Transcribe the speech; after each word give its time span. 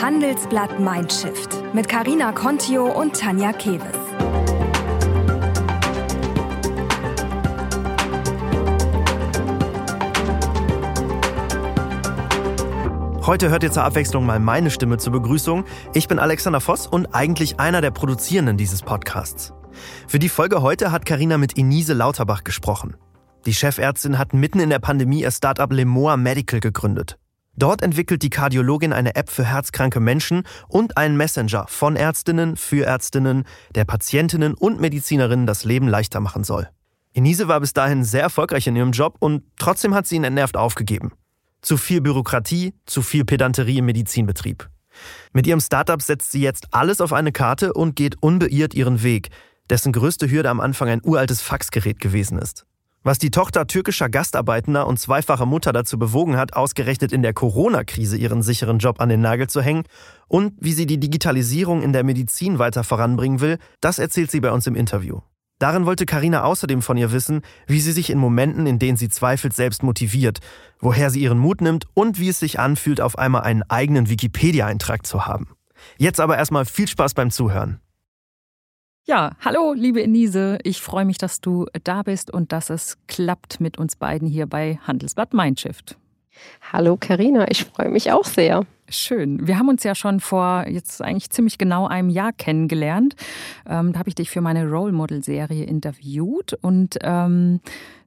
Handelsblatt 0.00 0.78
Mindshift 0.78 1.56
mit 1.72 1.88
Karina 1.88 2.30
Contio 2.32 2.84
und 2.84 3.18
Tanja 3.18 3.54
Keves. 3.54 3.86
Heute 13.24 13.48
hört 13.48 13.62
ihr 13.62 13.72
zur 13.72 13.84
Abwechslung 13.84 14.26
mal 14.26 14.38
meine 14.38 14.70
Stimme 14.70 14.98
zur 14.98 15.14
Begrüßung. 15.14 15.64
Ich 15.94 16.08
bin 16.08 16.18
Alexander 16.18 16.60
Voss 16.60 16.86
und 16.86 17.14
eigentlich 17.14 17.58
einer 17.58 17.80
der 17.80 17.90
Produzierenden 17.90 18.58
dieses 18.58 18.82
Podcasts. 18.82 19.54
Für 20.06 20.18
die 20.18 20.28
Folge 20.28 20.60
heute 20.60 20.92
hat 20.92 21.06
Karina 21.06 21.38
mit 21.38 21.54
Inise 21.54 21.94
Lauterbach 21.94 22.44
gesprochen. 22.44 22.96
Die 23.46 23.54
Chefärztin 23.54 24.18
hat 24.18 24.34
mitten 24.34 24.60
in 24.60 24.68
der 24.68 24.78
Pandemie 24.78 25.22
ihr 25.22 25.30
Startup 25.30 25.72
Lemoa 25.72 26.18
Medical 26.18 26.60
gegründet. 26.60 27.16
Dort 27.56 27.82
entwickelt 27.82 28.22
die 28.22 28.30
Kardiologin 28.30 28.92
eine 28.92 29.16
App 29.16 29.30
für 29.30 29.44
herzkranke 29.44 29.98
Menschen 29.98 30.42
und 30.68 30.96
einen 30.96 31.16
Messenger 31.16 31.66
von 31.68 31.96
Ärztinnen 31.96 32.56
für 32.56 32.84
Ärztinnen, 32.84 33.44
der 33.74 33.84
Patientinnen 33.84 34.54
und 34.54 34.80
Medizinerinnen 34.80 35.46
das 35.46 35.64
Leben 35.64 35.88
leichter 35.88 36.20
machen 36.20 36.44
soll. 36.44 36.68
Inise 37.14 37.48
war 37.48 37.60
bis 37.60 37.72
dahin 37.72 38.04
sehr 38.04 38.20
erfolgreich 38.20 38.66
in 38.66 38.76
ihrem 38.76 38.92
Job 38.92 39.16
und 39.20 39.42
trotzdem 39.58 39.94
hat 39.94 40.06
sie 40.06 40.16
ihn 40.16 40.24
entnervt 40.24 40.56
aufgegeben. 40.56 41.12
Zu 41.62 41.78
viel 41.78 42.02
Bürokratie, 42.02 42.74
zu 42.84 43.00
viel 43.00 43.24
Pedanterie 43.24 43.78
im 43.78 43.86
Medizinbetrieb. 43.86 44.68
Mit 45.32 45.46
ihrem 45.46 45.60
Startup 45.60 46.00
setzt 46.00 46.32
sie 46.32 46.42
jetzt 46.42 46.66
alles 46.72 47.00
auf 47.00 47.14
eine 47.14 47.32
Karte 47.32 47.72
und 47.72 47.96
geht 47.96 48.22
unbeirrt 48.22 48.74
ihren 48.74 49.02
Weg, 49.02 49.30
dessen 49.70 49.92
größte 49.92 50.30
Hürde 50.30 50.50
am 50.50 50.60
Anfang 50.60 50.88
ein 50.88 51.00
uraltes 51.02 51.40
Faxgerät 51.40 52.00
gewesen 52.00 52.38
ist. 52.38 52.66
Was 53.06 53.20
die 53.20 53.30
Tochter 53.30 53.68
türkischer 53.68 54.08
Gastarbeitender 54.08 54.84
und 54.84 54.98
zweifacher 54.98 55.46
Mutter 55.46 55.72
dazu 55.72 55.96
bewogen 55.96 56.36
hat, 56.36 56.54
ausgerechnet 56.54 57.12
in 57.12 57.22
der 57.22 57.34
Corona-Krise 57.34 58.16
ihren 58.16 58.42
sicheren 58.42 58.80
Job 58.80 59.00
an 59.00 59.08
den 59.08 59.20
Nagel 59.20 59.46
zu 59.46 59.62
hängen 59.62 59.84
und 60.26 60.54
wie 60.58 60.72
sie 60.72 60.86
die 60.86 60.98
Digitalisierung 60.98 61.82
in 61.82 61.92
der 61.92 62.02
Medizin 62.02 62.58
weiter 62.58 62.82
voranbringen 62.82 63.40
will, 63.40 63.58
das 63.80 64.00
erzählt 64.00 64.32
sie 64.32 64.40
bei 64.40 64.50
uns 64.50 64.66
im 64.66 64.74
Interview. 64.74 65.20
Darin 65.60 65.86
wollte 65.86 66.04
Karina 66.04 66.42
außerdem 66.42 66.82
von 66.82 66.96
ihr 66.96 67.12
wissen, 67.12 67.42
wie 67.68 67.78
sie 67.78 67.92
sich 67.92 68.10
in 68.10 68.18
Momenten, 68.18 68.66
in 68.66 68.80
denen 68.80 68.96
sie 68.96 69.08
zweifelt, 69.08 69.54
selbst 69.54 69.84
motiviert, 69.84 70.40
woher 70.80 71.10
sie 71.10 71.20
ihren 71.20 71.38
Mut 71.38 71.60
nimmt 71.60 71.84
und 71.94 72.18
wie 72.18 72.30
es 72.30 72.40
sich 72.40 72.58
anfühlt, 72.58 73.00
auf 73.00 73.18
einmal 73.18 73.42
einen 73.42 73.62
eigenen 73.62 74.08
Wikipedia-Eintrag 74.08 75.06
zu 75.06 75.26
haben. 75.26 75.50
Jetzt 75.96 76.18
aber 76.18 76.38
erstmal 76.38 76.64
viel 76.64 76.88
Spaß 76.88 77.14
beim 77.14 77.30
Zuhören. 77.30 77.78
Ja, 79.08 79.36
hallo, 79.38 79.72
liebe 79.72 80.02
Enise. 80.02 80.58
Ich 80.64 80.82
freue 80.82 81.04
mich, 81.04 81.16
dass 81.16 81.40
du 81.40 81.66
da 81.84 82.02
bist 82.02 82.28
und 82.32 82.50
dass 82.50 82.70
es 82.70 82.98
klappt 83.06 83.60
mit 83.60 83.78
uns 83.78 83.94
beiden 83.94 84.26
hier 84.26 84.46
bei 84.46 84.80
Handelsblatt 84.84 85.32
Mindshift. 85.32 85.96
Hallo, 86.72 86.96
Karina. 86.98 87.48
Ich 87.48 87.66
freue 87.66 87.88
mich 87.88 88.10
auch 88.10 88.24
sehr. 88.24 88.66
Schön. 88.88 89.46
Wir 89.46 89.60
haben 89.60 89.68
uns 89.68 89.84
ja 89.84 89.94
schon 89.94 90.18
vor 90.18 90.66
jetzt 90.66 91.02
eigentlich 91.02 91.30
ziemlich 91.30 91.56
genau 91.56 91.86
einem 91.86 92.10
Jahr 92.10 92.32
kennengelernt. 92.32 93.14
Ähm, 93.64 93.92
da 93.92 94.00
habe 94.00 94.08
ich 94.08 94.16
dich 94.16 94.28
für 94.28 94.40
meine 94.40 94.68
Role 94.68 94.92
Model 94.92 95.22
Serie 95.22 95.62
interviewt 95.62 96.54
und 96.60 96.98
ähm, 97.02 97.60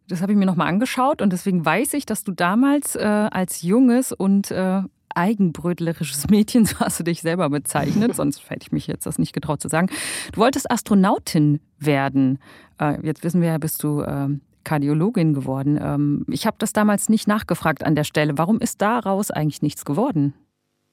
das 0.09 0.21
habe 0.21 0.33
ich 0.33 0.37
mir 0.37 0.45
nochmal 0.45 0.67
angeschaut 0.67 1.21
und 1.21 1.31
deswegen 1.31 1.63
weiß 1.63 1.93
ich, 1.93 2.07
dass 2.07 2.25
du 2.25 2.33
damals 2.33 2.97
äh, 2.97 3.05
als 3.05 3.61
junges 3.61 4.11
und 4.11 4.51
äh, 4.51 4.81
eigenbrötlerisches 5.19 6.29
Mädchen, 6.29 6.65
so 6.65 6.79
hast 6.79 6.99
du 6.99 7.03
dich 7.03 7.21
selber 7.21 7.49
bezeichnet, 7.49 8.15
sonst 8.15 8.49
hätte 8.49 8.63
ich 8.63 8.71
mich 8.71 8.87
jetzt 8.87 9.05
das 9.05 9.19
nicht 9.19 9.33
getraut 9.33 9.61
zu 9.61 9.67
sagen. 9.67 9.89
Du 10.33 10.41
wolltest 10.41 10.71
Astronautin 10.71 11.59
werden. 11.77 12.39
Äh, 12.79 13.05
jetzt 13.05 13.23
wissen 13.23 13.41
wir 13.41 13.49
ja, 13.49 13.57
bist 13.57 13.83
du 13.83 14.01
ähm, 14.03 14.41
Kardiologin 14.63 15.33
geworden. 15.33 15.79
Ähm, 15.81 16.25
ich 16.29 16.45
habe 16.45 16.57
das 16.59 16.73
damals 16.73 17.09
nicht 17.09 17.27
nachgefragt 17.27 17.83
an 17.83 17.95
der 17.95 18.03
Stelle. 18.03 18.37
Warum 18.37 18.59
ist 18.59 18.81
daraus 18.81 19.31
eigentlich 19.31 19.61
nichts 19.61 19.85
geworden? 19.85 20.33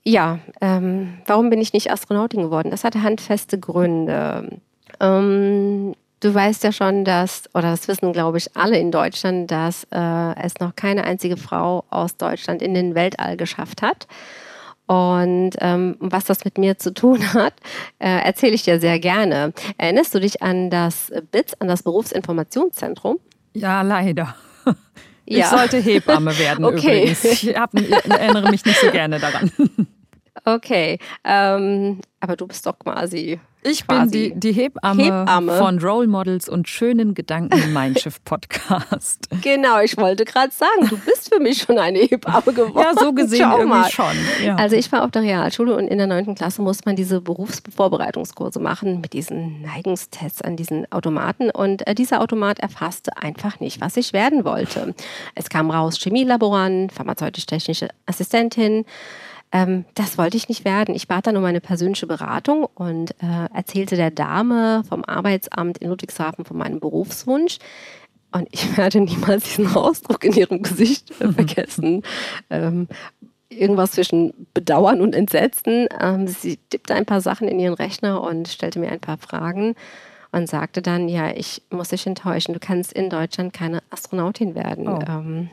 Ja, 0.04 0.38
ähm, 0.60 1.14
warum 1.26 1.50
bin 1.50 1.60
ich 1.60 1.72
nicht 1.72 1.90
Astronautin 1.90 2.42
geworden? 2.42 2.70
Das 2.70 2.84
hatte 2.84 3.02
handfeste 3.02 3.58
Gründe. 3.58 4.60
Ähm, 5.00 5.94
Du 6.20 6.34
weißt 6.34 6.64
ja 6.64 6.72
schon, 6.72 7.04
dass, 7.04 7.44
oder 7.52 7.70
das 7.70 7.88
wissen, 7.88 8.12
glaube 8.12 8.38
ich, 8.38 8.56
alle 8.56 8.78
in 8.78 8.90
Deutschland, 8.90 9.50
dass 9.50 9.84
äh, 9.90 10.34
es 10.40 10.58
noch 10.60 10.74
keine 10.74 11.04
einzige 11.04 11.36
Frau 11.36 11.84
aus 11.90 12.16
Deutschland 12.16 12.62
in 12.62 12.72
den 12.72 12.94
Weltall 12.94 13.36
geschafft 13.36 13.82
hat. 13.82 14.06
Und 14.86 15.50
ähm, 15.60 15.96
was 15.98 16.24
das 16.24 16.44
mit 16.44 16.58
mir 16.58 16.78
zu 16.78 16.94
tun 16.94 17.20
hat, 17.34 17.54
äh, 17.98 18.08
erzähle 18.08 18.54
ich 18.54 18.62
dir 18.62 18.80
sehr 18.80 18.98
gerne. 18.98 19.52
Erinnerst 19.76 20.14
du 20.14 20.20
dich 20.20 20.42
an 20.42 20.70
das 20.70 21.12
BITS, 21.32 21.54
an 21.60 21.68
das 21.68 21.82
Berufsinformationszentrum? 21.82 23.18
Ja, 23.54 23.82
leider. 23.82 24.34
Ich 25.28 25.38
ja. 25.38 25.48
sollte 25.48 25.78
Hebamme 25.78 26.38
werden 26.38 26.64
okay. 26.64 27.00
übrigens. 27.00 27.24
Ich 27.24 27.56
hab, 27.56 27.74
erinnere 27.74 28.48
mich 28.48 28.64
nicht 28.64 28.78
so 28.78 28.92
gerne 28.92 29.18
daran. 29.18 29.50
Okay, 30.44 31.00
ähm, 31.24 32.00
aber 32.20 32.36
du 32.36 32.46
bist 32.46 32.64
doch 32.64 32.78
quasi 32.78 33.40
ich 33.66 33.86
bin 33.86 34.10
die, 34.10 34.32
die 34.34 34.52
Hebamme, 34.52 35.02
Hebamme, 35.02 35.58
von 35.58 35.78
Role 35.78 36.06
Models 36.06 36.48
und 36.48 36.68
schönen 36.68 37.14
Gedanken 37.14 37.58
im 37.58 37.72
Mindshift 37.72 38.24
Podcast. 38.24 39.28
Genau, 39.42 39.80
ich 39.80 39.96
wollte 39.96 40.24
gerade 40.24 40.52
sagen, 40.52 40.88
du 40.88 40.96
bist 40.98 41.32
für 41.32 41.40
mich 41.40 41.58
schon 41.62 41.78
eine 41.78 41.98
Hebamme 41.98 42.52
geworden. 42.52 42.78
Ja, 42.78 42.94
so 42.98 43.12
gesehen 43.12 43.40
Schau 43.42 43.58
irgendwie 43.58 43.78
mal. 43.78 43.90
schon. 43.90 44.16
Ja. 44.44 44.56
Also 44.56 44.76
ich 44.76 44.90
war 44.90 45.04
auf 45.04 45.10
der 45.10 45.22
Realschule 45.22 45.76
und 45.76 45.88
in 45.88 45.98
der 45.98 46.06
9. 46.06 46.34
Klasse 46.34 46.62
musste 46.62 46.84
man 46.86 46.96
diese 46.96 47.20
Berufsvorbereitungskurse 47.20 48.58
machen 48.60 49.00
mit 49.00 49.12
diesen 49.12 49.62
Neigungstests 49.62 50.42
an 50.42 50.56
diesen 50.56 50.90
Automaten 50.90 51.50
und 51.50 51.86
äh, 51.86 51.94
dieser 51.94 52.20
Automat 52.20 52.58
erfasste 52.60 53.16
einfach 53.16 53.60
nicht, 53.60 53.80
was 53.80 53.96
ich 53.96 54.12
werden 54.12 54.44
wollte. 54.44 54.94
Es 55.34 55.48
kam 55.48 55.70
raus 55.70 55.98
Chemielaborant, 55.98 56.92
pharmazeutisch-technische 56.92 57.88
Assistentin, 58.06 58.84
ähm, 59.56 59.86
das 59.94 60.18
wollte 60.18 60.36
ich 60.36 60.50
nicht 60.50 60.66
werden. 60.66 60.94
Ich 60.94 61.08
bat 61.08 61.26
dann 61.26 61.36
um 61.36 61.44
eine 61.44 61.62
persönliche 61.62 62.06
Beratung 62.06 62.66
und 62.74 63.12
äh, 63.22 63.48
erzählte 63.54 63.96
der 63.96 64.10
Dame 64.10 64.82
vom 64.86 65.02
Arbeitsamt 65.04 65.78
in 65.78 65.88
Ludwigshafen 65.88 66.44
von 66.44 66.58
meinem 66.58 66.78
Berufswunsch. 66.78 67.58
Und 68.32 68.48
ich 68.50 68.76
werde 68.76 69.00
niemals 69.00 69.44
diesen 69.44 69.74
Ausdruck 69.74 70.24
in 70.24 70.34
ihrem 70.34 70.62
Gesicht 70.62 71.10
äh, 71.22 71.32
vergessen. 71.32 72.02
ähm, 72.50 72.88
irgendwas 73.48 73.92
zwischen 73.92 74.46
Bedauern 74.52 75.00
und 75.00 75.14
Entsetzen. 75.14 75.88
Ähm, 76.00 76.26
sie 76.26 76.58
tippte 76.68 76.94
ein 76.94 77.06
paar 77.06 77.22
Sachen 77.22 77.48
in 77.48 77.58
ihren 77.58 77.74
Rechner 77.74 78.20
und 78.20 78.48
stellte 78.48 78.78
mir 78.78 78.90
ein 78.90 79.00
paar 79.00 79.16
Fragen 79.18 79.74
und 80.32 80.50
sagte 80.50 80.82
dann, 80.82 81.08
ja, 81.08 81.30
ich 81.30 81.62
muss 81.70 81.88
dich 81.88 82.06
enttäuschen, 82.06 82.52
du 82.52 82.60
kannst 82.60 82.92
in 82.92 83.08
Deutschland 83.08 83.54
keine 83.54 83.82
Astronautin 83.88 84.54
werden. 84.54 84.88
Oh. 84.88 84.98
Ähm, 85.08 85.48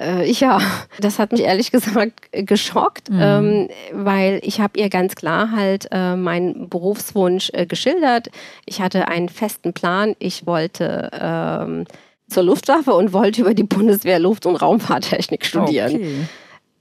äh, 0.00 0.30
ja, 0.30 0.60
das 1.00 1.18
hat 1.18 1.32
mich 1.32 1.42
ehrlich 1.42 1.70
gesagt 1.70 2.32
geschockt, 2.32 3.10
mhm. 3.10 3.20
ähm, 3.20 3.68
weil 3.92 4.40
ich 4.42 4.60
habe 4.60 4.78
ihr 4.78 4.88
ganz 4.88 5.14
klar 5.14 5.52
halt 5.52 5.88
äh, 5.90 6.16
meinen 6.16 6.68
Berufswunsch 6.68 7.50
äh, 7.52 7.66
geschildert. 7.66 8.30
Ich 8.66 8.80
hatte 8.80 9.08
einen 9.08 9.28
festen 9.28 9.72
Plan. 9.72 10.14
Ich 10.18 10.46
wollte 10.46 11.10
ähm, 11.12 11.84
zur 12.28 12.44
Luftwaffe 12.44 12.94
und 12.94 13.12
wollte 13.12 13.42
über 13.42 13.54
die 13.54 13.64
Bundeswehr 13.64 14.18
Luft- 14.18 14.46
und 14.46 14.56
Raumfahrttechnik 14.56 15.44
studieren. 15.44 15.94
Okay. 15.94 16.14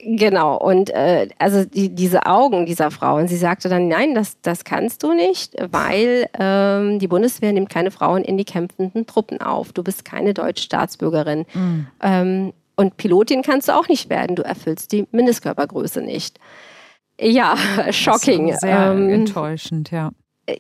Genau, 0.02 0.56
und 0.56 0.92
äh, 0.92 1.28
also 1.40 1.66
die, 1.66 1.94
diese 1.94 2.26
Augen 2.26 2.66
dieser 2.66 2.90
Frau, 2.90 3.18
und 3.18 3.28
sie 3.28 3.36
sagte 3.36 3.68
dann, 3.68 3.90
nein, 3.90 4.16
das, 4.16 4.40
das 4.42 4.64
kannst 4.64 5.04
du 5.04 5.14
nicht, 5.14 5.56
weil 5.72 6.30
ähm, 6.40 7.00
die 7.00 7.08
Bundeswehr 7.08 7.52
nimmt 7.52 7.70
keine 7.70 7.92
Frauen 7.92 8.24
in 8.24 8.38
die 8.38 8.46
kämpfenden 8.46 9.06
Truppen 9.08 9.42
auf. 9.42 9.74
Du 9.74 9.84
bist 9.84 10.06
keine 10.06 10.34
deutsche 10.34 10.64
Staatsbürgerin. 10.64 11.46
Mhm. 11.54 11.88
Ähm, 12.02 12.54
und 12.80 12.96
Pilotin 12.96 13.42
kannst 13.42 13.68
du 13.68 13.76
auch 13.76 13.90
nicht 13.90 14.10
werden. 14.10 14.38
Du 14.38 14.42
erfüllst 14.42 14.94
die 14.94 15.06
Mindestkörpergröße 15.12 16.02
nicht. 16.02 16.40
Ja, 17.20 17.58
shocking. 17.92 18.56
Sehr 18.56 18.94
ähm, 18.94 19.10
enttäuschend, 19.10 19.92
ja. 19.92 20.12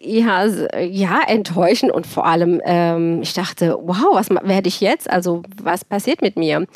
Ja, 0.01 0.45
ja, 0.81 1.21
enttäuschend 1.25 1.93
und 1.93 2.05
vor 2.05 2.25
allem, 2.25 2.61
ähm, 2.65 3.21
ich 3.21 3.33
dachte, 3.33 3.77
wow, 3.81 4.09
was 4.11 4.29
werde 4.29 4.67
ich 4.67 4.81
jetzt? 4.81 5.09
Also, 5.09 5.43
was 5.63 5.85
passiert 5.85 6.21
mit 6.21 6.35
mir? 6.35 6.67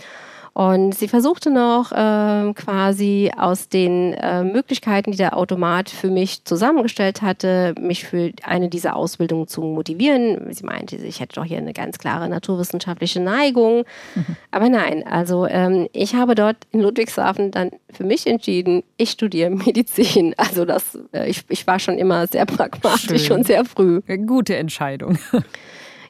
Und 0.53 0.93
sie 0.93 1.07
versuchte 1.07 1.49
noch 1.49 1.91
äh, 1.91 2.53
quasi 2.53 3.31
aus 3.35 3.69
den 3.69 4.13
äh, 4.13 4.43
Möglichkeiten, 4.43 5.11
die 5.11 5.17
der 5.17 5.35
Automat 5.35 5.89
für 5.89 6.11
mich 6.11 6.45
zusammengestellt 6.45 7.23
hatte, 7.23 7.73
mich 7.79 8.03
für 8.03 8.31
eine 8.43 8.69
dieser 8.69 8.95
Ausbildungen 8.95 9.47
zu 9.47 9.61
motivieren. 9.61 10.53
Sie 10.53 10.63
meinte, 10.63 10.95
ich 10.95 11.19
hätte 11.19 11.35
doch 11.35 11.43
hier 11.43 11.57
eine 11.57 11.73
ganz 11.73 11.97
klare 11.97 12.29
naturwissenschaftliche 12.29 13.19
Neigung. 13.19 13.83
Mhm. 14.13 14.25
Aber 14.51 14.69
nein, 14.69 15.03
also 15.07 15.47
ähm, 15.47 15.87
ich 15.91 16.13
habe 16.13 16.35
dort 16.35 16.57
in 16.71 16.81
Ludwigshafen 16.81 17.49
dann 17.49 17.71
für 17.89 18.03
mich 18.03 18.27
entschieden, 18.27 18.83
ich 18.97 19.11
studiere 19.11 19.49
Medizin. 19.49 20.35
Also 20.43 20.65
das, 20.65 20.99
äh, 21.13 21.29
ich, 21.29 21.45
ich 21.47 21.65
war 21.65 21.79
schon 21.79 21.97
immer 21.97 22.27
sehr 22.27 22.45
pragmatisch 22.45 23.27
Schön. 23.27 23.37
und 23.37 23.47
sehr 23.47 23.63
früh. 23.63 24.01
Gute 24.27 24.55
Entscheidung. 24.55 25.17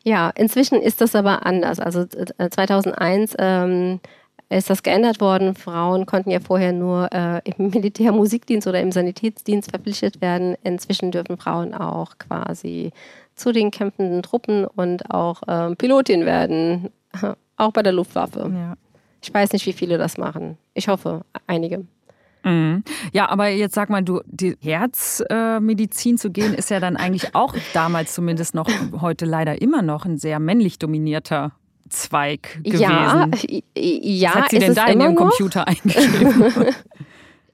Ja, 0.06 0.32
inzwischen 0.36 0.82
ist 0.82 1.00
das 1.00 1.16
aber 1.16 1.46
anders. 1.46 1.80
Also 1.80 2.06
2001 2.06 3.36
äh, 3.36 3.38
ähm, 3.40 4.02
ist 4.58 4.70
das 4.70 4.84
geändert 4.84 5.22
worden. 5.22 5.56
Frauen 5.56 6.06
konnten 6.06 6.32
ja 6.32 6.40
vorher 6.40 6.74
nur 6.74 7.10
äh, 7.12 7.42
im 7.46 7.70
Militärmusikdienst 7.72 8.68
oder 8.68 8.82
im 8.82 8.92
Sanitätsdienst 8.92 9.72
verpflichtet 9.72 10.22
werden. 10.22 10.56
Inzwischen 10.64 11.12
dürfen 11.12 11.38
Frauen 11.38 11.74
auch 11.74 12.18
quasi 12.18 12.92
zu 13.36 13.52
den 13.52 13.72
kämpfenden 13.72 14.22
Truppen 14.22 14.66
und 14.66 15.10
auch 15.12 15.42
äh, 15.48 15.76
Pilotin 15.76 16.26
werden, 16.26 16.90
auch 17.58 17.72
bei 17.72 17.84
der 17.84 17.94
Luftwaffe. 17.94 18.52
Ja. 18.54 18.76
Ich 19.22 19.34
weiß 19.34 19.54
nicht, 19.54 19.66
wie 19.66 19.74
viele 19.74 19.98
das 19.98 20.18
machen. 20.18 20.58
Ich 20.74 20.88
hoffe, 20.88 21.22
einige. 21.48 21.86
Mhm. 22.44 22.84
Ja, 23.14 23.30
aber 23.30 23.48
jetzt 23.48 23.74
sag 23.74 23.90
mal, 23.90 24.04
du, 24.04 24.22
die 24.26 24.58
Herzmedizin 24.62 26.16
äh, 26.16 26.18
zu 26.18 26.30
gehen, 26.30 26.54
ist 26.54 26.70
ja 26.70 26.80
dann 26.80 26.98
eigentlich 26.98 27.34
auch 27.34 27.56
damals 27.74 28.14
zumindest 28.14 28.54
noch, 28.54 28.70
heute 29.00 29.26
leider 29.26 29.62
immer 29.62 29.82
noch 29.82 30.06
ein 30.06 30.18
sehr 30.18 30.40
männlich 30.40 30.78
dominierter 30.78 31.54
Zweig 31.94 32.60
gewesen. 32.64 32.82
Ja, 32.82 33.30
ja. 33.76 34.30
Was 34.30 34.36
hat 34.36 34.50
sie 34.52 34.60
denn 34.60 34.76
da 34.76 34.88
in 34.88 35.02
ihrem 35.02 35.16
Computer 35.16 35.68
eingeschrieben? 35.68 36.76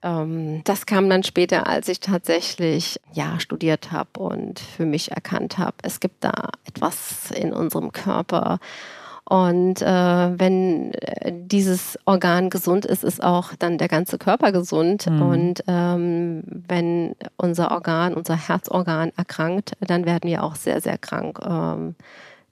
Ähm, 0.02 0.62
das 0.64 0.86
kam 0.86 1.10
dann 1.10 1.24
später, 1.24 1.68
als 1.68 1.90
ich 1.90 2.00
tatsächlich 2.00 3.02
ja 3.12 3.38
studiert 3.38 3.92
habe 3.92 4.22
und 4.22 4.58
für 4.58 4.86
mich 4.86 5.12
erkannt 5.12 5.58
habe, 5.58 5.76
es 5.82 6.00
gibt 6.00 6.24
da 6.24 6.52
etwas 6.64 7.32
in 7.32 7.52
unserem 7.52 7.92
Körper, 7.92 8.60
und 9.30 9.84
äh, 9.84 9.86
wenn 10.40 10.92
äh, 10.96 11.32
dieses 11.32 12.00
Organ 12.06 12.50
gesund 12.50 12.84
ist, 12.84 13.04
ist 13.04 13.24
auch 13.24 13.54
dann 13.60 13.78
der 13.78 13.88
ganze 13.88 14.18
Körper 14.18 14.52
gesund. 14.52 15.06
Mhm. 15.06 15.22
Und 15.22 15.64
ähm, 15.68 16.42
wenn 16.48 17.16
unser 17.38 17.70
Organ, 17.70 18.16
unser 18.16 18.36
Herzorgan 18.36 19.12
erkrankt, 19.16 19.74
dann 19.82 20.08
werden 20.08 20.28
wir 20.28 20.44
auch 20.44 20.56
sehr, 20.56 20.82
sehr 20.82 20.98
krank, 20.98 21.40
ähm, 21.48 21.94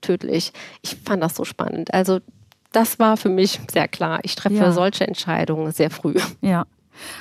tödlich. 0.08 0.54
Ich 0.82 0.98
fand 1.06 1.22
das 1.22 1.36
so 1.36 1.44
spannend. 1.44 1.94
Also 1.94 2.20
das 2.72 3.00
war 3.00 3.18
für 3.18 3.30
mich 3.30 3.60
sehr 3.72 3.88
klar. 3.88 4.20
Ich 4.24 4.36
treffe 4.36 4.56
ja. 4.56 4.72
solche 4.72 5.08
Entscheidungen 5.08 5.72
sehr 5.72 5.90
früh. 5.90 6.16
Ja. 6.42 6.66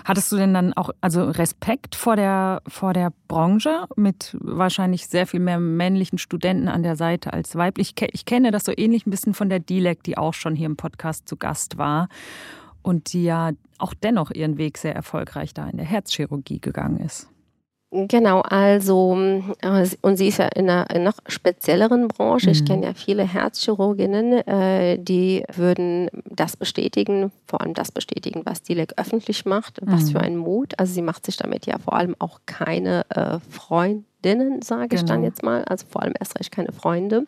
Hattest 0.04 0.32
du 0.32 0.36
denn 0.36 0.54
dann 0.54 0.72
auch 0.72 0.90
also 1.02 1.24
Respekt 1.24 1.96
vor 1.96 2.16
der, 2.16 2.62
vor 2.66 2.94
der 2.94 3.12
Branche 3.28 3.86
mit 3.94 4.34
wahrscheinlich 4.40 5.06
sehr 5.06 5.26
viel 5.26 5.40
mehr 5.40 5.60
männlichen 5.60 6.18
Studenten 6.18 6.68
an 6.68 6.82
der 6.82 6.96
Seite 6.96 7.34
als 7.34 7.54
weiblich? 7.56 7.94
Ich 8.12 8.24
kenne 8.24 8.50
das 8.50 8.64
so 8.64 8.72
ähnlich 8.74 9.06
ein 9.06 9.10
bisschen 9.10 9.34
von 9.34 9.50
der 9.50 9.60
DILEC, 9.60 10.02
die 10.02 10.16
auch 10.16 10.32
schon 10.32 10.54
hier 10.54 10.66
im 10.66 10.76
Podcast 10.76 11.28
zu 11.28 11.36
Gast 11.36 11.76
war 11.76 12.08
und 12.82 13.12
die 13.12 13.24
ja 13.24 13.50
auch 13.78 13.92
dennoch 13.92 14.30
ihren 14.30 14.56
Weg 14.56 14.78
sehr 14.78 14.94
erfolgreich 14.94 15.52
da 15.52 15.68
in 15.68 15.76
der 15.76 15.86
Herzchirurgie 15.86 16.60
gegangen 16.60 16.98
ist. 16.98 17.28
Genau, 17.92 18.40
also, 18.40 19.16
äh, 19.62 19.86
und 20.02 20.16
sie 20.16 20.28
ist 20.28 20.38
ja 20.38 20.48
in 20.48 20.68
einer 20.68 20.98
noch 20.98 21.18
spezielleren 21.28 22.08
Branche. 22.08 22.50
Ich 22.50 22.62
mhm. 22.62 22.66
kenne 22.66 22.86
ja 22.86 22.94
viele 22.94 23.22
Herzchirurginnen, 23.22 24.32
äh, 24.32 24.98
die 24.98 25.44
würden 25.54 26.10
das 26.28 26.56
bestätigen, 26.56 27.30
vor 27.46 27.60
allem 27.60 27.74
das 27.74 27.92
bestätigen, 27.92 28.42
was 28.44 28.62
Dilek 28.62 28.94
öffentlich 28.96 29.44
macht. 29.44 29.78
Was 29.82 30.10
für 30.10 30.18
mhm. 30.18 30.24
ein 30.24 30.36
Mut. 30.36 30.74
Also, 30.78 30.94
sie 30.94 31.02
macht 31.02 31.24
sich 31.24 31.36
damit 31.36 31.66
ja 31.66 31.78
vor 31.78 31.94
allem 31.94 32.16
auch 32.18 32.40
keine 32.44 33.06
äh, 33.10 33.38
Freundinnen, 33.50 34.62
sage 34.62 34.96
ich 34.96 35.02
genau. 35.02 35.12
dann 35.12 35.22
jetzt 35.22 35.44
mal. 35.44 35.64
Also, 35.64 35.86
vor 35.88 36.02
allem 36.02 36.14
erst 36.18 36.38
recht 36.40 36.50
keine 36.50 36.72
Freunde. 36.72 37.26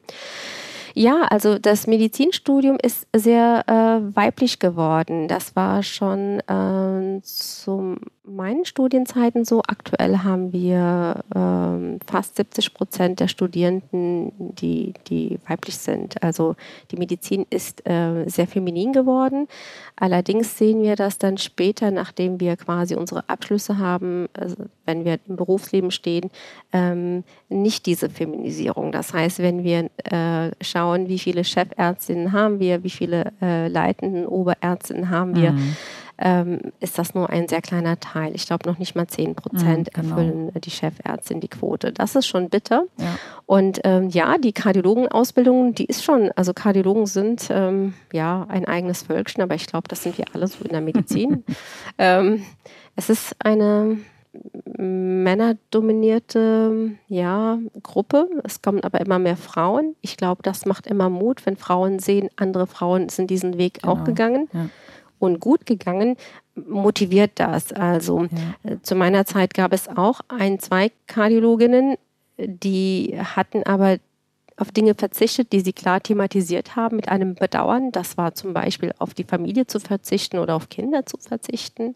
Ja, 0.99 1.23
also 1.31 1.61
das 1.61 1.87
Medizinstudium 1.87 2.77
ist 2.83 3.07
sehr 3.15 3.63
äh, 3.69 4.17
weiblich 4.17 4.59
geworden. 4.59 5.29
Das 5.29 5.55
war 5.55 5.85
schon 5.85 6.41
äh, 6.41 7.23
zu 7.23 7.95
meinen 8.29 8.65
Studienzeiten 8.65 9.45
so. 9.45 9.63
Aktuell 9.67 10.19
haben 10.19 10.53
wir 10.53 11.25
äh, 11.35 12.05
fast 12.11 12.37
70 12.37 12.75
Prozent 12.75 13.21
der 13.21 13.29
Studierenden, 13.29 14.33
die, 14.39 14.95
die 15.09 15.39
weiblich 15.47 15.79
sind. 15.79 16.23
Also 16.23 16.57
die 16.91 16.97
Medizin 16.97 17.47
ist 17.51 17.89
äh, 17.89 18.25
sehr 18.27 18.47
feminin 18.47 18.93
geworden. 18.93 19.49
Allerdings 19.97 20.59
sehen 20.59 20.83
wir 20.83 20.97
das 20.97 21.19
dann 21.19 21.39
später, 21.39 21.91
nachdem 21.91 22.41
wir 22.41 22.57
quasi 22.57 22.95
unsere 22.95 23.29
Abschlüsse 23.29 23.79
haben, 23.79 24.29
also 24.35 24.57
wenn 24.85 25.05
wir 25.05 25.19
im 25.27 25.37
Berufsleben 25.37 25.91
stehen, 25.91 26.31
ähm, 26.73 27.25
nicht 27.49 27.87
diese 27.87 28.11
Feminisierung. 28.11 28.93
Das 28.93 29.13
heißt, 29.13 29.39
wenn 29.41 29.65
wir 29.65 29.91
äh, 30.05 30.53
schauen, 30.89 31.09
wie 31.09 31.19
viele 31.19 31.45
Chefärztinnen 31.45 32.33
haben 32.33 32.61
wir, 32.61 32.83
wie 32.83 32.91
viele 32.91 33.33
äh, 33.43 33.69
leitenden 33.69 34.27
Oberärztinnen 34.27 35.11
haben 35.11 35.37
wir, 35.37 35.53
mhm. 35.53 35.77
ähm, 36.19 36.61
ist 36.81 36.99
das 36.99 37.15
nur 37.15 37.31
ein 37.31 37.49
sehr 37.49 37.61
kleiner 37.61 38.01
Teil. 38.01 38.35
Ich 38.35 38.47
glaube, 38.47 38.69
noch 38.69 38.79
nicht 38.79 38.97
mal 38.97 39.07
10 39.07 39.35
Prozent 39.35 39.89
mhm, 39.89 40.03
genau. 40.03 40.17
erfüllen 40.17 40.51
die 40.65 40.71
Chefärztin 40.71 41.41
die 41.41 41.49
Quote. 41.49 41.93
Das 41.93 42.17
ist 42.17 42.27
schon 42.27 42.49
bitter. 42.49 42.85
Ja. 42.99 43.19
Und 43.47 43.81
ähm, 43.85 44.09
ja, 44.09 44.39
die 44.39 44.53
Kardiologenausbildung, 44.53 45.75
die 45.75 45.85
ist 45.85 46.05
schon, 46.05 46.31
also 46.37 46.53
Kardiologen 46.55 47.07
sind 47.07 47.49
ähm, 47.51 47.95
ja 48.13 48.47
ein 48.49 48.65
eigenes 48.65 49.03
Völkchen, 49.03 49.43
aber 49.43 49.55
ich 49.55 49.67
glaube, 49.67 49.89
das 49.89 50.03
sind 50.03 50.19
wir 50.19 50.27
alle 50.33 50.47
so 50.47 50.65
in 50.65 50.71
der 50.71 50.81
Medizin. 50.81 51.45
Ähm, 52.01 52.45
es 52.95 53.11
ist 53.11 53.35
eine 53.41 53.99
männerdominierte 54.79 56.93
ja, 57.09 57.59
Gruppe. 57.83 58.29
Es 58.45 58.63
kommen 58.63 58.85
aber 58.85 59.01
immer 59.01 59.19
mehr 59.19 59.37
Frauen. 59.37 59.97
Ich 60.01 60.17
glaube, 60.17 60.43
das 60.43 60.67
macht 60.67 60.87
immer 60.87 61.11
Mut, 61.11 61.45
wenn 61.47 61.57
Frauen 61.57 61.99
sehen, 61.99 62.29
andere 62.37 62.67
Frauen 62.67 63.09
sind 63.09 63.31
diesen 63.31 63.59
Weg 63.59 63.83
genau. 63.83 63.95
auch 63.95 64.05
gegangen 64.05 64.49
ja. 64.53 64.69
und 65.19 65.41
gut 65.41 65.67
gegangen, 65.67 66.17
motiviert 66.55 67.33
das. 67.37 67.73
Also 67.73 68.23
ja. 68.23 68.71
Äh, 68.71 68.77
zu 68.83 68.95
meiner 68.95 69.25
Zeit 69.25 69.55
gab 69.55 69.73
es 69.73 69.89
auch 69.89 70.21
ein, 70.29 70.61
zwei 70.61 70.93
Kardiologinnen, 71.07 71.97
die 72.39 73.19
hatten 73.19 73.65
aber 73.65 73.99
auf 74.57 74.71
Dinge 74.73 74.95
verzichtet, 74.95 75.53
die 75.53 75.61
sie 75.61 75.73
klar 75.73 76.03
thematisiert 76.03 76.77
haben 76.77 76.97
mit 76.97 77.09
einem 77.09 77.35
Bedauern. 77.35 77.93
Das 77.93 78.17
war 78.17 78.35
zum 78.35 78.55
Beispiel 78.55 78.93
auf 78.99 79.15
die 79.15 79.25
Familie 79.25 79.67
zu 79.67 79.81
verzichten 79.81 80.39
oder 80.39 80.57
auf 80.57 80.69
Kinder 80.69 81.07
zu 81.07 81.17
verzichten. 81.17 81.95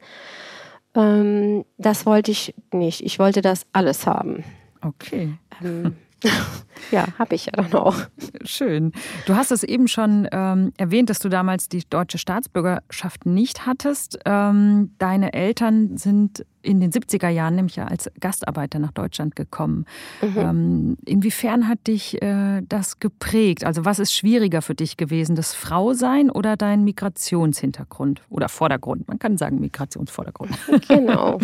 Ähm, 0.95 1.65
das 1.79 2.07
wollte 2.07 2.31
ich 2.31 2.55
nicht. 2.73 3.03
Ich 3.03 3.19
wollte 3.19 3.41
das 3.41 3.67
alles 3.73 4.07
haben. 4.07 4.45
Okay. 4.81 5.35
Ähm, 5.63 5.97
ja, 6.91 7.07
habe 7.19 7.35
ich 7.35 7.47
ja 7.47 7.53
dann 7.53 7.73
auch. 7.75 7.97
Schön. 8.45 8.93
Du 9.27 9.35
hast 9.35 9.51
es 9.51 9.63
eben 9.63 9.89
schon 9.89 10.29
ähm, 10.31 10.73
erwähnt, 10.77 11.11
dass 11.11 11.19
du 11.19 11.29
damals 11.29 11.69
die 11.69 11.83
deutsche 11.89 12.19
Staatsbürgerschaft 12.19 13.27
nicht 13.27 13.67
hattest. 13.67 14.19
Ähm, 14.25 14.95
deine 14.99 15.33
Eltern 15.33 15.97
sind 15.97 16.45
in 16.63 16.81
den 16.81 16.91
70er 16.91 17.29
Jahren 17.29 17.55
nämlich 17.55 17.77
ja 17.77 17.87
als 17.87 18.11
Gastarbeiter 18.21 18.79
nach 18.79 18.93
Deutschland 18.93 19.37
gekommen. 19.37 19.87
Mhm. 20.21 20.39
Ähm, 20.39 20.97
inwiefern 21.05 21.69
hat 21.69 21.87
dich 21.87 22.21
äh, 22.23 22.63
das 22.69 22.99
geprägt? 22.99 23.65
Also 23.65 23.85
was 23.85 23.99
ist 23.99 24.13
schwieriger 24.13 24.63
für 24.63 24.75
dich 24.75 24.97
gewesen, 24.97 25.37
das 25.37 25.55
Frausein 25.55 26.31
oder 26.31 26.57
dein 26.57 26.85
Migrationshintergrund 26.85 28.23
oder 28.31 28.49
Vordergrund? 28.49 29.09
Man 29.09 29.19
kann 29.19 29.37
sagen 29.37 29.61
Migrationsvordergrund. 29.61 30.53
Genau. 30.89 31.39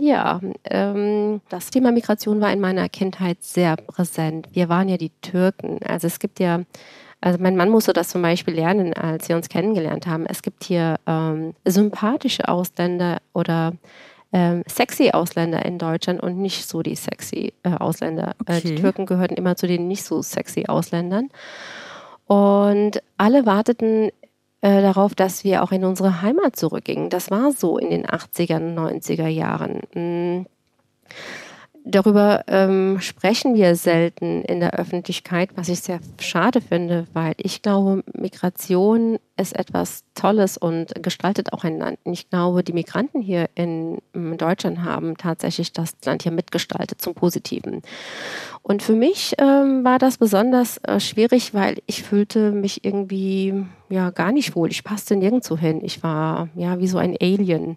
ja, 0.00 0.40
ähm, 0.64 1.40
das 1.48 1.70
Thema 1.70 1.92
Migration 1.92 2.40
war 2.40 2.52
in 2.52 2.60
meiner 2.60 2.88
Kindheit 2.88 3.42
sehr 3.42 3.76
präsent. 3.76 4.48
Wir 4.52 4.68
waren 4.68 4.88
ja 4.88 4.96
die 4.96 5.10
Türken. 5.20 5.78
Also 5.84 6.06
es 6.06 6.18
gibt 6.18 6.40
ja 6.40 6.62
also 7.22 7.38
mein 7.40 7.56
Mann 7.56 7.70
musste 7.70 7.92
das 7.92 8.08
zum 8.08 8.20
Beispiel 8.20 8.54
lernen, 8.54 8.92
als 8.94 9.28
wir 9.28 9.36
uns 9.36 9.48
kennengelernt 9.48 10.08
haben. 10.08 10.26
Es 10.26 10.42
gibt 10.42 10.64
hier 10.64 10.96
ähm, 11.06 11.54
sympathische 11.64 12.48
Ausländer 12.48 13.18
oder 13.32 13.74
ähm, 14.32 14.62
sexy 14.66 15.10
Ausländer 15.10 15.64
in 15.64 15.78
Deutschland 15.78 16.22
und 16.22 16.38
nicht 16.38 16.66
so 16.66 16.82
die 16.82 16.96
sexy 16.96 17.52
äh, 17.62 17.74
Ausländer. 17.74 18.34
Okay. 18.40 18.58
Äh, 18.58 18.60
die 18.62 18.74
Türken 18.76 19.06
gehörten 19.06 19.34
immer 19.34 19.56
zu 19.56 19.66
den 19.66 19.88
nicht 19.88 20.04
so 20.04 20.22
sexy 20.22 20.66
Ausländern. 20.66 21.28
Und 22.26 23.02
alle 23.18 23.44
warteten 23.44 24.10
äh, 24.62 24.80
darauf, 24.80 25.14
dass 25.14 25.44
wir 25.44 25.62
auch 25.62 25.72
in 25.72 25.84
unsere 25.84 26.22
Heimat 26.22 26.56
zurückgingen. 26.56 27.10
Das 27.10 27.30
war 27.30 27.52
so 27.52 27.78
in 27.78 27.90
den 27.90 28.06
80er, 28.06 28.58
90er 28.58 29.26
Jahren. 29.26 29.80
Mhm. 29.94 30.46
Darüber 31.84 32.44
ähm, 32.46 33.00
sprechen 33.00 33.56
wir 33.56 33.74
selten 33.74 34.42
in 34.42 34.60
der 34.60 34.74
Öffentlichkeit, 34.74 35.50
was 35.56 35.68
ich 35.68 35.80
sehr 35.80 35.98
schade 36.20 36.60
finde, 36.60 37.08
weil 37.12 37.34
ich 37.38 37.60
glaube, 37.60 38.04
Migration 38.14 39.18
ist 39.36 39.56
etwas 39.56 40.04
Tolles 40.14 40.56
und 40.56 40.94
gestaltet 41.02 41.52
auch 41.52 41.64
ein 41.64 41.78
Land. 41.78 41.98
Ich 42.04 42.30
glaube, 42.30 42.62
die 42.62 42.72
Migranten 42.72 43.20
hier 43.20 43.48
in, 43.56 43.98
in 44.12 44.38
Deutschland 44.38 44.84
haben 44.84 45.16
tatsächlich 45.16 45.72
das 45.72 45.94
Land 46.04 46.22
hier 46.22 46.30
mitgestaltet 46.30 47.00
zum 47.00 47.14
Positiven. 47.14 47.82
Und 48.62 48.84
für 48.84 48.94
mich 48.94 49.34
ähm, 49.38 49.82
war 49.82 49.98
das 49.98 50.18
besonders 50.18 50.78
äh, 50.84 51.00
schwierig, 51.00 51.52
weil 51.52 51.78
ich 51.86 52.04
fühlte 52.04 52.52
mich 52.52 52.84
irgendwie 52.84 53.66
ja 53.88 54.10
gar 54.10 54.30
nicht 54.30 54.54
wohl. 54.54 54.70
Ich 54.70 54.84
passte 54.84 55.16
nirgendwo 55.16 55.56
hin. 55.56 55.80
Ich 55.82 56.04
war 56.04 56.48
ja 56.54 56.78
wie 56.78 56.86
so 56.86 56.98
ein 56.98 57.16
Alien. 57.20 57.76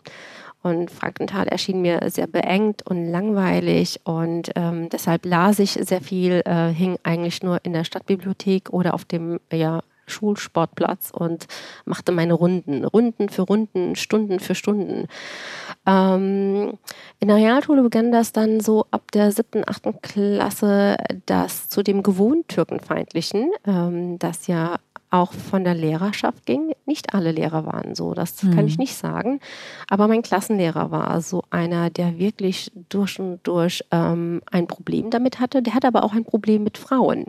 Und 0.65 0.89
Frankenthal 0.89 1.47
erschien 1.47 1.83
mir 1.83 1.99
sehr 2.07 2.25
beengt 2.25 2.81
und 2.87 3.11
langweilig 3.11 3.99
und 4.03 4.49
ähm, 4.55 4.89
deshalb 4.89 5.23
las 5.23 5.59
ich 5.59 5.73
sehr 5.73 6.01
viel, 6.01 6.41
äh, 6.43 6.69
hing 6.69 6.97
eigentlich 7.03 7.43
nur 7.43 7.59
in 7.63 7.73
der 7.73 7.83
Stadtbibliothek 7.83 8.71
oder 8.71 8.95
auf 8.95 9.05
dem 9.05 9.39
ja, 9.53 9.83
Schulsportplatz 10.07 11.11
und 11.11 11.45
machte 11.85 12.11
meine 12.11 12.33
Runden, 12.33 12.83
Runden 12.83 13.29
für 13.29 13.43
Runden, 13.43 13.95
Stunden 13.95 14.39
für 14.39 14.55
Stunden. 14.55 15.07
Ähm, 15.85 16.79
in 17.19 17.27
der 17.27 17.37
Realschule 17.37 17.83
begann 17.83 18.11
das 18.11 18.31
dann 18.31 18.59
so 18.59 18.87
ab 18.89 19.11
der 19.11 19.31
siebten, 19.31 19.61
achten 19.67 20.01
Klasse, 20.01 20.97
das 21.27 21.69
zu 21.69 21.83
dem 21.83 22.01
gewohnt 22.01 22.47
Türkenfeindlichen, 22.47 23.51
ähm, 23.67 24.17
das 24.17 24.47
ja 24.47 24.77
auch 25.15 25.33
von 25.33 25.63
der 25.63 25.73
Lehrerschaft 25.73 26.45
ging. 26.45 26.73
Nicht 26.85 27.13
alle 27.13 27.31
Lehrer 27.31 27.65
waren 27.65 27.95
so, 27.95 28.13
das 28.13 28.43
mhm. 28.43 28.55
kann 28.55 28.67
ich 28.67 28.77
nicht 28.77 28.95
sagen. 28.95 29.39
Aber 29.89 30.07
mein 30.07 30.21
Klassenlehrer 30.21 30.91
war 30.91 31.21
so 31.21 31.43
einer, 31.49 31.89
der 31.89 32.19
wirklich 32.19 32.71
durch 32.89 33.19
und 33.19 33.39
durch 33.43 33.83
ähm, 33.91 34.41
ein 34.51 34.67
Problem 34.67 35.09
damit 35.09 35.39
hatte. 35.39 35.61
Der 35.61 35.73
hatte 35.73 35.87
aber 35.87 36.03
auch 36.03 36.13
ein 36.13 36.25
Problem 36.25 36.63
mit 36.63 36.77
Frauen. 36.77 37.25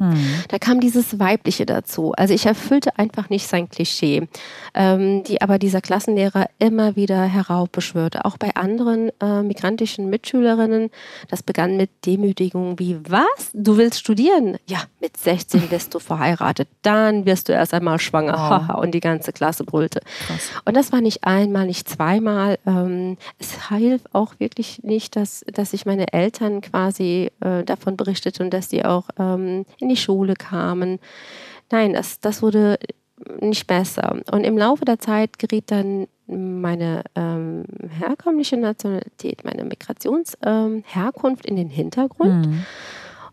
Mhm. 0.00 0.44
Da 0.48 0.58
kam 0.58 0.80
dieses 0.80 1.18
Weibliche 1.18 1.66
dazu. 1.66 2.12
Also 2.12 2.34
ich 2.34 2.46
erfüllte 2.46 2.98
einfach 2.98 3.30
nicht 3.30 3.46
sein 3.46 3.68
Klischee, 3.68 4.28
ähm, 4.74 5.22
die 5.24 5.42
aber 5.42 5.58
dieser 5.58 5.80
Klassenlehrer 5.80 6.46
immer 6.58 6.96
wieder 6.96 7.22
heraufbeschwörte. 7.22 8.24
Auch 8.24 8.36
bei 8.36 8.54
anderen 8.56 9.10
äh, 9.20 9.42
migrantischen 9.42 10.10
Mitschülerinnen. 10.10 10.90
Das 11.28 11.42
begann 11.42 11.76
mit 11.76 11.90
Demütigungen 12.06 12.78
wie, 12.78 12.98
was? 13.08 13.50
Du 13.52 13.76
willst 13.76 14.00
studieren? 14.00 14.56
Ja, 14.66 14.78
mit 15.00 15.16
16 15.16 15.68
bist 15.68 15.94
du 15.94 15.98
verheiratet. 15.98 16.68
Dann 16.82 17.26
wirst 17.26 17.48
du 17.48 17.52
erst 17.52 17.74
einmal 17.74 17.98
schwanger. 17.98 18.66
Wow. 18.68 18.82
Und 18.82 18.92
die 18.92 19.00
ganze 19.00 19.32
Klasse 19.32 19.64
brüllte. 19.64 20.00
Krass. 20.26 20.50
Und 20.64 20.76
das 20.76 20.92
war 20.92 21.00
nicht 21.00 21.24
einmal, 21.24 21.66
nicht 21.66 21.88
zweimal. 21.88 22.58
Ähm, 22.66 23.16
es 23.38 23.70
half 23.70 24.00
auch 24.12 24.34
wirklich 24.38 24.82
nicht, 24.82 25.16
dass, 25.16 25.44
dass 25.52 25.72
ich 25.72 25.86
meine 25.86 26.12
Eltern 26.12 26.60
quasi 26.60 27.30
äh, 27.40 27.64
davon 27.64 27.96
berichtete 27.96 28.42
und 28.42 28.50
dass 28.50 28.68
die 28.68 28.84
auch 28.84 29.08
ähm, 29.18 29.66
in 29.78 29.88
die 29.90 29.96
Schule 29.96 30.34
kamen. 30.34 30.98
Nein, 31.70 31.92
das, 31.92 32.20
das 32.20 32.42
wurde 32.42 32.78
nicht 33.40 33.66
besser. 33.66 34.20
Und 34.32 34.44
im 34.44 34.56
Laufe 34.56 34.84
der 34.84 34.98
Zeit 34.98 35.38
geriet 35.38 35.70
dann 35.70 36.06
meine 36.26 37.02
ähm, 37.16 37.64
herkömmliche 37.98 38.56
Nationalität, 38.56 39.44
meine 39.44 39.64
Migrationsherkunft 39.64 41.44
ähm, 41.46 41.50
in 41.50 41.56
den 41.56 41.68
Hintergrund. 41.68 42.46
Mhm. 42.46 42.64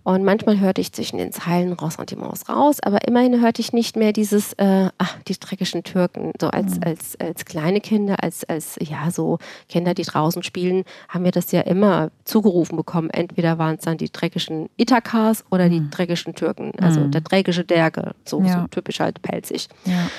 Und 0.07 0.23
manchmal 0.23 0.57
hörte 0.61 0.79
ich 0.79 0.93
zwischen 0.93 1.17
den 1.17 1.33
Zeilen 1.33 1.73
Ressentiments 1.73 2.47
raus, 2.47 2.77
aber 2.81 3.05
immerhin 3.09 3.41
hörte 3.41 3.59
ich 3.59 3.73
nicht 3.73 3.97
mehr 3.97 4.13
dieses, 4.13 4.53
äh, 4.53 4.87
ach, 4.97 5.17
die 5.27 5.37
dreckischen 5.37 5.83
Türken. 5.83 6.31
So 6.39 6.47
als, 6.47 6.75
mhm. 6.75 6.83
als, 6.85 7.19
als 7.19 7.43
kleine 7.43 7.81
Kinder, 7.81 8.23
als, 8.23 8.45
als, 8.45 8.77
ja, 8.79 9.11
so 9.11 9.37
Kinder, 9.67 9.93
die 9.93 10.03
draußen 10.03 10.43
spielen, 10.43 10.85
haben 11.09 11.25
wir 11.25 11.31
das 11.31 11.51
ja 11.51 11.59
immer 11.59 12.09
zugerufen 12.23 12.77
bekommen. 12.77 13.09
Entweder 13.09 13.57
waren 13.57 13.75
es 13.75 13.83
dann 13.83 13.97
die 13.97 14.09
dreckischen 14.09 14.69
Ithakas 14.77 15.43
oder 15.51 15.65
mhm. 15.65 15.71
die 15.71 15.89
dreckischen 15.89 16.35
Türken, 16.35 16.71
also 16.79 17.01
mhm. 17.01 17.11
der 17.11 17.19
dreckische 17.19 17.65
Derge, 17.65 18.11
so, 18.23 18.41
ja. 18.41 18.61
so 18.61 18.67
typisch 18.69 19.01
halt 19.01 19.21
pelzig. 19.21 19.67
Ja. 19.83 20.09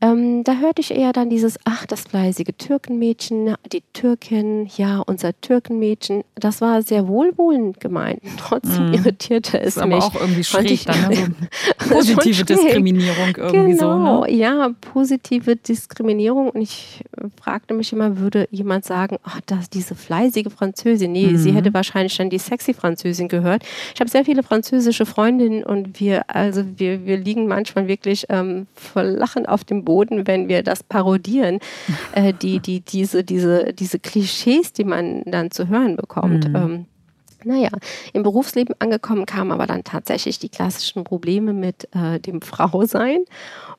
Ähm, 0.00 0.44
da 0.44 0.58
hörte 0.58 0.80
ich 0.80 0.92
eher 0.92 1.12
dann 1.12 1.28
dieses, 1.28 1.58
ach, 1.64 1.84
das 1.84 2.02
fleißige 2.02 2.50
Türkenmädchen, 2.56 3.56
die 3.72 3.82
Türkin, 3.92 4.68
ja, 4.76 5.00
unser 5.00 5.38
Türkenmädchen. 5.40 6.22
Das 6.36 6.60
war 6.60 6.82
sehr 6.82 7.08
wohlwollend 7.08 7.80
gemeint, 7.80 8.22
trotzdem 8.38 8.88
mhm. 8.88 8.94
irritierte 8.94 9.60
es 9.60 9.74
das 9.74 9.84
ist 9.84 9.88
mich. 9.88 9.96
aber 9.96 10.04
auch 10.04 10.20
irgendwie 10.20 10.44
schräg 10.44 10.70
ich, 10.70 10.84
dann, 10.84 11.08
ne? 11.08 11.34
so 11.80 11.88
positive 11.94 12.44
Diskriminierung 12.44 13.36
irgendwie 13.36 13.72
genau, 13.72 14.20
so. 14.20 14.24
Ne? 14.24 14.32
Ja, 14.34 14.70
positive 14.80 15.56
Diskriminierung. 15.56 16.50
Und 16.50 16.62
ich 16.62 17.02
fragte 17.40 17.74
mich 17.74 17.92
immer, 17.92 18.18
würde 18.18 18.46
jemand 18.52 18.84
sagen, 18.84 19.16
ach, 19.24 19.40
das, 19.46 19.68
diese 19.68 19.96
fleißige 19.96 20.52
Französin, 20.56 21.10
nee, 21.10 21.26
mhm. 21.26 21.38
sie 21.38 21.52
hätte 21.52 21.74
wahrscheinlich 21.74 22.16
dann 22.16 22.30
die 22.30 22.38
sexy 22.38 22.72
Französin 22.72 23.26
gehört. 23.26 23.64
Ich 23.94 24.00
habe 24.00 24.08
sehr 24.08 24.24
viele 24.24 24.44
französische 24.44 25.06
Freundinnen 25.06 25.64
und 25.64 25.98
wir, 25.98 26.22
also 26.28 26.62
wir, 26.76 27.04
wir 27.04 27.16
liegen 27.16 27.48
manchmal 27.48 27.88
wirklich 27.88 28.26
ähm, 28.28 28.68
vor 28.74 29.02
Lachen 29.02 29.46
auf 29.46 29.64
dem 29.64 29.87
Boden, 29.88 30.26
wenn 30.26 30.48
wir 30.48 30.62
das 30.62 30.82
parodieren, 30.82 31.60
äh, 32.12 32.34
die, 32.34 32.60
die, 32.60 32.82
diese, 32.82 33.24
diese, 33.24 33.72
diese 33.72 33.98
Klischees, 33.98 34.74
die 34.74 34.84
man 34.84 35.22
dann 35.24 35.50
zu 35.50 35.68
hören 35.68 35.96
bekommt. 35.96 36.46
Mhm. 36.46 36.56
Ähm, 36.56 36.86
naja, 37.42 37.70
im 38.12 38.22
Berufsleben 38.22 38.74
angekommen 38.80 39.24
kamen 39.24 39.50
aber 39.50 39.66
dann 39.66 39.82
tatsächlich 39.84 40.38
die 40.38 40.50
klassischen 40.50 41.04
Probleme 41.04 41.54
mit 41.54 41.88
äh, 41.94 42.20
dem 42.20 42.42
Frausein. 42.42 43.24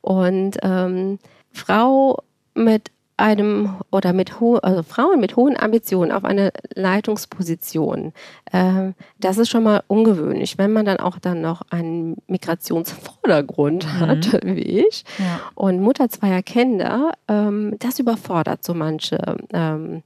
Und 0.02 0.58
ähm, 0.64 1.20
Frau 1.52 2.24
mit 2.56 2.90
einem 3.20 3.76
oder 3.92 4.14
mit 4.14 4.40
ho 4.40 4.56
also 4.56 4.84
Frauen 4.84 5.20
mit 5.20 5.36
hohen 5.36 5.58
Ambitionen 5.58 6.12
auf 6.12 6.26
eine 6.26 6.52
Leitungsposition, 6.74 8.14
äh, 8.52 8.92
das 9.20 9.38
ist 9.38 9.50
schon 9.50 9.64
mal 9.64 9.84
ungewöhnlich, 9.88 10.58
wenn 10.58 10.72
man 10.72 10.86
dann 10.86 10.98
auch 10.98 11.20
dann 11.20 11.42
noch 11.42 11.62
einen 11.70 12.18
Migrationsvordergrund 12.28 13.86
mhm. 13.86 14.00
hat, 14.00 14.40
wie 14.44 14.86
ich, 14.88 15.04
ja. 15.18 15.40
und 15.56 15.82
Mutter 15.82 16.10
zweier 16.10 16.42
Kinder, 16.42 17.12
ähm, 17.28 17.76
das 17.80 18.00
überfordert 18.00 18.64
so 18.64 18.74
manche. 18.74 19.38
Ähm, 19.54 20.04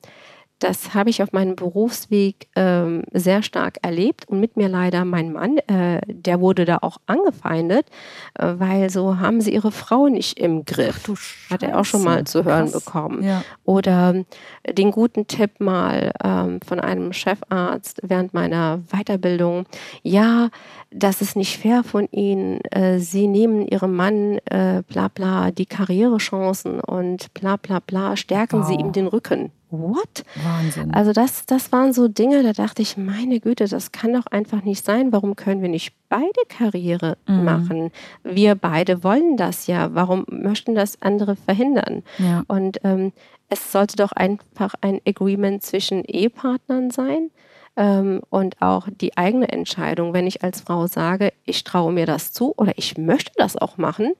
das 0.64 0.94
habe 0.94 1.10
ich 1.10 1.22
auf 1.22 1.34
meinem 1.34 1.56
Berufsweg 1.56 2.48
ähm, 2.56 3.04
sehr 3.12 3.44
stark 3.44 3.78
erlebt 3.82 4.28
und 4.30 4.40
mit 4.40 4.56
mir 4.56 4.70
leider 4.70 5.04
mein 5.04 5.34
Mann, 5.34 5.58
äh, 5.58 6.00
der 6.08 6.40
wurde 6.40 6.66
da 6.66 6.80
auch 6.82 6.98
angefeindet, 7.06 7.88
äh, 8.36 8.54
weil 8.58 8.90
so 8.90 9.20
haben 9.20 9.42
sie 9.42 9.54
ihre 9.54 9.72
Frau 9.72 10.08
nicht 10.08 10.40
im 10.40 10.64
Griff. 10.64 11.04
Ach, 11.48 11.52
Hat 11.52 11.64
er 11.64 11.80
auch 11.80 11.86
schon 11.86 12.04
mal 12.04 12.24
zu 12.24 12.46
hören 12.46 12.72
Krass. 12.72 12.84
bekommen. 12.86 13.24
Ja. 13.24 13.44
Oder 13.66 14.24
äh, 14.64 14.74
den 14.74 14.92
guten 14.92 15.28
Tipp 15.28 15.60
mal 15.60 16.14
ähm, 16.24 16.60
von 16.66 16.80
einem 16.80 17.12
Chefarzt 17.12 18.00
während 18.04 18.34
meiner 18.34 18.80
Weiterbildung. 18.92 19.66
Ja, 20.02 20.50
das 20.94 21.22
ist 21.22 21.36
nicht 21.36 21.58
fair 21.58 21.84
von 21.84 22.08
ihnen. 22.12 22.62
Äh, 22.72 23.00
sie 23.00 23.28
nehmen 23.28 23.68
ihrem 23.68 23.96
Mann 23.96 24.40
äh, 24.46 24.84
bla 24.88 25.08
bla 25.08 25.52
die 25.52 25.66
Karrierechancen 25.66 26.80
und 26.80 27.34
bla 27.34 27.58
bla 27.58 27.80
bla, 27.80 28.16
stärken 28.16 28.62
wow. 28.62 28.68
sie 28.68 28.76
ihm 28.76 28.92
den 28.92 29.08
Rücken 29.08 29.52
what? 29.74 30.24
Wahnsinn. 30.44 30.94
Also 30.94 31.12
das, 31.12 31.46
das 31.46 31.72
waren 31.72 31.94
so 31.94 32.08
Dinge, 32.08 32.44
da 32.44 32.54
dachte 32.54 32.82
ich, 32.82 32.96
meine 32.96 33.40
Güte, 33.40 33.68
das 33.68 33.92
kann 33.92 34.14
doch 34.14 34.28
einfach 34.28 34.64
nicht 34.64 34.86
sein. 34.86 35.12
Warum 35.12 35.36
können 35.36 35.62
wir 35.62 35.70
nicht 35.70 35.94
beide 36.10 36.30
Karriere 36.48 37.18
mhm. 37.28 37.44
machen? 37.44 37.92
Wir 38.24 38.56
beide 38.56 39.04
wollen 39.04 39.36
das 39.36 39.68
ja. 39.68 39.94
Warum 39.94 40.26
möchten 40.30 40.76
das 40.76 41.02
andere 41.02 41.36
verhindern? 41.36 42.04
Ja. 42.20 42.44
Und 42.48 42.80
ähm, 42.84 43.12
es 43.50 43.72
sollte 43.72 43.98
doch 43.98 44.12
einfach 44.12 44.76
ein 44.82 45.02
Agreement 45.08 45.64
zwischen 45.64 46.04
Ehepartnern 46.06 46.92
sein. 46.92 47.32
Ähm, 47.76 48.22
und 48.30 48.62
auch 48.62 48.88
die 49.02 49.18
eigene 49.18 49.50
Entscheidung, 49.50 50.14
wenn 50.14 50.28
ich 50.28 50.44
als 50.44 50.62
Frau 50.62 50.86
sage, 50.88 51.34
ich 51.46 51.64
traue 51.64 51.92
mir 51.92 52.06
das 52.06 52.32
zu 52.32 52.54
oder 52.56 52.74
ich 52.76 52.98
möchte 52.98 53.32
das 53.38 53.58
auch 53.58 53.78
machen, 53.78 54.14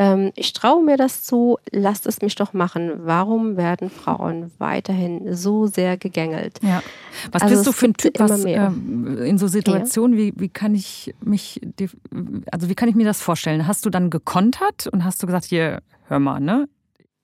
ähm, 0.00 0.32
ich 0.34 0.52
traue 0.52 0.82
mir 0.82 0.96
das 0.96 1.24
zu, 1.24 1.58
lasst 1.70 2.06
es 2.06 2.22
mich 2.22 2.34
doch 2.34 2.52
machen. 2.52 2.92
Warum 3.04 3.56
werden 3.56 3.90
Frauen 3.90 4.50
weiterhin 4.58 5.34
so 5.34 5.66
sehr 5.66 5.96
gegängelt? 5.96 6.58
Ja. 6.62 6.82
Was 7.32 7.42
also 7.42 7.54
bist 7.54 7.66
du 7.66 7.72
für 7.72 7.86
ein 7.86 7.94
Typ, 7.94 8.18
was 8.18 8.44
ähm, 8.44 9.18
in 9.22 9.36
so 9.36 9.46
Situationen, 9.46 10.18
ja. 10.18 10.24
wie, 10.24 10.32
wie 10.36 10.48
kann 10.48 10.74
ich 10.74 11.14
mich, 11.20 11.60
also 12.50 12.68
wie 12.68 12.74
kann 12.74 12.88
ich 12.88 12.94
mir 12.94 13.04
das 13.04 13.20
vorstellen? 13.20 13.66
Hast 13.66 13.84
du 13.84 13.90
dann 13.90 14.10
gekontert 14.10 14.86
und 14.86 15.04
hast 15.04 15.22
du 15.22 15.26
gesagt, 15.26 15.46
hier, 15.46 15.82
hör 16.08 16.18
mal, 16.18 16.40
ne? 16.40 16.66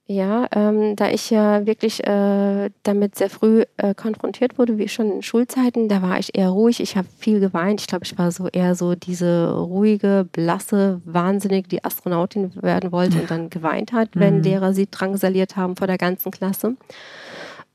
Ja, 0.09 0.47
ähm, 0.55 0.95
da 0.95 1.11
ich 1.11 1.31
ja 1.31 1.67
wirklich 1.67 2.07
äh, 2.07 2.71
damit 2.85 3.17
sehr 3.17 3.29
früh 3.29 3.65
äh, 3.77 3.93
konfrontiert 3.93 4.57
wurde, 4.57 4.79
wie 4.79 4.89
schon 4.89 5.11
in 5.11 5.23
Schulzeiten, 5.23 5.89
da 5.89 6.01
war 6.01 6.17
ich 6.21 6.39
eher 6.39 6.51
ruhig. 6.51 6.79
Ich 6.79 6.97
habe 6.97 7.09
viel 7.19 7.41
geweint. 7.41 7.81
Ich 7.81 7.89
glaube, 7.89 8.05
ich 8.05 8.17
war 8.17 8.31
so 8.31 8.47
eher 8.47 8.77
so 8.77 8.95
diese 8.95 9.53
ruhige, 9.53 10.29
blasse, 10.31 11.01
wahnsinnig, 11.05 11.69
die 11.69 11.83
Astronautin 11.83 12.53
werden 12.63 12.93
wollte 12.93 13.21
und 13.21 13.31
dann 13.33 13.51
geweint 13.51 13.93
hat, 13.93 14.11
wenn 14.15 14.37
mhm. 14.37 14.43
Lehrer 14.45 14.75
sie 14.75 14.89
drangsaliert 14.89 15.57
haben 15.57 15.75
vor 15.75 15.89
der 15.89 15.99
ganzen 15.99 16.31
Klasse. 16.31 16.77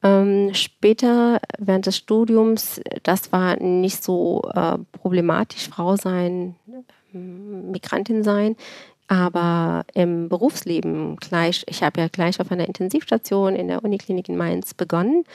Ähm, 0.01 0.53
später 0.53 1.41
während 1.59 1.85
des 1.85 1.97
Studiums, 1.97 2.79
das 3.03 3.33
war 3.33 3.57
nicht 3.57 4.05
so 4.05 4.49
äh, 4.55 4.77
problematisch, 4.93 5.67
Frau 5.67 5.97
sein, 5.97 6.55
Migrantin 7.11 8.23
sein. 8.23 8.55
Aber 9.11 9.83
im 9.93 10.29
Berufsleben 10.29 11.17
gleich, 11.17 11.65
ich 11.67 11.83
habe 11.83 11.99
ja 11.99 12.07
gleich 12.07 12.39
auf 12.39 12.49
einer 12.49 12.65
Intensivstation 12.65 13.57
in 13.57 13.67
der 13.67 13.83
Uniklinik 13.83 14.29
in 14.29 14.37
Mainz 14.37 14.73
begonnen. 14.73 15.25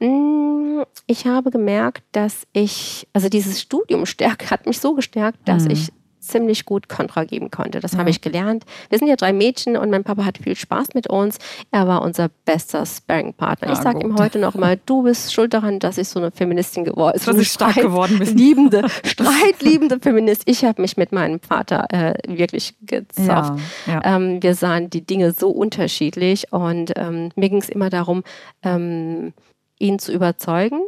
Mm, 0.00 0.82
ich 1.06 1.26
habe 1.26 1.50
gemerkt, 1.50 2.02
dass 2.12 2.46
ich, 2.52 3.08
also 3.14 3.30
dieses 3.30 3.58
Studium 3.58 4.04
stärkt, 4.04 4.50
hat 4.50 4.66
mich 4.66 4.80
so 4.80 4.92
gestärkt, 4.92 5.38
dass 5.46 5.64
mhm. 5.64 5.70
ich 5.70 5.92
ziemlich 6.22 6.64
gut 6.64 6.88
Kontra 6.88 7.24
geben 7.24 7.50
konnte. 7.50 7.80
Das 7.80 7.92
ja. 7.92 7.98
habe 7.98 8.10
ich 8.10 8.20
gelernt. 8.20 8.64
Wir 8.88 8.98
sind 8.98 9.08
ja 9.08 9.16
drei 9.16 9.32
Mädchen 9.32 9.76
und 9.76 9.90
mein 9.90 10.04
Papa 10.04 10.24
hat 10.24 10.38
viel 10.38 10.56
Spaß 10.56 10.94
mit 10.94 11.08
uns. 11.08 11.38
Er 11.70 11.86
war 11.86 12.02
unser 12.02 12.30
bester 12.44 12.86
Sparring-Partner. 12.86 13.68
Ja, 13.68 13.74
ich 13.74 13.80
sage 13.80 14.00
ihm 14.00 14.18
heute 14.18 14.38
noch 14.38 14.54
mal, 14.54 14.78
du 14.86 15.02
bist 15.02 15.32
schuld 15.32 15.52
daran, 15.52 15.78
dass 15.78 15.98
ich 15.98 16.08
so 16.08 16.20
eine 16.20 16.30
Feministin 16.30 16.84
geworden 16.84 17.18
bin. 17.18 17.26
Dass 17.26 17.42
ich 17.42 17.52
stark 17.52 17.74
geworden 17.74 18.18
bin. 18.18 18.36
Liebende, 18.36 18.86
streitliebende 19.04 19.98
Feminist. 20.00 20.42
Ich 20.46 20.64
habe 20.64 20.80
mich 20.80 20.96
mit 20.96 21.12
meinem 21.12 21.40
Vater 21.40 21.86
äh, 21.90 22.14
wirklich 22.28 22.74
gezofft. 22.82 23.60
Ja, 23.86 24.00
ähm, 24.04 24.42
wir 24.42 24.54
sahen 24.54 24.90
die 24.90 25.04
Dinge 25.04 25.32
so 25.32 25.50
unterschiedlich 25.50 26.52
und 26.52 26.92
ähm, 26.96 27.30
mir 27.34 27.48
ging 27.48 27.60
es 27.60 27.68
immer 27.68 27.90
darum, 27.90 28.22
ähm, 28.62 29.32
ihn 29.78 29.98
zu 29.98 30.12
überzeugen 30.12 30.82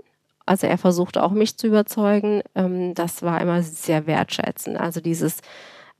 also 0.46 0.66
er 0.66 0.78
versuchte 0.78 1.22
auch 1.22 1.32
mich 1.32 1.56
zu 1.56 1.66
überzeugen. 1.66 2.42
Ähm, 2.54 2.94
das 2.94 3.22
war 3.22 3.40
immer 3.40 3.62
sehr 3.62 4.06
wertschätzend. 4.06 4.78
Also 4.78 5.00
dieses, 5.00 5.40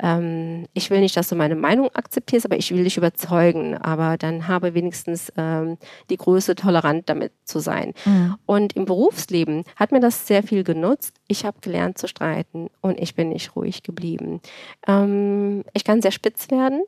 ähm, 0.03 0.67
ich 0.75 0.91
will 0.91 1.01
nicht, 1.01 1.17
dass 1.17 1.29
du 1.29 1.37
meine 1.37 1.55
Meinung 1.55 1.89
akzeptierst, 1.95 2.47
aber 2.47 2.57
ich 2.57 2.71
will 2.71 2.85
dich 2.85 2.97
überzeugen. 2.97 3.77
Aber 3.77 4.19
dann 4.19 4.49
habe 4.49 4.75
wenigstens 4.75 5.33
ähm, 5.37 5.79
die 6.11 6.17
Größe, 6.17 6.55
tolerant 6.57 7.09
damit 7.09 7.33
zu 7.45 7.61
sein. 7.61 7.95
Mhm. 8.05 8.37
Und 8.45 8.73
im 8.75 8.85
Berufsleben 8.85 9.65
hat 9.77 9.93
mir 9.93 10.01
das 10.01 10.27
sehr 10.27 10.43
viel 10.43 10.65
genutzt. 10.65 11.17
Ich 11.29 11.45
habe 11.45 11.61
gelernt 11.61 11.99
zu 11.99 12.09
streiten 12.09 12.69
und 12.81 13.01
ich 13.01 13.15
bin 13.15 13.31
nicht 13.31 13.57
ruhig 13.57 13.83
geblieben. 13.83 14.41
Ähm, 14.87 15.65
ich 15.73 15.85
kann 15.85 16.03
sehr 16.03 16.13
spitz 16.13 16.51
werden 16.51 16.83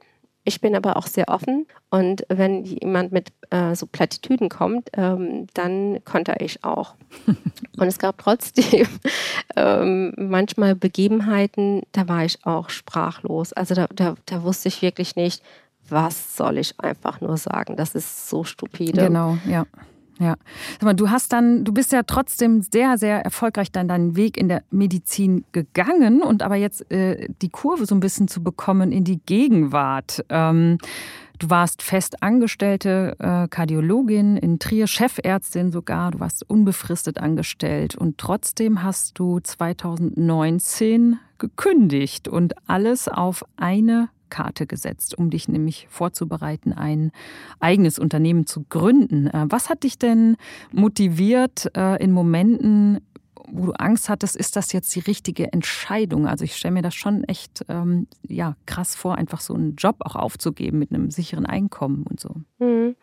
Ich 0.48 0.60
bin 0.60 0.76
aber 0.76 0.96
auch 0.96 1.08
sehr 1.08 1.26
offen 1.26 1.66
und 1.90 2.24
wenn 2.28 2.64
jemand 2.64 3.10
mit 3.10 3.32
äh, 3.50 3.74
so 3.74 3.84
Plattitüden 3.86 4.48
kommt, 4.48 4.90
ähm, 4.92 5.48
dann 5.54 5.98
konnte 6.04 6.36
ich 6.38 6.62
auch. 6.62 6.94
und 7.26 7.86
es 7.88 7.98
gab 7.98 8.18
trotzdem 8.18 8.86
ähm, 9.56 10.14
manchmal 10.16 10.76
Begebenheiten, 10.76 11.82
da 11.90 12.06
war 12.06 12.24
ich 12.24 12.46
auch 12.46 12.70
sprachlos. 12.70 13.52
Also 13.54 13.74
da, 13.74 13.88
da, 13.92 14.14
da 14.24 14.44
wusste 14.44 14.68
ich 14.68 14.82
wirklich 14.82 15.16
nicht, 15.16 15.42
was 15.88 16.36
soll 16.36 16.58
ich 16.58 16.78
einfach 16.78 17.20
nur 17.20 17.38
sagen. 17.38 17.74
Das 17.74 17.96
ist 17.96 18.28
so 18.28 18.44
stupide. 18.44 19.06
Genau, 19.06 19.38
ja. 19.48 19.66
Ja, 20.18 20.36
aber 20.80 20.94
du 20.94 21.10
hast 21.10 21.32
dann, 21.32 21.64
du 21.64 21.72
bist 21.72 21.92
ja 21.92 22.02
trotzdem 22.02 22.62
sehr, 22.62 22.96
sehr 22.96 23.20
erfolgreich 23.20 23.70
dann 23.70 23.86
deinen 23.86 24.16
Weg 24.16 24.38
in 24.38 24.48
der 24.48 24.62
Medizin 24.70 25.44
gegangen 25.52 26.22
und 26.22 26.42
aber 26.42 26.56
jetzt 26.56 26.90
äh, 26.90 27.28
die 27.42 27.50
Kurve 27.50 27.84
so 27.84 27.94
ein 27.94 28.00
bisschen 28.00 28.26
zu 28.26 28.42
bekommen 28.42 28.92
in 28.92 29.04
die 29.04 29.20
Gegenwart. 29.26 30.24
Ähm, 30.30 30.78
du 31.38 31.50
warst 31.50 31.82
fest 31.82 32.22
angestellte 32.22 33.16
äh, 33.18 33.46
Kardiologin 33.48 34.38
in 34.38 34.58
Trier, 34.58 34.86
Chefärztin 34.86 35.70
sogar. 35.70 36.12
Du 36.12 36.20
warst 36.20 36.48
unbefristet 36.48 37.18
angestellt 37.18 37.94
und 37.94 38.16
trotzdem 38.16 38.82
hast 38.82 39.18
du 39.18 39.40
2019 39.40 41.18
gekündigt 41.36 42.26
und 42.26 42.54
alles 42.66 43.06
auf 43.06 43.44
eine 43.58 44.08
Karte 44.30 44.66
gesetzt, 44.66 45.16
um 45.16 45.30
dich 45.30 45.48
nämlich 45.48 45.86
vorzubereiten, 45.90 46.72
ein 46.72 47.12
eigenes 47.60 47.98
Unternehmen 47.98 48.46
zu 48.46 48.64
gründen. 48.68 49.26
Äh, 49.28 49.46
was 49.48 49.68
hat 49.68 49.82
dich 49.82 49.98
denn 49.98 50.36
motiviert 50.72 51.70
äh, 51.76 52.02
in 52.02 52.12
Momenten, 52.12 53.00
wo 53.48 53.66
du 53.66 53.72
Angst 53.72 54.08
hattest, 54.08 54.36
ist 54.36 54.56
das 54.56 54.72
jetzt 54.72 54.94
die 54.94 55.00
richtige 55.00 55.52
Entscheidung? 55.52 56.26
Also 56.26 56.44
ich 56.44 56.56
stelle 56.56 56.74
mir 56.74 56.82
das 56.82 56.94
schon 56.94 57.24
echt 57.24 57.64
ähm, 57.68 58.08
ja, 58.26 58.56
krass 58.66 58.94
vor, 58.94 59.16
einfach 59.16 59.40
so 59.40 59.54
einen 59.54 59.76
Job 59.76 59.96
auch 60.00 60.16
aufzugeben 60.16 60.78
mit 60.78 60.90
einem 60.90 61.10
sicheren 61.10 61.46
Einkommen 61.46 62.04
und 62.08 62.20
so. 62.20 62.34
Mhm. 62.58 62.96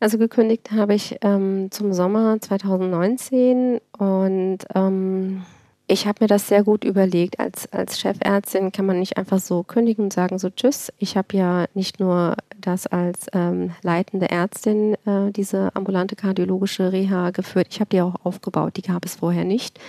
Also 0.00 0.16
gekündigt 0.18 0.70
habe 0.70 0.94
ich 0.94 1.16
ähm, 1.22 1.72
zum 1.72 1.92
Sommer 1.92 2.40
2019 2.40 3.80
und 3.98 4.58
ähm, 4.74 5.42
ich 5.90 6.06
habe 6.06 6.22
mir 6.22 6.28
das 6.28 6.46
sehr 6.46 6.62
gut 6.62 6.84
überlegt. 6.84 7.40
Als, 7.40 7.72
als 7.72 7.98
Chefärztin 7.98 8.72
kann 8.72 8.84
man 8.84 9.00
nicht 9.00 9.16
einfach 9.16 9.38
so 9.38 9.62
kündigen 9.62 10.04
und 10.04 10.12
sagen, 10.12 10.38
so 10.38 10.50
tschüss. 10.50 10.92
Ich 10.98 11.16
habe 11.16 11.36
ja 11.36 11.64
nicht 11.72 11.98
nur 11.98 12.36
das 12.60 12.86
als 12.86 13.26
ähm, 13.32 13.72
leitende 13.82 14.30
Ärztin, 14.30 14.94
äh, 15.06 15.32
diese 15.32 15.74
ambulante 15.74 16.14
kardiologische 16.14 16.92
Reha 16.92 17.30
geführt, 17.30 17.68
ich 17.70 17.80
habe 17.80 17.88
die 17.90 18.02
auch 18.02 18.14
aufgebaut. 18.22 18.76
Die 18.76 18.82
gab 18.82 19.06
es 19.06 19.16
vorher 19.16 19.44
nicht. 19.44 19.80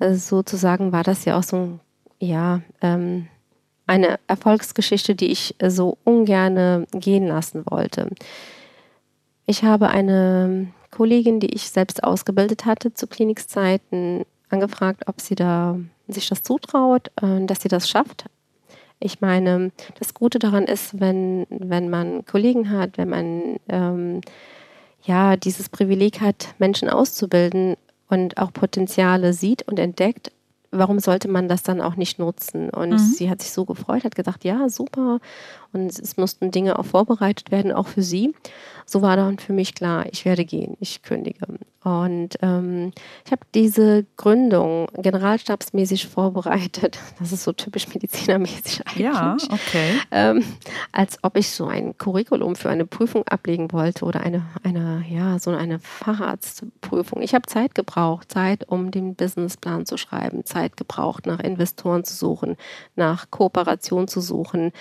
Also 0.00 0.38
sozusagen 0.38 0.90
war 0.90 1.04
das 1.04 1.24
ja 1.24 1.38
auch 1.38 1.44
so, 1.44 1.78
ja, 2.18 2.60
ähm, 2.82 3.28
eine 3.86 4.18
Erfolgsgeschichte, 4.26 5.14
die 5.14 5.30
ich 5.30 5.54
so 5.68 5.98
ungern 6.04 6.86
gehen 6.92 7.26
lassen 7.26 7.64
wollte. 7.66 8.08
Ich 9.46 9.62
habe 9.62 9.88
eine 9.88 10.68
Kollegin, 10.90 11.38
die 11.38 11.54
ich 11.54 11.68
selbst 11.68 12.02
ausgebildet 12.02 12.64
hatte 12.64 12.94
zu 12.94 13.06
Klinikzeiten, 13.06 14.24
angefragt, 14.54 15.04
ob 15.06 15.20
sie 15.20 15.34
da 15.34 15.78
sich 16.08 16.28
das 16.28 16.42
zutraut, 16.42 17.10
äh, 17.20 17.44
dass 17.46 17.60
sie 17.62 17.68
das 17.68 17.88
schafft. 17.88 18.26
Ich 19.00 19.20
meine, 19.20 19.72
das 19.98 20.14
Gute 20.14 20.38
daran 20.38 20.64
ist, 20.64 21.00
wenn, 21.00 21.46
wenn 21.50 21.90
man 21.90 22.24
Kollegen 22.24 22.70
hat, 22.70 22.96
wenn 22.96 23.08
man 23.08 23.56
ähm, 23.68 24.20
ja 25.02 25.36
dieses 25.36 25.68
Privileg 25.68 26.20
hat, 26.20 26.54
Menschen 26.58 26.88
auszubilden 26.88 27.76
und 28.08 28.38
auch 28.38 28.52
Potenziale 28.52 29.32
sieht 29.32 29.66
und 29.68 29.78
entdeckt, 29.78 30.30
warum 30.70 30.98
sollte 30.98 31.28
man 31.28 31.48
das 31.48 31.62
dann 31.62 31.80
auch 31.80 31.96
nicht 31.96 32.18
nutzen? 32.18 32.70
Und 32.70 32.90
mhm. 32.90 32.98
sie 32.98 33.30
hat 33.30 33.42
sich 33.42 33.52
so 33.52 33.64
gefreut, 33.64 34.04
hat 34.04 34.14
gesagt, 34.14 34.44
ja, 34.44 34.68
super. 34.68 35.20
Und 35.72 35.98
es 35.98 36.16
mussten 36.16 36.50
Dinge 36.50 36.78
auch 36.78 36.84
vorbereitet 36.84 37.50
werden, 37.50 37.72
auch 37.72 37.88
für 37.88 38.02
sie. 38.02 38.34
So 38.86 39.02
war 39.02 39.16
dann 39.16 39.38
für 39.38 39.52
mich 39.52 39.74
klar, 39.74 40.06
ich 40.10 40.24
werde 40.24 40.44
gehen, 40.44 40.76
ich 40.80 41.02
kündige. 41.02 41.46
Und 41.84 42.38
ähm, 42.40 42.92
ich 43.26 43.32
habe 43.32 43.42
diese 43.54 44.06
Gründung 44.16 44.88
generalstabsmäßig 44.96 46.06
vorbereitet. 46.08 46.98
Das 47.18 47.30
ist 47.30 47.44
so 47.44 47.52
typisch 47.52 47.88
medizinermäßig 47.88 48.86
eigentlich. 48.86 49.04
Ja, 49.04 49.36
okay. 49.50 50.00
Ähm, 50.10 50.42
als 50.92 51.18
ob 51.22 51.36
ich 51.36 51.50
so 51.50 51.66
ein 51.66 51.96
Curriculum 51.98 52.56
für 52.56 52.70
eine 52.70 52.86
Prüfung 52.86 53.28
ablegen 53.28 53.70
wollte 53.72 54.06
oder 54.06 54.20
eine, 54.20 54.46
eine 54.62 55.04
ja, 55.10 55.38
so 55.38 55.50
eine 55.50 55.78
Facharztprüfung. 55.78 57.20
Ich 57.20 57.34
habe 57.34 57.46
Zeit 57.46 57.74
gebraucht, 57.74 58.32
Zeit, 58.32 58.66
um 58.66 58.90
den 58.90 59.14
Businessplan 59.14 59.84
zu 59.84 59.98
schreiben, 59.98 60.46
Zeit 60.46 60.78
gebraucht, 60.78 61.26
nach 61.26 61.40
Investoren 61.40 62.04
zu 62.04 62.14
suchen, 62.14 62.56
nach 62.96 63.30
Kooperation 63.30 64.08
zu 64.08 64.22
suchen. 64.22 64.72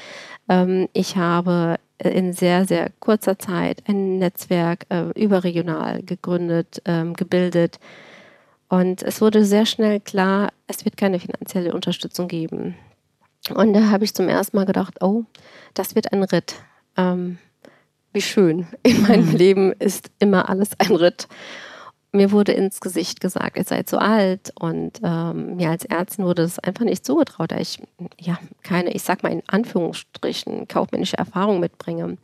Ähm, 0.48 0.88
ich 0.94 1.18
habe 1.18 1.80
in 1.98 2.34
sehr, 2.34 2.66
sehr 2.66 2.92
kurzer 3.00 3.40
Zeit 3.40 3.84
ein 3.88 4.18
Netzwerk 4.18 4.86
äh, 4.90 5.10
überregional 5.12 6.04
gegründet, 6.04 6.82
ähm, 6.86 7.14
gebildet. 7.14 7.80
Und 8.70 9.04
es 9.04 9.22
wurde 9.22 9.46
sehr 9.46 9.66
schnell 9.66 10.00
klar, 10.00 10.52
es 10.68 10.86
wird 10.86 10.98
keine 10.98 11.20
finanzielle 11.20 11.74
Unterstützung 11.74 12.28
geben. 12.28 12.76
Und 13.54 13.74
da 13.74 13.90
habe 13.90 14.06
ich 14.06 14.14
zum 14.14 14.30
ersten 14.30 14.58
Mal 14.58 14.66
gedacht, 14.66 15.02
oh, 15.02 15.24
das 15.74 15.96
wird 15.96 16.12
ein 16.12 16.24
Ritt. 16.24 16.56
Ähm, 16.98 17.38
wie 18.14 18.22
schön. 18.22 18.68
In 18.84 19.02
meinem 19.04 19.30
mhm. 19.30 19.36
Leben 19.36 19.74
ist 19.74 20.10
immer 20.20 20.50
alles 20.50 20.72
ein 20.80 20.96
Ritt 20.96 21.28
mir 22.14 22.32
wurde 22.32 22.52
ins 22.52 22.80
Gesicht 22.80 23.20
gesagt, 23.20 23.58
ihr 23.58 23.64
seid 23.64 23.90
so 23.90 23.98
alt 23.98 24.54
und 24.60 25.02
ähm, 25.04 25.56
mir 25.56 25.72
als 25.72 25.84
Ärztin 25.84 26.26
wurde 26.26 26.44
das 26.44 26.60
einfach 26.60 26.86
nicht 26.86 27.06
zugetraut, 27.06 27.52
da 27.52 27.58
ich 27.58 27.80
ja 28.20 28.38
keine, 28.62 28.92
ich 28.92 29.02
sag 29.02 29.24
mal 29.24 29.32
in 29.32 29.42
Anführungsstrichen, 29.48 30.68
kaufmännische 30.68 31.18
Erfahrung 31.18 31.60
mitbringe. 31.60 32.18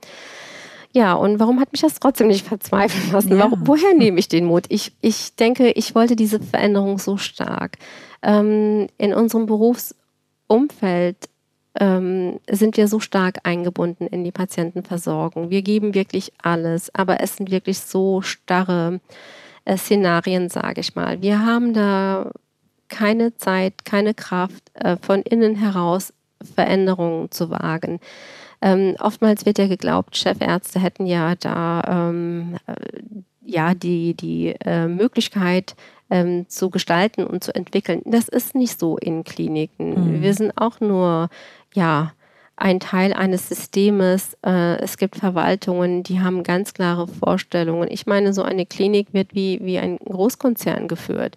Ja, 0.91 1.13
und 1.13 1.39
warum 1.39 1.59
hat 1.59 1.71
mich 1.71 1.81
das 1.81 1.99
trotzdem 1.99 2.27
nicht 2.27 2.45
verzweifeln 2.45 3.11
lassen? 3.11 3.31
Ja. 3.31 3.39
Warum, 3.39 3.67
woher 3.67 3.93
nehme 3.95 4.19
ich 4.19 4.27
den 4.27 4.45
Mut? 4.45 4.65
Ich, 4.69 4.91
ich 5.01 5.35
denke, 5.35 5.71
ich 5.71 5.95
wollte 5.95 6.15
diese 6.15 6.39
Veränderung 6.39 6.99
so 6.99 7.17
stark. 7.17 7.77
Ähm, 8.21 8.87
in 8.97 9.13
unserem 9.13 9.45
Berufsumfeld 9.47 11.29
ähm, 11.79 12.39
sind 12.49 12.77
wir 12.77 12.87
so 12.87 12.99
stark 12.99 13.39
eingebunden 13.43 14.07
in 14.07 14.23
die 14.23 14.31
Patientenversorgung. 14.31 15.49
Wir 15.49 15.61
geben 15.61 15.93
wirklich 15.93 16.31
alles, 16.41 16.93
aber 16.93 17.21
es 17.21 17.37
sind 17.37 17.51
wirklich 17.51 17.79
so 17.79 18.21
starre 18.21 18.99
Szenarien, 19.77 20.49
sage 20.49 20.81
ich 20.81 20.95
mal. 20.95 21.21
Wir 21.21 21.45
haben 21.45 21.73
da 21.73 22.31
keine 22.87 23.35
Zeit, 23.35 23.85
keine 23.85 24.13
Kraft, 24.13 24.63
äh, 24.73 24.97
von 25.01 25.21
innen 25.21 25.55
heraus 25.55 26.13
Veränderungen 26.55 27.31
zu 27.31 27.49
wagen. 27.49 27.99
Ähm, 28.61 28.95
oftmals 28.99 29.45
wird 29.45 29.57
ja 29.57 29.67
geglaubt, 29.67 30.17
Chefärzte 30.17 30.79
hätten 30.79 31.05
ja 31.05 31.35
da 31.35 32.09
ähm, 32.09 32.57
äh, 32.67 32.73
ja 33.45 33.73
die, 33.73 34.15
die 34.15 34.55
äh, 34.65 34.87
Möglichkeit 34.87 35.75
ähm, 36.09 36.47
zu 36.49 36.69
gestalten 36.69 37.23
und 37.25 37.43
zu 37.43 37.53
entwickeln. 37.55 38.01
Das 38.05 38.27
ist 38.27 38.55
nicht 38.55 38.79
so 38.79 38.97
in 38.97 39.23
Kliniken. 39.23 40.17
Mhm. 40.17 40.21
Wir 40.21 40.33
sind 40.33 40.51
auch 40.57 40.79
nur 40.81 41.29
ja 41.73 42.13
ein 42.59 42.79
Teil 42.79 43.13
eines 43.13 43.49
Systems. 43.49 44.37
Äh, 44.45 44.79
es 44.81 44.97
gibt 44.97 45.15
Verwaltungen, 45.15 46.03
die 46.03 46.19
haben 46.19 46.43
ganz 46.43 46.73
klare 46.73 47.07
Vorstellungen. 47.07 47.89
Ich 47.89 48.05
meine, 48.05 48.33
so 48.33 48.43
eine 48.43 48.65
Klinik 48.65 49.13
wird 49.13 49.33
wie, 49.33 49.59
wie 49.61 49.79
ein 49.79 49.97
Großkonzern 49.97 50.87
geführt. 50.87 51.35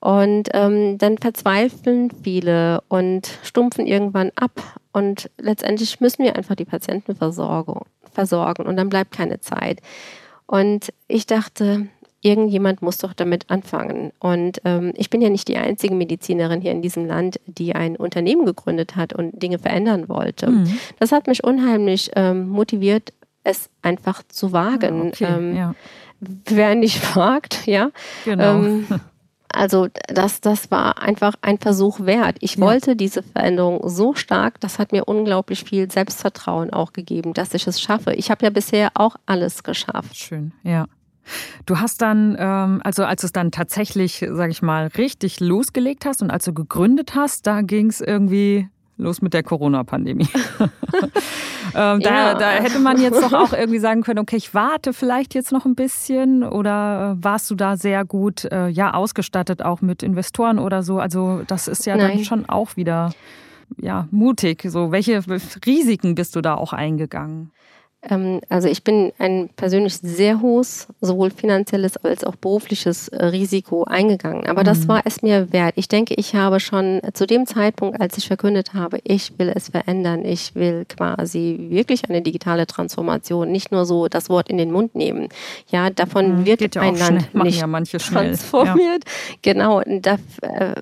Und 0.00 0.50
ähm, 0.52 0.98
dann 0.98 1.16
verzweifeln 1.16 2.10
viele 2.22 2.82
und 2.88 3.38
stumpfen 3.42 3.86
irgendwann 3.86 4.32
ab. 4.36 4.60
Und 4.92 5.30
letztendlich 5.38 6.00
müssen 6.00 6.24
wir 6.24 6.36
einfach 6.36 6.54
die 6.54 6.66
Patienten 6.66 7.16
versorgen 7.16 7.80
und 8.66 8.76
dann 8.76 8.90
bleibt 8.90 9.12
keine 9.12 9.40
Zeit. 9.40 9.80
Und 10.46 10.92
ich 11.08 11.26
dachte, 11.26 11.88
irgendjemand 12.24 12.80
muss 12.80 12.98
doch 12.98 13.12
damit 13.12 13.50
anfangen. 13.50 14.12
Und 14.18 14.60
ähm, 14.64 14.92
ich 14.96 15.10
bin 15.10 15.20
ja 15.20 15.28
nicht 15.28 15.46
die 15.46 15.58
einzige 15.58 15.94
Medizinerin 15.94 16.62
hier 16.62 16.72
in 16.72 16.80
diesem 16.80 17.06
Land, 17.06 17.38
die 17.46 17.74
ein 17.74 17.96
Unternehmen 17.96 18.46
gegründet 18.46 18.96
hat 18.96 19.12
und 19.12 19.42
Dinge 19.42 19.58
verändern 19.58 20.08
wollte. 20.08 20.50
Mhm. 20.50 20.78
Das 20.98 21.12
hat 21.12 21.26
mich 21.26 21.44
unheimlich 21.44 22.10
ähm, 22.16 22.48
motiviert, 22.48 23.12
es 23.44 23.68
einfach 23.82 24.22
zu 24.26 24.52
wagen. 24.52 25.02
Ah, 25.02 25.08
okay, 25.08 25.24
ähm, 25.36 25.56
ja. 25.56 25.74
Wer 26.20 26.74
nicht 26.74 27.14
wagt, 27.16 27.66
ja. 27.66 27.90
Genau. 28.24 28.54
Ähm, 28.54 28.86
also 29.52 29.88
das, 30.08 30.40
das 30.40 30.70
war 30.70 31.02
einfach 31.02 31.34
ein 31.42 31.58
Versuch 31.58 32.00
wert. 32.00 32.38
Ich 32.40 32.56
ja. 32.56 32.62
wollte 32.62 32.96
diese 32.96 33.22
Veränderung 33.22 33.86
so 33.86 34.14
stark, 34.14 34.60
das 34.60 34.78
hat 34.78 34.92
mir 34.92 35.04
unglaublich 35.04 35.64
viel 35.64 35.90
Selbstvertrauen 35.90 36.70
auch 36.70 36.94
gegeben, 36.94 37.34
dass 37.34 37.52
ich 37.52 37.66
es 37.66 37.82
schaffe. 37.82 38.14
Ich 38.14 38.30
habe 38.30 38.46
ja 38.46 38.50
bisher 38.50 38.92
auch 38.94 39.16
alles 39.26 39.62
geschafft. 39.62 40.16
Schön, 40.16 40.52
ja. 40.62 40.86
Du 41.66 41.78
hast 41.78 42.02
dann, 42.02 42.36
ähm, 42.38 42.80
also 42.84 43.04
als 43.04 43.24
es 43.24 43.32
dann 43.32 43.50
tatsächlich, 43.50 44.24
sag 44.30 44.50
ich 44.50 44.62
mal, 44.62 44.88
richtig 44.98 45.40
losgelegt 45.40 46.04
hast 46.04 46.22
und 46.22 46.30
als 46.30 46.44
du 46.44 46.52
gegründet 46.52 47.14
hast, 47.14 47.46
da 47.46 47.62
ging 47.62 47.88
es 47.88 48.00
irgendwie 48.00 48.68
los 48.96 49.22
mit 49.22 49.34
der 49.34 49.42
Corona-Pandemie. 49.42 50.28
ähm, 50.60 50.70
ja. 51.74 51.98
da, 51.98 52.34
da, 52.34 52.50
hätte 52.50 52.78
man 52.78 53.00
jetzt 53.00 53.20
doch 53.20 53.32
auch 53.32 53.52
irgendwie 53.52 53.80
sagen 53.80 54.02
können, 54.02 54.20
okay, 54.20 54.36
ich 54.36 54.54
warte 54.54 54.92
vielleicht 54.92 55.34
jetzt 55.34 55.52
noch 55.52 55.64
ein 55.64 55.74
bisschen 55.74 56.44
oder 56.44 57.16
äh, 57.18 57.24
warst 57.24 57.50
du 57.50 57.54
da 57.54 57.76
sehr 57.76 58.04
gut 58.04 58.44
äh, 58.44 58.68
ja 58.68 58.94
ausgestattet 58.94 59.62
auch 59.62 59.80
mit 59.80 60.02
Investoren 60.02 60.58
oder 60.58 60.82
so? 60.82 61.00
Also 61.00 61.42
das 61.46 61.66
ist 61.68 61.86
ja 61.86 61.96
Nein. 61.96 62.18
dann 62.18 62.24
schon 62.24 62.48
auch 62.48 62.76
wieder 62.76 63.12
ja, 63.78 64.06
mutig. 64.10 64.62
So, 64.68 64.92
welche 64.92 65.22
Risiken 65.66 66.14
bist 66.14 66.36
du 66.36 66.40
da 66.40 66.54
auch 66.54 66.72
eingegangen? 66.72 67.50
Ähm, 68.08 68.40
also 68.48 68.68
ich 68.68 68.84
bin 68.84 69.12
ein 69.18 69.50
persönlich 69.56 69.96
sehr 69.96 70.40
hohes, 70.40 70.88
sowohl 71.00 71.30
finanzielles 71.30 71.96
als 71.98 72.24
auch 72.24 72.36
berufliches 72.36 73.08
äh, 73.08 73.26
Risiko 73.26 73.84
eingegangen. 73.84 74.46
Aber 74.46 74.60
mhm. 74.60 74.66
das 74.66 74.88
war 74.88 75.02
es 75.04 75.22
mir 75.22 75.52
wert. 75.52 75.74
Ich 75.76 75.88
denke, 75.88 76.14
ich 76.14 76.34
habe 76.34 76.60
schon 76.60 77.00
zu 77.12 77.26
dem 77.26 77.46
Zeitpunkt, 77.46 78.00
als 78.00 78.18
ich 78.18 78.26
verkündet 78.26 78.74
habe, 78.74 78.98
ich 79.04 79.38
will 79.38 79.52
es 79.54 79.68
verändern, 79.68 80.24
ich 80.24 80.54
will 80.54 80.84
quasi 80.84 81.66
wirklich 81.70 82.08
eine 82.08 82.22
digitale 82.22 82.66
Transformation, 82.66 83.50
nicht 83.50 83.72
nur 83.72 83.86
so 83.86 84.08
das 84.08 84.28
Wort 84.28 84.48
in 84.48 84.58
den 84.58 84.70
Mund 84.70 84.94
nehmen. 84.94 85.28
Ja, 85.68 85.90
davon 85.90 86.40
mhm. 86.40 86.46
wird 86.46 86.74
ja 86.74 86.82
ein 86.82 86.96
Land 86.96 87.28
schnell. 87.30 87.42
nicht 87.44 87.60
ja 87.60 87.98
transformiert. 87.98 89.04
Ja. 89.04 89.34
Genau, 89.42 89.82
da 89.86 90.18
äh, 90.42 90.74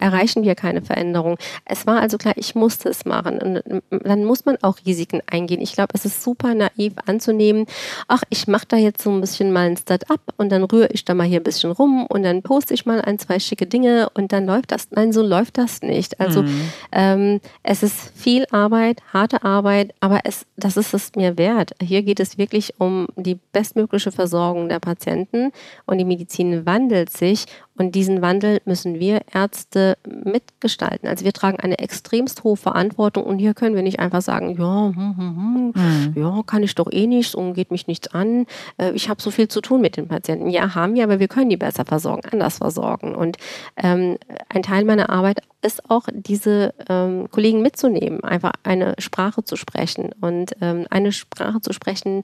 erreichen 0.00 0.42
wir 0.42 0.54
keine 0.54 0.82
Veränderung. 0.82 1.38
Es 1.64 1.86
war 1.86 2.00
also 2.00 2.18
klar, 2.18 2.34
ich 2.36 2.54
musste 2.54 2.88
es 2.88 3.04
machen. 3.04 3.38
Und 3.38 3.82
dann 3.90 4.24
muss 4.24 4.44
man 4.44 4.56
auch 4.62 4.78
Risiken 4.84 5.22
eingehen. 5.26 5.60
Ich 5.60 5.72
glaube, 5.72 5.92
es 5.94 6.04
ist 6.04 6.22
super 6.22 6.54
naiv 6.76 6.94
anzunehmen, 7.06 7.66
ach, 8.08 8.22
ich 8.30 8.46
mache 8.46 8.66
da 8.68 8.76
jetzt 8.76 9.02
so 9.02 9.10
ein 9.10 9.20
bisschen 9.20 9.52
mal 9.52 9.66
ein 9.66 9.76
Start-up 9.76 10.20
und 10.36 10.50
dann 10.50 10.64
rühre 10.64 10.88
ich 10.92 11.04
da 11.04 11.14
mal 11.14 11.26
hier 11.26 11.40
ein 11.40 11.44
bisschen 11.44 11.72
rum 11.72 12.06
und 12.06 12.22
dann 12.22 12.42
poste 12.42 12.74
ich 12.74 12.86
mal 12.86 13.00
ein, 13.00 13.18
zwei 13.18 13.38
schicke 13.38 13.66
Dinge 13.66 14.08
und 14.14 14.32
dann 14.32 14.46
läuft 14.46 14.72
das. 14.72 14.88
Nein, 14.90 15.12
so 15.12 15.22
läuft 15.22 15.58
das 15.58 15.82
nicht. 15.82 16.20
Also 16.20 16.42
mhm. 16.42 16.70
ähm, 16.92 17.40
es 17.62 17.82
ist 17.82 18.12
viel 18.14 18.46
Arbeit, 18.50 19.02
harte 19.12 19.42
Arbeit, 19.44 19.94
aber 20.00 20.20
es, 20.24 20.46
das 20.56 20.76
ist 20.76 20.94
es 20.94 21.14
mir 21.14 21.38
wert. 21.38 21.72
Hier 21.80 22.02
geht 22.02 22.20
es 22.20 22.38
wirklich 22.38 22.74
um 22.78 23.06
die 23.16 23.38
bestmögliche 23.52 24.12
Versorgung 24.12 24.68
der 24.68 24.80
Patienten 24.80 25.52
und 25.86 25.98
die 25.98 26.04
Medizin 26.04 26.66
wandelt 26.66 27.10
sich 27.10 27.46
und 27.78 27.94
diesen 27.94 28.22
Wandel 28.22 28.60
müssen 28.64 28.98
wir 28.98 29.22
Ärzte 29.32 29.98
mitgestalten. 30.06 31.08
Also 31.08 31.24
wir 31.24 31.32
tragen 31.32 31.60
eine 31.60 31.78
extremst 31.78 32.44
hohe 32.44 32.56
Verantwortung 32.56 33.24
und 33.24 33.38
hier 33.38 33.54
können 33.54 33.74
wir 33.74 33.82
nicht 33.82 34.00
einfach 34.00 34.22
sagen, 34.22 34.56
ja, 34.58 34.92
hm, 34.94 35.16
hm, 35.16 35.36
hm, 35.36 35.72
mhm. 35.74 36.22
ja, 36.22 36.42
kann 36.46 36.62
ich 36.62 36.74
doch 36.74 36.90
eh 36.90 37.06
nicht 37.06 37.34
und 37.34 37.54
geht 37.54 37.70
mich 37.70 37.86
nichts 37.86 38.08
an. 38.08 38.46
Äh, 38.78 38.92
ich 38.92 39.08
habe 39.08 39.20
so 39.20 39.30
viel 39.30 39.48
zu 39.48 39.60
tun 39.60 39.80
mit 39.80 39.96
den 39.96 40.08
Patienten. 40.08 40.48
Ja, 40.48 40.74
haben 40.74 40.94
wir, 40.94 41.04
aber 41.04 41.20
wir 41.20 41.28
können 41.28 41.50
die 41.50 41.56
besser 41.56 41.84
versorgen, 41.84 42.28
anders 42.32 42.58
versorgen. 42.58 43.14
Und 43.14 43.36
ähm, 43.76 44.18
ein 44.48 44.62
Teil 44.62 44.84
meiner 44.84 45.10
Arbeit 45.10 45.40
ist 45.62 45.90
auch, 45.90 46.08
diese 46.12 46.74
ähm, 46.88 47.28
Kollegen 47.30 47.60
mitzunehmen, 47.60 48.24
einfach 48.24 48.52
eine 48.62 48.94
Sprache 48.98 49.44
zu 49.44 49.56
sprechen 49.56 50.10
und 50.20 50.52
ähm, 50.60 50.86
eine 50.90 51.12
Sprache 51.12 51.60
zu 51.60 51.72
sprechen, 51.72 52.22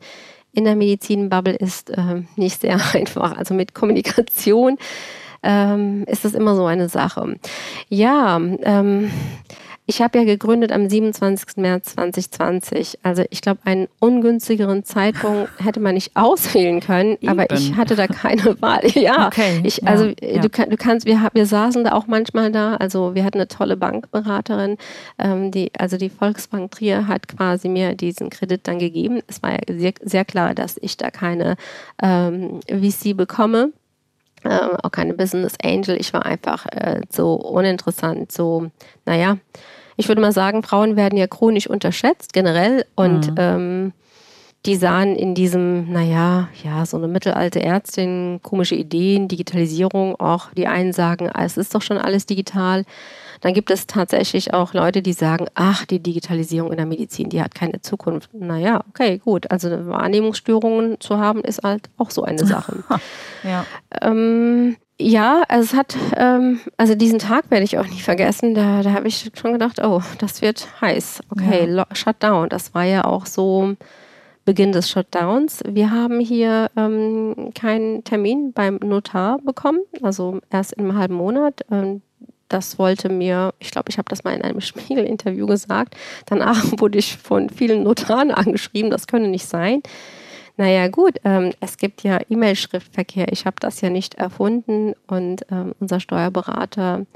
in 0.52 0.64
der 0.64 0.76
Medizinbubble 0.76 1.54
ist 1.54 1.90
äh, 1.90 2.22
nicht 2.36 2.60
sehr 2.60 2.78
einfach. 2.94 3.36
Also 3.36 3.54
mit 3.54 3.74
Kommunikation 3.74 4.78
ähm, 5.42 6.05
ist 6.07 6.24
das 6.24 6.35
immer 6.35 6.55
so 6.55 6.66
eine 6.66 6.88
Sache. 6.88 7.37
Ja, 7.88 8.37
ähm, 8.37 9.11
ich 9.85 10.00
habe 10.00 10.18
ja 10.18 10.24
gegründet 10.24 10.70
am 10.70 10.88
27. 10.88 11.57
März 11.57 11.94
2020. 11.94 13.00
Also 13.02 13.24
ich 13.31 13.40
glaube, 13.40 13.61
einen 13.64 13.88
ungünstigeren 13.98 14.85
Zeitpunkt 14.85 15.50
hätte 15.59 15.81
man 15.81 15.94
nicht 15.94 16.16
auswählen 16.16 16.81
können, 16.81 17.16
Eben. 17.20 17.28
aber 17.28 17.50
ich 17.52 17.74
hatte 17.74 17.96
da 17.96 18.07
keine 18.07 18.57
Wahl. 18.62 18.87
Ja, 18.94 19.26
okay, 19.26 19.61
ich, 19.64 19.87
also 19.87 20.07
ja, 20.20 20.40
Du, 20.40 20.48
du, 20.48 20.76
kannst, 20.76 21.05
wir, 21.05 21.28
wir 21.33 21.46
saßen 21.46 21.85
da 21.85 21.92
auch 21.92 22.07
manchmal 22.07 22.52
da. 22.52 22.76
Also 22.76 23.14
wir 23.14 23.24
hatten 23.24 23.38
eine 23.38 23.48
tolle 23.48 23.76
Bankberaterin, 23.76 24.76
ähm, 25.18 25.50
die, 25.50 25.72
also 25.78 25.96
die 25.96 26.11
Volksbank 26.11 26.70
Trier 26.70 27.09
hat 27.09 27.26
quasi 27.26 27.68
mir 27.68 27.94
diesen 27.94 28.31
Kredit 28.31 28.68
dann 28.68 28.78
gegeben. 28.78 29.20
Es 29.26 29.42
war 29.42 29.52
ja 29.52 29.59
sehr, 29.68 29.92
sehr 30.00 30.24
klar, 30.24 30.55
dass 30.55 30.78
ich 30.81 30.96
da 30.96 31.11
keine 31.11 31.57
ähm, 32.00 32.61
VC 32.68 33.16
bekomme 33.16 33.72
äh, 34.44 34.76
auch 34.83 34.90
keine 34.90 35.14
Business 35.14 35.55
Angel. 35.62 35.96
Ich 36.00 36.12
war 36.12 36.26
einfach 36.26 36.66
äh, 36.66 37.00
so 37.11 37.35
uninteressant, 37.35 38.33
so, 38.33 38.70
naja, 39.05 39.38
ich 39.96 40.09
würde 40.09 40.20
mal 40.20 40.33
sagen, 40.33 40.62
Frauen 40.62 40.96
werden 40.96 41.18
ja 41.18 41.26
chronisch 41.26 41.68
unterschätzt 41.68 42.33
generell 42.33 42.85
und 42.94 43.31
mhm. 43.31 43.37
ähm, 43.38 43.92
die 44.64 44.76
sahen 44.76 45.16
in 45.16 45.35
diesem, 45.35 45.92
naja, 45.92 46.48
ja, 46.62 46.87
so 46.87 46.96
eine 46.96 47.09
mittelalte 47.09 47.61
Ärztin, 47.62 48.40
komische 48.42 48.76
Ideen, 48.76 49.26
Digitalisierung, 49.26 50.14
auch 50.20 50.50
die 50.57 50.68
einen 50.68 50.92
sagen, 50.92 51.28
ah, 51.33 51.44
es 51.44 51.57
ist 51.57 51.74
doch 51.74 51.83
schon 51.83 51.98
alles 51.98 52.26
digital. 52.26 52.85
Dann 53.42 53.55
gibt 53.55 53.70
es 53.70 53.87
tatsächlich 53.87 54.55
auch 54.55 54.72
Leute, 54.72 55.02
die 55.02 55.12
sagen, 55.12 55.46
ach, 55.55 55.85
die 55.85 56.00
Digitalisierung 56.00 56.70
in 56.70 56.76
der 56.76 56.87
Medizin, 56.87 57.28
die 57.28 57.42
hat 57.42 57.55
keine 57.55 57.83
Zukunft. 57.83 58.33
Naja, 58.33 58.83
okay, 58.88 59.18
gut. 59.18 59.50
Also 59.50 59.68
Wahrnehmungsstörungen 59.68 61.00
zu 61.00 61.18
haben, 61.18 61.42
ist 61.42 61.62
halt 61.62 61.90
auch 61.98 62.11
so 62.11 62.22
eine 62.22 62.46
Sache. 62.46 62.85
ja. 63.42 63.66
Ähm, 64.00 64.76
ja, 65.00 65.42
also 65.48 65.64
es 65.64 65.74
hat, 65.74 65.96
ähm, 66.16 66.61
also 66.76 66.94
diesen 66.94 67.18
Tag 67.18 67.50
werde 67.50 67.64
ich 67.64 67.78
auch 67.78 67.87
nicht 67.87 68.05
vergessen. 68.05 68.55
Da, 68.55 68.83
da 68.83 68.92
habe 68.92 69.09
ich 69.09 69.33
schon 69.35 69.52
gedacht, 69.52 69.83
oh, 69.83 70.00
das 70.18 70.40
wird 70.40 70.68
heiß. 70.81 71.22
Okay, 71.31 71.68
ja. 71.68 71.87
Shutdown. 71.92 72.48
Das 72.48 72.74
war 72.74 72.85
ja 72.85 73.05
auch 73.05 73.26
so 73.26 73.74
Beginn 74.44 74.70
des 74.70 74.88
Shutdowns. 74.88 75.62
Wir 75.66 75.90
haben 75.90 76.20
hier 76.20 76.70
ähm, 76.76 77.50
keinen 77.57 78.05
Termin 78.05 78.52
beim 78.52 78.76
Notar 78.76 79.38
bekommen, 79.38 79.81
also 80.02 80.40
erst 80.50 80.74
in 80.74 80.85
einem 80.85 80.96
halben 80.96 81.14
Monat. 81.14 81.62
Ähm, 81.72 82.02
das 82.52 82.78
wollte 82.78 83.08
mir, 83.08 83.54
ich 83.58 83.70
glaube, 83.70 83.90
ich 83.90 83.98
habe 83.98 84.08
das 84.08 84.24
mal 84.24 84.34
in 84.34 84.42
einem 84.42 84.60
Spiegel-Interview 84.62 85.46
gesagt. 85.46 85.96
Danach 86.26 86.64
wurde 86.78 86.98
ich 86.98 87.16
von 87.16 87.50
vielen 87.50 87.82
Notaren 87.82 88.30
angeschrieben, 88.30 88.90
das 88.90 89.06
könne 89.06 89.28
nicht 89.28 89.46
sein. 89.46 89.82
Naja 90.58 90.88
gut, 90.88 91.18
ähm, 91.24 91.52
es 91.60 91.78
gibt 91.78 92.02
ja 92.02 92.18
E-Mail-Schriftverkehr. 92.28 93.32
Ich 93.32 93.46
habe 93.46 93.56
das 93.58 93.80
ja 93.80 93.88
nicht 93.88 94.16
erfunden 94.16 94.94
und 95.06 95.46
ähm, 95.50 95.74
unser 95.80 95.98
Steuerberater 95.98 97.06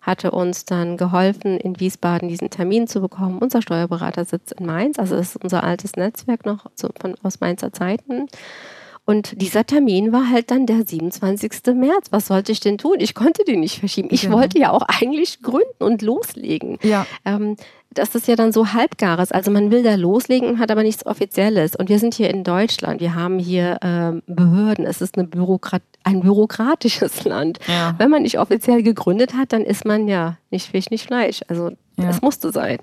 hatte 0.00 0.30
uns 0.30 0.64
dann 0.64 0.96
geholfen, 0.96 1.58
in 1.58 1.80
Wiesbaden 1.80 2.28
diesen 2.28 2.50
Termin 2.50 2.86
zu 2.86 3.00
bekommen. 3.00 3.38
Unser 3.38 3.62
Steuerberater 3.62 4.24
sitzt 4.24 4.52
in 4.52 4.66
Mainz, 4.66 4.98
also 4.98 5.16
ist 5.16 5.36
unser 5.42 5.64
altes 5.64 5.96
Netzwerk 5.96 6.44
noch 6.44 6.66
so 6.74 6.90
von, 7.00 7.14
aus 7.22 7.40
Mainzer 7.40 7.72
Zeiten. 7.72 8.28
Und 9.06 9.40
dieser 9.40 9.66
Termin 9.66 10.12
war 10.12 10.30
halt 10.30 10.50
dann 10.50 10.66
der 10.66 10.86
27. 10.86 11.74
März. 11.74 12.06
Was 12.10 12.28
sollte 12.28 12.52
ich 12.52 12.60
denn 12.60 12.78
tun? 12.78 12.96
Ich 12.98 13.14
konnte 13.14 13.44
den 13.44 13.60
nicht 13.60 13.80
verschieben. 13.80 14.08
Ich 14.10 14.22
genau. 14.22 14.38
wollte 14.38 14.58
ja 14.58 14.70
auch 14.70 14.82
eigentlich 14.82 15.42
gründen 15.42 15.82
und 15.82 16.00
loslegen. 16.00 16.78
Ja. 16.82 17.06
Ähm, 17.24 17.56
das 17.90 18.14
ist 18.14 18.26
ja 18.26 18.34
dann 18.34 18.50
so 18.50 18.72
halbgares. 18.72 19.30
Also 19.30 19.50
man 19.50 19.70
will 19.70 19.82
da 19.82 19.94
loslegen 19.94 20.58
hat 20.58 20.70
aber 20.70 20.82
nichts 20.82 21.06
Offizielles. 21.06 21.76
Und 21.76 21.88
wir 21.88 21.98
sind 21.98 22.14
hier 22.14 22.30
in 22.30 22.44
Deutschland. 22.44 23.00
Wir 23.00 23.14
haben 23.14 23.38
hier 23.38 23.78
ähm, 23.82 24.22
Behörden. 24.26 24.86
Es 24.86 25.00
ist 25.00 25.16
eine 25.16 25.26
Bürokrat 25.26 25.82
ein 26.02 26.20
bürokratisches 26.20 27.24
Land. 27.24 27.58
Ja. 27.66 27.94
Wenn 27.98 28.10
man 28.10 28.22
nicht 28.22 28.38
offiziell 28.38 28.82
gegründet 28.82 29.34
hat, 29.34 29.52
dann 29.52 29.64
ist 29.64 29.84
man 29.84 30.08
ja 30.08 30.38
nicht 30.50 30.70
Fisch, 30.70 30.90
nicht 30.90 31.06
Fleisch. 31.06 31.40
Also 31.48 31.70
ja. 31.96 32.08
es 32.08 32.20
musste 32.20 32.52
sein 32.52 32.78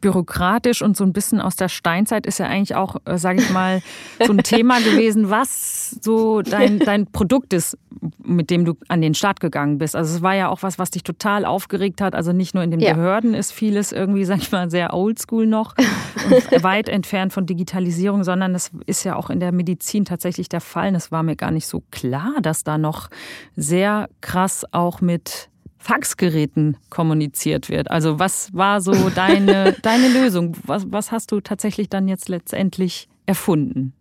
bürokratisch 0.00 0.82
und 0.82 0.96
so 0.96 1.04
ein 1.04 1.12
bisschen 1.12 1.40
aus 1.40 1.56
der 1.56 1.68
Steinzeit 1.68 2.26
ist 2.26 2.38
ja 2.38 2.46
eigentlich 2.46 2.74
auch, 2.74 2.96
äh, 3.04 3.18
sage 3.18 3.40
ich 3.40 3.50
mal, 3.50 3.82
so 4.24 4.32
ein 4.32 4.38
Thema 4.38 4.78
gewesen, 4.78 5.30
was 5.30 5.90
so 6.00 6.42
dein, 6.42 6.78
dein 6.84 7.06
Produkt 7.06 7.52
ist, 7.52 7.76
mit 8.22 8.50
dem 8.50 8.64
du 8.64 8.74
an 8.88 9.00
den 9.00 9.14
Start 9.14 9.40
gegangen 9.40 9.78
bist. 9.78 9.96
Also 9.96 10.16
es 10.16 10.22
war 10.22 10.34
ja 10.34 10.48
auch 10.48 10.62
was, 10.62 10.78
was 10.78 10.90
dich 10.90 11.02
total 11.02 11.44
aufgeregt 11.44 12.00
hat. 12.00 12.14
Also 12.14 12.32
nicht 12.32 12.54
nur 12.54 12.62
in 12.62 12.70
den 12.70 12.80
ja. 12.80 12.94
Behörden 12.94 13.34
ist 13.34 13.52
vieles 13.52 13.92
irgendwie, 13.92 14.24
sag 14.24 14.38
ich 14.38 14.52
mal, 14.52 14.70
sehr 14.70 14.94
oldschool 14.94 15.46
noch 15.46 15.74
und 15.76 16.62
weit 16.62 16.88
entfernt 16.88 17.32
von 17.32 17.46
Digitalisierung, 17.46 18.24
sondern 18.24 18.54
es 18.54 18.70
ist 18.86 19.04
ja 19.04 19.16
auch 19.16 19.30
in 19.30 19.40
der 19.40 19.52
Medizin 19.52 20.04
tatsächlich 20.04 20.48
der 20.48 20.60
Fall. 20.60 20.94
Es 20.94 21.12
war 21.12 21.22
mir 21.22 21.36
gar 21.36 21.50
nicht 21.50 21.66
so 21.66 21.82
klar, 21.90 22.34
dass 22.42 22.64
da 22.64 22.78
noch 22.78 23.10
sehr 23.56 24.08
krass 24.20 24.64
auch 24.72 25.00
mit 25.00 25.49
Faxgeräten 25.80 26.76
kommuniziert 26.90 27.70
wird. 27.70 27.90
Also 27.90 28.18
was 28.18 28.54
war 28.54 28.82
so 28.82 28.92
deine, 29.08 29.72
deine 29.82 30.08
Lösung? 30.08 30.54
Was, 30.64 30.84
was 30.92 31.10
hast 31.10 31.32
du 31.32 31.40
tatsächlich 31.40 31.88
dann 31.88 32.06
jetzt 32.06 32.28
letztendlich 32.28 33.08
erfunden? 33.26 33.94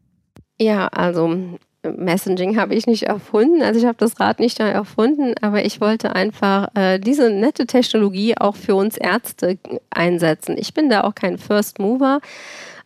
Ja, 0.60 0.88
also 0.88 1.58
Messaging 1.84 2.58
habe 2.60 2.76
ich 2.76 2.86
nicht 2.86 3.04
erfunden, 3.04 3.62
also 3.62 3.80
ich 3.80 3.86
habe 3.86 3.98
das 3.98 4.20
Rad 4.20 4.40
nicht 4.40 4.60
erfunden, 4.60 5.36
aber 5.42 5.64
ich 5.64 5.80
wollte 5.80 6.14
einfach 6.14 6.68
äh, 6.76 7.00
diese 7.00 7.30
nette 7.30 7.66
Technologie 7.66 8.36
auch 8.38 8.58
für 8.58 8.76
uns 8.76 8.98
Ärzte 8.98 9.58
einsetzen. 9.90 10.58
Ich 10.58 10.74
bin 10.74 10.90
da 10.90 11.06
auch 11.06 11.16
kein 11.16 11.38
First 11.38 11.80
Mover, 11.80 12.20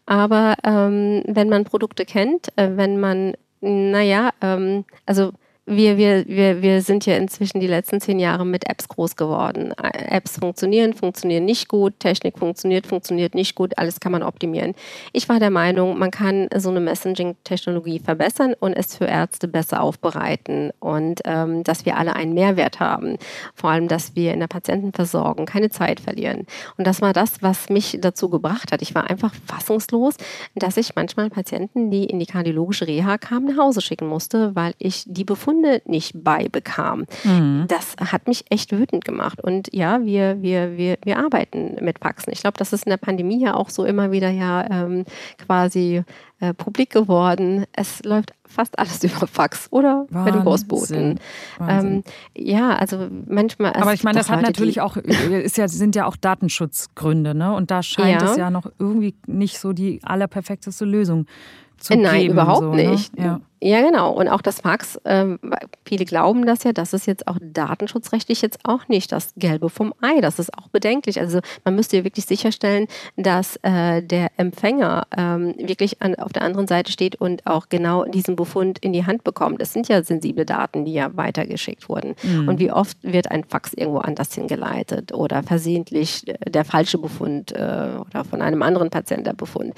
aber 0.05 0.55
ähm, 0.63 1.23
wenn 1.25 1.49
man 1.49 1.63
Produkte 1.63 2.05
kennt, 2.05 2.49
äh, 2.55 2.69
wenn 2.75 2.99
man, 2.99 3.33
naja, 3.61 4.29
ähm, 4.41 4.85
also 5.07 5.31
wir, 5.65 5.97
wir, 5.97 6.27
wir, 6.27 6.61
wir 6.61 6.81
sind 6.81 7.05
ja 7.05 7.15
inzwischen 7.15 7.61
die 7.61 7.67
letzten 7.67 8.01
zehn 8.01 8.19
Jahre 8.19 8.45
mit 8.45 8.69
Apps 8.69 8.89
groß 8.89 9.15
geworden. 9.15 9.73
Apps 9.77 10.37
funktionieren, 10.37 10.93
funktionieren 10.93 11.45
nicht 11.45 11.69
gut, 11.69 11.99
Technik 11.99 12.37
funktioniert, 12.37 12.85
funktioniert 12.85 13.33
nicht 13.33 13.55
gut, 13.55 13.77
alles 13.77 14.01
kann 14.01 14.11
man 14.11 14.23
optimieren. 14.23 14.75
Ich 15.13 15.29
war 15.29 15.39
der 15.39 15.51
Meinung, 15.51 15.97
man 15.97 16.11
kann 16.11 16.49
so 16.57 16.69
eine 16.69 16.81
Messaging-Technologie 16.81 17.99
verbessern 17.99 18.55
und 18.59 18.73
es 18.73 18.97
für 18.97 19.05
Ärzte 19.05 19.47
besser 19.47 19.81
aufbereiten 19.81 20.71
und 20.81 21.21
ähm, 21.23 21.63
dass 21.63 21.85
wir 21.85 21.97
alle 21.97 22.13
einen 22.13 22.33
Mehrwert 22.33 22.81
haben. 22.81 23.17
Vor 23.55 23.69
allem, 23.69 23.87
dass 23.87 24.17
wir 24.17 24.33
in 24.33 24.41
der 24.41 24.47
Patientenversorgung 24.47 25.45
keine 25.45 25.69
Zeit 25.69 26.01
verlieren. 26.01 26.45
Und 26.77 26.87
das 26.87 27.01
war 27.01 27.13
das, 27.13 27.41
was 27.41 27.69
mich 27.69 27.99
dazu 28.01 28.29
gebracht 28.29 28.73
hat. 28.73 28.81
Ich 28.81 28.93
war 28.95 29.09
einfach 29.09 29.33
fassungslos, 29.45 30.15
dass 30.55 30.75
ich 30.75 30.95
manchmal 30.95 31.29
Patienten, 31.29 31.89
die 31.89 32.03
in 32.03 32.19
die 32.19 32.25
kardiologische 32.25 32.85
Reha 32.85 33.17
kamen, 33.17 33.55
nach 33.55 33.63
Hause 33.63 33.79
schicken 33.79 34.07
musste, 34.07 34.53
weil 34.55 34.73
ich 34.77 35.05
die 35.07 35.23
Befunde 35.23 35.52
Befunde 35.53 35.81
nicht 35.85 36.23
beibekam. 36.23 37.05
Mhm. 37.23 37.65
Das 37.67 37.95
hat 37.99 38.27
mich 38.27 38.45
echt 38.49 38.71
wütend 38.71 39.05
gemacht. 39.05 39.41
Und 39.41 39.73
ja, 39.73 40.03
wir, 40.03 40.41
wir, 40.41 40.77
wir, 40.77 40.97
wir 41.03 41.17
arbeiten 41.19 41.77
mit 41.81 41.99
Faxen. 41.99 42.33
Ich 42.33 42.41
glaube, 42.41 42.57
das 42.57 42.73
ist 42.73 42.85
in 42.85 42.89
der 42.89 42.97
Pandemie 42.97 43.41
ja 43.41 43.55
auch 43.55 43.69
so 43.69 43.85
immer 43.85 44.11
wieder 44.11 44.29
ja 44.29 44.65
ähm, 44.69 45.05
quasi 45.45 46.03
äh, 46.39 46.53
publik 46.53 46.89
geworden. 46.89 47.65
Es 47.73 48.03
läuft 48.03 48.33
fast 48.45 48.77
alles 48.79 49.03
über 49.03 49.27
Fax 49.27 49.67
oder 49.71 50.05
Wahnsinn. 50.09 50.23
bei 50.25 50.31
den 50.31 50.43
Postboten. 50.43 51.19
Ähm, 51.67 52.03
ja, 52.35 52.75
also 52.75 53.07
manchmal. 53.27 53.73
Aber 53.73 53.93
ich 53.93 54.03
meine, 54.03 54.17
das 54.17 54.29
hat 54.29 54.41
natürlich 54.41 54.81
auch, 54.81 54.97
ist 54.97 55.57
ja, 55.57 55.67
sind 55.67 55.95
ja 55.95 56.05
auch 56.05 56.15
Datenschutzgründe, 56.15 57.35
ne? 57.35 57.53
Und 57.53 57.71
da 57.71 57.83
scheint 57.83 58.21
ja. 58.21 58.31
es 58.31 58.37
ja 58.37 58.49
noch 58.49 58.67
irgendwie 58.79 59.15
nicht 59.27 59.59
so 59.59 59.73
die 59.73 59.99
allerperfekteste 60.03 60.85
Lösung 60.85 61.27
zu 61.77 61.97
Nein, 61.97 62.21
geben. 62.21 62.33
überhaupt 62.33 62.61
so, 62.61 62.73
nicht. 62.73 63.17
Ne? 63.17 63.25
Ja. 63.25 63.41
Ja, 63.65 63.81
genau. 63.81 64.11
Und 64.11 64.27
auch 64.27 64.41
das 64.41 64.59
Fax, 64.59 64.99
ähm, 65.05 65.39
viele 65.85 66.03
glauben 66.03 66.45
das 66.45 66.65
ja, 66.65 66.73
das 66.73 66.91
ist 66.91 67.07
jetzt 67.07 67.29
auch 67.29 67.37
datenschutzrechtlich 67.41 68.41
jetzt 68.41 68.59
auch 68.63 68.89
nicht 68.89 69.09
das 69.13 69.33
Gelbe 69.37 69.69
vom 69.69 69.93
Ei. 70.01 70.19
Das 70.19 70.37
ist 70.37 70.53
auch 70.57 70.67
bedenklich. 70.67 71.17
Also 71.21 71.39
man 71.63 71.73
müsste 71.73 71.95
ja 71.95 72.03
wirklich 72.03 72.25
sicherstellen, 72.25 72.87
dass 73.15 73.55
äh, 73.61 74.03
der 74.03 74.31
Empfänger 74.35 75.07
ähm, 75.15 75.55
wirklich 75.57 76.01
an, 76.01 76.15
auf 76.15 76.33
der 76.33 76.41
anderen 76.41 76.67
Seite 76.67 76.91
steht 76.91 77.15
und 77.15 77.47
auch 77.47 77.69
genau 77.69 78.03
diesen 78.03 78.35
Befund 78.35 78.79
in 78.79 78.91
die 78.91 79.05
Hand 79.05 79.23
bekommt. 79.23 79.61
Es 79.61 79.71
sind 79.71 79.87
ja 79.87 80.03
sensible 80.03 80.45
Daten, 80.45 80.83
die 80.83 80.93
ja 80.93 81.15
weitergeschickt 81.15 81.87
wurden. 81.87 82.15
Mhm. 82.21 82.49
Und 82.49 82.59
wie 82.59 82.69
oft 82.69 82.97
wird 83.01 83.31
ein 83.31 83.45
Fax 83.45 83.73
irgendwo 83.73 83.99
anders 83.99 84.33
hingeleitet 84.33 85.13
oder 85.13 85.41
versehentlich 85.41 86.25
der 86.45 86.65
falsche 86.65 86.97
Befund 86.97 87.53
äh, 87.53 87.91
oder 87.97 88.25
von 88.29 88.41
einem 88.41 88.61
anderen 88.61 88.89
Patienten 88.89 89.23
der 89.23 89.33
Befund. 89.33 89.73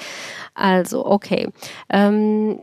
Also, 0.55 1.05
okay. 1.05 1.49
Ähm, 1.89 2.61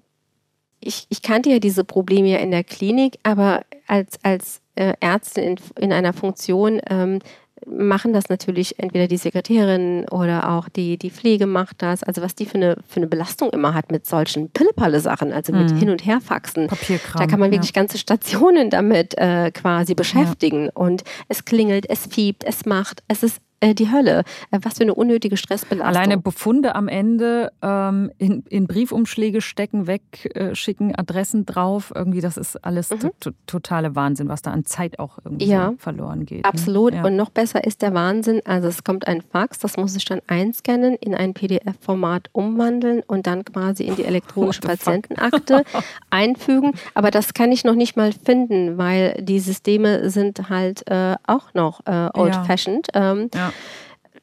ich, 0.82 1.06
ich 1.08 1.22
kannte 1.22 1.50
ja 1.50 1.58
diese 1.58 1.84
Probleme 1.84 2.28
ja 2.28 2.38
in 2.38 2.50
der 2.50 2.64
Klinik, 2.64 3.18
aber 3.22 3.62
als, 3.86 4.18
als 4.22 4.60
äh, 4.74 4.94
Ärztin 5.00 5.56
in, 5.76 5.84
in 5.84 5.92
einer 5.92 6.12
Funktion 6.12 6.80
ähm, 6.88 7.20
machen 7.66 8.12
das 8.12 8.28
natürlich 8.28 8.78
entweder 8.78 9.06
die 9.06 9.16
Sekretärin 9.16 10.06
oder 10.10 10.50
auch 10.50 10.68
die, 10.68 10.98
die 10.98 11.10
Pflege 11.10 11.46
macht 11.46 11.82
das. 11.82 12.02
Also 12.02 12.22
was 12.22 12.34
die 12.34 12.46
für 12.46 12.56
eine, 12.56 12.76
für 12.88 12.96
eine 12.96 13.06
Belastung 13.06 13.50
immer 13.50 13.74
hat 13.74 13.92
mit 13.92 14.06
solchen 14.06 14.50
Pillepalle-Sachen, 14.50 15.32
also 15.32 15.52
mit 15.52 15.70
mhm. 15.70 15.76
Hin- 15.76 15.90
und 15.90 16.04
Herfaxen. 16.04 16.66
Papierkram. 16.66 17.20
Da 17.20 17.26
kann 17.26 17.40
man 17.40 17.50
wirklich 17.50 17.70
ja. 17.70 17.80
ganze 17.80 17.98
Stationen 17.98 18.70
damit 18.70 19.16
äh, 19.18 19.50
quasi 19.52 19.94
beschäftigen. 19.94 20.64
Ja. 20.64 20.70
Und 20.74 21.04
es 21.28 21.44
klingelt, 21.44 21.88
es 21.88 22.06
fiebt, 22.06 22.44
es 22.44 22.66
macht, 22.66 23.02
es 23.08 23.22
ist 23.22 23.38
äh, 23.62 23.74
die 23.74 23.90
Hölle. 23.90 24.24
Äh, 24.50 24.58
was 24.62 24.74
für 24.74 24.82
eine 24.82 24.94
unnötige 24.94 25.36
Stressbelastung. 25.36 25.86
Alleine 25.86 26.18
Befunde 26.18 26.74
am 26.74 26.88
Ende 26.88 27.52
ähm, 27.62 28.10
in, 28.18 28.42
in, 28.48 28.66
Briefumschläge 28.66 29.40
stecken, 29.40 29.86
wegschicken, 29.86 30.90
äh, 30.90 30.94
Adressen 30.96 31.46
drauf. 31.46 31.92
Irgendwie, 31.94 32.20
das 32.20 32.36
ist 32.36 32.56
alles 32.64 32.90
mhm. 32.90 33.12
totale 33.46 33.94
Wahnsinn, 33.94 34.28
was 34.28 34.42
da 34.42 34.50
an 34.50 34.64
Zeit 34.64 34.98
auch 34.98 35.18
irgendwie 35.24 35.46
ja, 35.46 35.74
verloren 35.78 36.26
geht. 36.26 36.42
Ne? 36.42 36.44
Absolut. 36.44 36.92
Ne? 36.92 36.98
Ja. 36.98 37.04
Und 37.04 37.16
noch 37.16 37.30
besser 37.30 37.64
ist 37.64 37.82
der 37.82 37.94
Wahnsinn. 37.94 38.40
Also 38.44 38.68
es 38.68 38.82
kommt 38.82 39.06
ein 39.06 39.22
Fax, 39.22 39.60
das 39.60 39.76
muss 39.76 39.94
ich 39.94 40.04
dann 40.04 40.20
einscannen, 40.26 40.96
in 40.96 41.14
ein 41.14 41.32
PDF-Format 41.32 42.30
umwandeln 42.32 43.02
und 43.06 43.26
dann 43.26 43.44
quasi 43.44 43.84
in 43.84 43.94
die 43.94 44.04
elektronische 44.12 44.60
Patientenakte 44.60 45.62
einfügen. 46.10 46.72
Aber 46.94 47.12
das 47.12 47.32
kann 47.32 47.52
ich 47.52 47.62
noch 47.62 47.74
nicht 47.76 47.96
mal 47.96 48.12
finden, 48.12 48.76
weil 48.76 49.22
die 49.22 49.38
Systeme 49.38 50.10
sind 50.10 50.48
halt 50.48 50.90
äh, 50.90 51.14
auch 51.26 51.54
noch 51.54 51.86
äh, 51.86 52.08
old-fashioned. 52.12 52.88
Ja. 52.94 53.12
Ähm, 53.12 53.30
ja. 53.32 53.51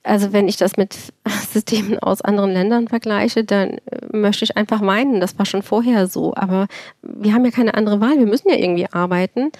Also 0.03 0.31
wenn 0.31 0.47
ich 0.47 0.57
das 0.57 0.77
mit 0.77 0.95
Systemen 1.51 1.99
aus 1.99 2.21
anderen 2.21 2.51
Ländern 2.51 2.87
vergleiche, 2.87 3.43
dann 3.43 3.71
äh, 3.71 3.79
möchte 4.11 4.45
ich 4.45 4.57
einfach 4.57 4.81
weinen. 4.81 5.19
Das 5.19 5.37
war 5.37 5.45
schon 5.45 5.61
vorher 5.61 6.07
so. 6.07 6.33
Aber 6.35 6.67
wir 7.01 7.33
haben 7.33 7.45
ja 7.45 7.51
keine 7.51 7.73
andere 7.73 7.99
Wahl. 8.01 8.17
Wir 8.17 8.25
müssen 8.25 8.49
ja 8.49 8.55
irgendwie 8.55 8.87
arbeiten 8.91 9.51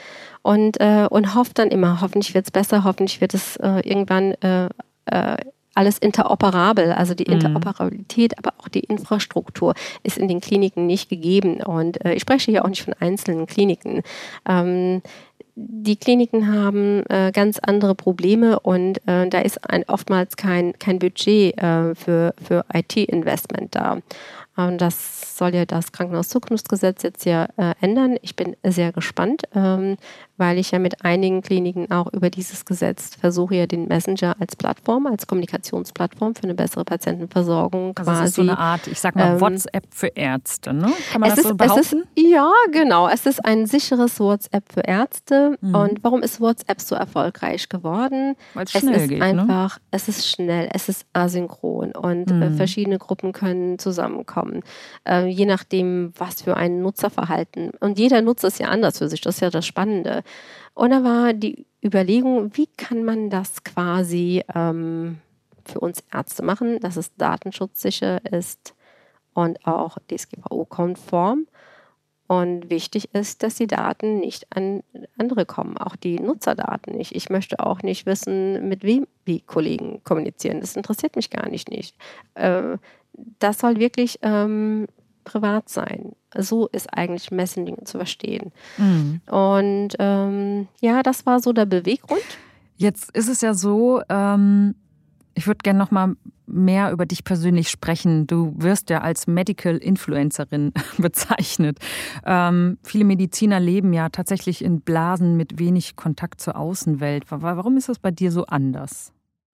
und, 0.42 0.80
äh, 0.80 1.08
und 1.10 1.36
hofft 1.36 1.60
dann 1.60 1.70
immer, 1.70 2.02
hoffentlich 2.02 2.34
wird 2.34 2.46
es 2.46 2.52
besser, 2.52 2.84
hoffentlich 2.84 3.22
wird 3.22 3.34
es 3.34 3.58
äh, 3.58 3.82
irgendwann 3.88 4.34
äh, 4.42 4.70
äh 5.06 5.38
alles 5.76 5.98
interoperabel. 5.98 6.92
Also 6.92 7.14
die 7.14 7.26
mhm. 7.26 7.36
Interoperabilität, 7.36 8.38
aber 8.38 8.54
auch 8.58 8.68
die 8.68 8.82
Infrastruktur 8.82 9.76
ist 10.04 10.18
in 10.18 10.28
den 10.28 10.42
Kliniken 10.42 10.86
nicht 10.88 11.10
gegeben. 11.10 11.62
Und 11.62 12.04
äh, 12.04 12.14
ich 12.14 12.22
spreche 12.22 12.52
hier 12.52 12.66
auch 12.66 12.70
nicht 12.70 12.84
von 12.84 12.96
einzelnen 13.00 13.46
Kliniken. 13.46 14.02
Ähm, 14.48 15.02
die 15.62 15.98
Kliniken 15.98 16.54
haben 16.54 17.04
äh, 17.10 17.32
ganz 17.34 17.60
andere 17.60 17.94
Probleme 17.94 18.60
und 18.62 19.00
äh, 19.08 19.28
da 19.28 19.40
ist 19.42 19.70
ein, 19.70 19.84
oftmals 19.88 20.38
kein, 20.38 20.78
kein 20.80 21.00
Budget 21.00 21.58
äh, 21.58 21.96
für, 21.96 22.34
für 22.42 22.64
IT-Investment 22.74 23.76
da. 23.76 23.98
Ähm, 24.60 24.78
das 24.78 25.38
soll 25.38 25.56
ja 25.56 25.66
das 25.66 25.92
Krankenhauszukunftsgesetz 25.92 27.02
jetzt 27.04 27.26
ja 27.26 27.48
äh, 27.58 27.74
ändern. 27.80 28.18
Ich 28.22 28.36
bin 28.36 28.56
sehr 28.64 28.92
gespannt, 28.92 29.44
ähm, 29.56 29.96
weil 30.38 30.58
ich 30.58 30.72
ja 30.72 30.80
mit 30.80 31.04
einigen 31.04 31.42
Kliniken 31.42 31.92
auch 31.92 32.12
über 32.12 32.30
dieses 32.30 32.66
Gesetz 32.66 33.16
versuche, 33.16 33.56
ja 33.56 33.66
den 33.66 33.88
Messenger 33.88 34.36
als 34.40 34.56
Plattform, 34.56 35.08
als 35.08 35.28
Kommunikationsplattform 35.28 36.36
für 36.36 36.44
eine 36.44 36.56
bessere 36.56 36.84
Patientenversorgung 36.84 37.94
also 37.98 38.04
quasi. 38.04 38.22
Das 38.22 38.30
ist 38.30 38.36
so 38.36 38.42
eine 38.42 38.58
Art, 38.58 38.88
ich 38.88 39.00
sag 39.00 39.16
mal, 39.16 39.34
ähm, 39.34 39.42
WhatsApp 39.42 39.86
für 39.92 40.08
Ärzte, 40.08 40.74
ne? 40.74 40.92
Kann 41.12 41.22
man 41.22 41.30
das 41.30 41.40
ist, 41.40 41.48
so 41.48 41.56
behaupten? 41.56 42.04
Ist, 42.16 42.28
ja, 42.30 42.52
genau. 42.72 43.08
Es 43.08 43.26
ist 43.26 43.44
ein 43.46 43.66
sicheres 43.66 44.20
WhatsApp 44.20 44.64
für 44.72 44.82
Ärzte. 44.82 45.58
Mhm. 45.62 45.76
Und 45.76 46.04
warum 46.04 46.22
ist 46.22 46.42
WhatsApp 46.42 46.82
so 46.82 46.96
erfolgreich 46.96 47.70
geworden? 47.70 48.36
Weil 48.54 48.66
es 48.66 48.72
schnell 48.72 48.96
es 48.96 49.02
ist 49.04 49.10
geht, 49.10 49.22
einfach, 49.22 49.78
ne? 49.78 49.84
es 49.92 50.08
ist 50.10 50.28
schnell, 50.28 50.70
es 50.74 50.90
ist 50.90 51.06
asynchron 51.14 51.94
und 51.94 52.30
äh, 52.30 52.34
mhm. 52.34 52.42
äh, 52.42 52.52
verschiedene 52.52 52.98
Gruppen 52.98 53.32
können 53.32 53.80
zusammenkommen 53.80 54.49
äh, 55.08 55.28
je 55.28 55.46
nachdem, 55.46 56.14
was 56.18 56.42
für 56.42 56.58
ein 56.58 56.82
Nutzerverhalten. 56.82 57.72
Und 57.80 58.00
jeder 58.00 58.22
Nutzer 58.22 58.50
ist 58.50 58.60
ja 58.60 58.68
anders 58.68 58.98
für 58.98 59.08
sich, 59.08 59.22
das 59.22 59.36
ist 59.36 59.42
ja 59.42 59.50
das 59.50 59.66
Spannende. 59.66 60.24
Und 60.74 60.92
da 60.92 61.04
war 61.04 61.34
die 61.34 61.66
Überlegung, 61.84 62.52
wie 62.56 62.68
kann 62.68 63.04
man 63.04 63.30
das 63.30 63.64
quasi 63.64 64.44
ähm, 64.54 65.20
für 65.66 65.80
uns 65.80 66.04
Ärzte 66.12 66.44
machen, 66.44 66.80
dass 66.80 66.98
es 66.98 67.16
datenschutzsicher 67.16 68.26
ist 68.32 68.74
und 69.34 69.66
auch 69.66 69.98
DSGVO-konform. 70.10 71.48
Und 72.28 72.70
wichtig 72.70 73.10
ist, 73.16 73.42
dass 73.42 73.56
die 73.56 73.66
Daten 73.66 74.20
nicht 74.20 74.46
an 74.56 74.84
andere 75.18 75.48
kommen, 75.48 75.80
auch 75.80 75.96
die 75.96 76.20
Nutzerdaten 76.20 76.96
nicht. 76.96 77.16
Ich 77.16 77.32
möchte 77.32 77.60
auch 77.60 77.82
nicht 77.82 78.06
wissen, 78.06 78.70
mit 78.70 78.84
wem 78.84 79.08
die 79.26 79.42
Kollegen 79.42 80.04
kommunizieren. 80.04 80.62
Das 80.62 80.76
interessiert 80.76 81.16
mich 81.16 81.32
gar 81.32 81.50
nicht. 81.50 81.72
nicht. 81.72 81.96
Äh, 82.36 82.78
das 83.14 83.60
soll 83.60 83.78
wirklich 83.78 84.20
ähm, 84.22 84.88
privat 85.24 85.70
sein. 85.70 86.14
So 86.38 86.68
ist 86.68 86.94
eigentlich 86.94 87.32
Messaging 87.32 87.86
zu 87.86 87.98
verstehen. 87.98 88.52
Mhm. 88.78 89.22
Und 89.30 89.90
ähm, 90.00 90.68
ja, 90.82 91.04
das 91.04 91.26
war 91.26 91.40
so 91.40 91.54
der 91.54 91.66
Beweggrund. 91.66 92.22
Jetzt 92.78 93.12
ist 93.12 93.28
es 93.28 93.42
ja 93.42 93.54
so, 93.54 94.02
ähm, 94.10 94.76
ich 95.36 95.48
würde 95.48 95.60
gerne 95.64 95.80
noch 95.80 95.92
mal 95.92 96.16
mehr 96.48 96.92
über 96.92 97.06
dich 97.06 97.24
persönlich 97.24 97.70
sprechen. 97.70 98.26
Du 98.26 98.54
wirst 98.58 98.90
ja 98.90 99.02
als 99.02 99.28
Medical 99.28 99.78
Influencerin 99.78 100.74
bezeichnet. 100.98 101.78
Ähm, 102.26 102.78
viele 102.84 103.06
Mediziner 103.06 103.60
leben 103.60 103.94
ja 103.94 104.10
tatsächlich 104.10 104.64
in 104.64 104.82
Blasen 104.82 105.38
mit 105.38 105.60
wenig 105.60 105.96
Kontakt 105.96 106.42
zur 106.42 106.58
Außenwelt. 106.58 107.26
Warum 107.30 107.78
ist 107.78 107.90
das 107.90 108.00
bei 108.00 108.12
dir 108.12 108.32
so 108.32 108.46
anders? 108.46 109.14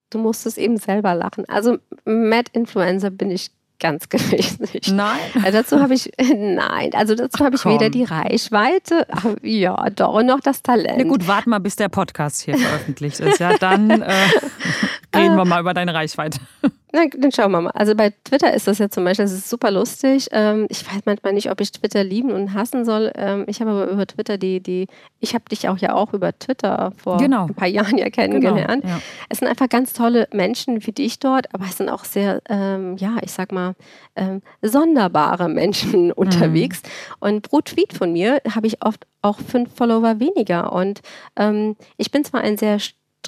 Du 0.10 0.18
musst 0.20 0.46
es 0.46 0.58
eben 0.58 0.78
selber 0.78 1.16
lachen. 1.16 1.46
Also 1.48 1.78
Mad 2.06 2.52
Influencer 2.54 3.10
bin 3.10 3.32
ich 3.32 3.52
ganz 3.80 4.10
gewiss 4.10 4.60
nicht. 4.60 4.88
Nein. 4.92 5.20
Also 5.44 5.58
dazu 5.60 5.80
habe 5.80 5.94
ich, 5.94 6.12
nein, 6.18 6.92
also 6.94 7.16
dazu 7.16 7.44
habe 7.44 7.56
ich 7.56 7.66
weder 7.66 7.90
die 7.90 8.04
Reichweite, 8.04 9.06
ja, 9.42 9.90
doch 9.90 10.22
noch 10.24 10.40
das 10.40 10.62
Talent. 10.62 10.98
Na 10.98 11.04
gut, 11.04 11.28
warte 11.28 11.50
mal, 11.50 11.60
bis 11.60 11.76
der 11.76 11.90
Podcast 11.90 12.42
hier 12.42 12.58
veröffentlicht 12.58 13.20
ist. 13.20 13.40
Ja, 13.40 13.58
dann 13.58 13.90
äh, 13.90 14.14
reden 15.16 15.36
wir 15.36 15.46
mal 15.46 15.60
über 15.60 15.74
deine 15.74 15.94
Reichweite. 15.94 16.40
Na, 16.96 17.08
dann 17.14 17.32
schauen 17.34 17.52
wir 17.52 17.60
mal. 17.60 17.72
Also 17.72 17.94
bei 17.94 18.14
Twitter 18.24 18.54
ist 18.54 18.68
das 18.68 18.78
ja 18.78 18.90
zum 18.90 19.04
Beispiel, 19.04 19.26
das 19.26 19.34
ist 19.34 19.50
super 19.50 19.70
lustig. 19.70 20.30
Ähm, 20.32 20.66
ich 20.70 20.86
weiß 20.88 21.02
manchmal 21.04 21.34
nicht, 21.34 21.52
ob 21.52 21.60
ich 21.60 21.74
Twitter 21.74 22.06
lieben 22.06 22.32
und 22.32 22.54
hassen 22.54 22.86
soll. 22.86 23.12
Ähm, 23.16 23.44
ich 23.48 23.60
habe 23.60 23.72
aber 23.72 23.88
über 23.88 24.08
Twitter 24.08 24.38
die, 24.38 24.62
die, 24.62 24.88
ich 25.20 25.34
habe 25.34 25.44
dich 25.52 25.68
auch 25.68 25.78
ja 25.78 25.94
auch 25.94 26.14
über 26.14 26.32
Twitter 26.40 26.94
vor 26.96 27.18
genau. 27.18 27.48
ein 27.48 27.54
paar 27.54 27.68
Jahren 27.68 27.98
ja 27.98 28.10
kennengelernt. 28.10 28.84
Genau, 28.84 28.96
ja. 28.96 29.02
Es 29.28 29.40
sind 29.40 29.50
einfach 29.50 29.68
ganz 29.68 29.92
tolle 29.92 30.30
Menschen 30.32 30.88
wie 30.88 30.94
dich 30.94 31.20
dort, 31.20 31.54
aber 31.54 31.66
es 31.66 31.76
sind 31.76 31.90
auch 31.90 32.06
sehr, 32.06 32.42
ähm, 32.48 32.96
ja, 32.96 33.18
ich 33.22 33.34
sag 33.34 33.52
mal, 33.52 33.76
ähm, 34.16 34.42
sonderbare 34.62 35.50
Menschen 35.50 36.12
unterwegs. 36.14 36.82
Mhm. 36.82 37.16
Und 37.20 37.42
pro 37.50 37.60
Tweet 37.60 37.92
von 37.92 38.14
mir 38.14 38.42
habe 38.50 38.68
ich 38.68 38.82
oft 38.86 39.06
auch 39.22 39.40
fünf 39.40 39.76
Follower 39.76 40.22
weniger. 40.22 40.72
Und 40.72 41.02
ähm, 41.36 41.76
ich 41.98 42.10
bin 42.12 42.24
zwar 42.24 42.40
ein 42.40 42.56
sehr 42.56 42.80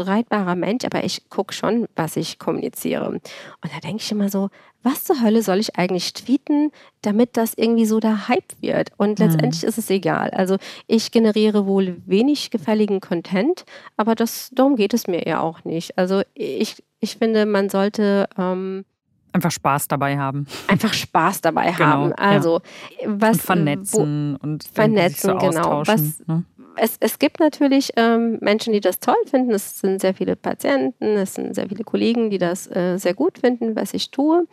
streitbarer 0.03 0.55
Mensch, 0.55 0.85
aber 0.85 1.03
ich 1.03 1.29
gucke 1.29 1.53
schon, 1.53 1.87
was 1.95 2.15
ich 2.15 2.39
kommuniziere. 2.39 3.07
Und 3.09 3.21
da 3.61 3.79
denke 3.83 4.03
ich 4.03 4.11
immer 4.11 4.29
so, 4.29 4.49
was 4.83 5.03
zur 5.03 5.21
Hölle 5.21 5.41
soll 5.41 5.59
ich 5.59 5.75
eigentlich 5.77 6.13
tweeten, 6.13 6.71
damit 7.01 7.35
das 7.35 7.53
irgendwie 7.55 7.85
so 7.85 7.99
der 7.99 8.27
Hype 8.27 8.53
wird? 8.61 8.91
Und 8.97 9.19
mhm. 9.19 9.25
letztendlich 9.25 9.63
ist 9.63 9.77
es 9.77 9.89
egal. 9.89 10.29
Also 10.31 10.57
ich 10.87 11.11
generiere 11.11 11.65
wohl 11.65 12.01
wenig 12.05 12.51
gefälligen 12.51 13.01
Content, 13.01 13.65
aber 13.97 14.15
das, 14.15 14.49
darum 14.53 14.75
geht 14.75 14.93
es 14.93 15.07
mir 15.07 15.27
ja 15.27 15.41
auch 15.41 15.63
nicht. 15.63 15.97
Also 15.97 16.21
ich, 16.33 16.83
ich 16.99 17.17
finde, 17.17 17.45
man 17.45 17.69
sollte... 17.69 18.29
Ähm, 18.37 18.85
Einfach 19.33 19.51
Spaß 19.51 19.87
dabei 19.89 20.17
haben. 20.17 20.47
Einfach 20.67 20.93
Spaß 20.93 21.41
dabei 21.41 21.71
genau, 21.77 21.85
haben. 21.85 22.13
Also 22.13 22.61
ja. 23.01 23.07
was 23.07 23.37
und 23.37 23.41
vernetzen 23.41 24.37
wo, 24.39 24.47
und 24.47 24.63
vernetzen, 24.63 25.31
so 25.31 25.37
genau. 25.37 25.83
Was, 25.85 26.25
ne? 26.25 26.43
Es, 26.77 26.97
es 26.99 27.19
gibt 27.19 27.39
natürlich 27.39 27.91
ähm, 27.95 28.37
Menschen, 28.41 28.73
die 28.73 28.79
das 28.79 28.99
toll 28.99 29.15
finden. 29.29 29.51
Es 29.51 29.79
sind 29.79 29.99
sehr 30.01 30.13
viele 30.13 30.35
Patienten, 30.35 31.17
es 31.17 31.33
sind 31.33 31.53
sehr 31.55 31.67
viele 31.67 31.83
Kollegen, 31.83 32.29
die 32.29 32.37
das 32.37 32.67
äh, 32.67 32.97
sehr 32.97 33.13
gut 33.13 33.39
finden, 33.39 33.75
was 33.75 33.93
ich 33.93 34.11
tue. 34.11 34.47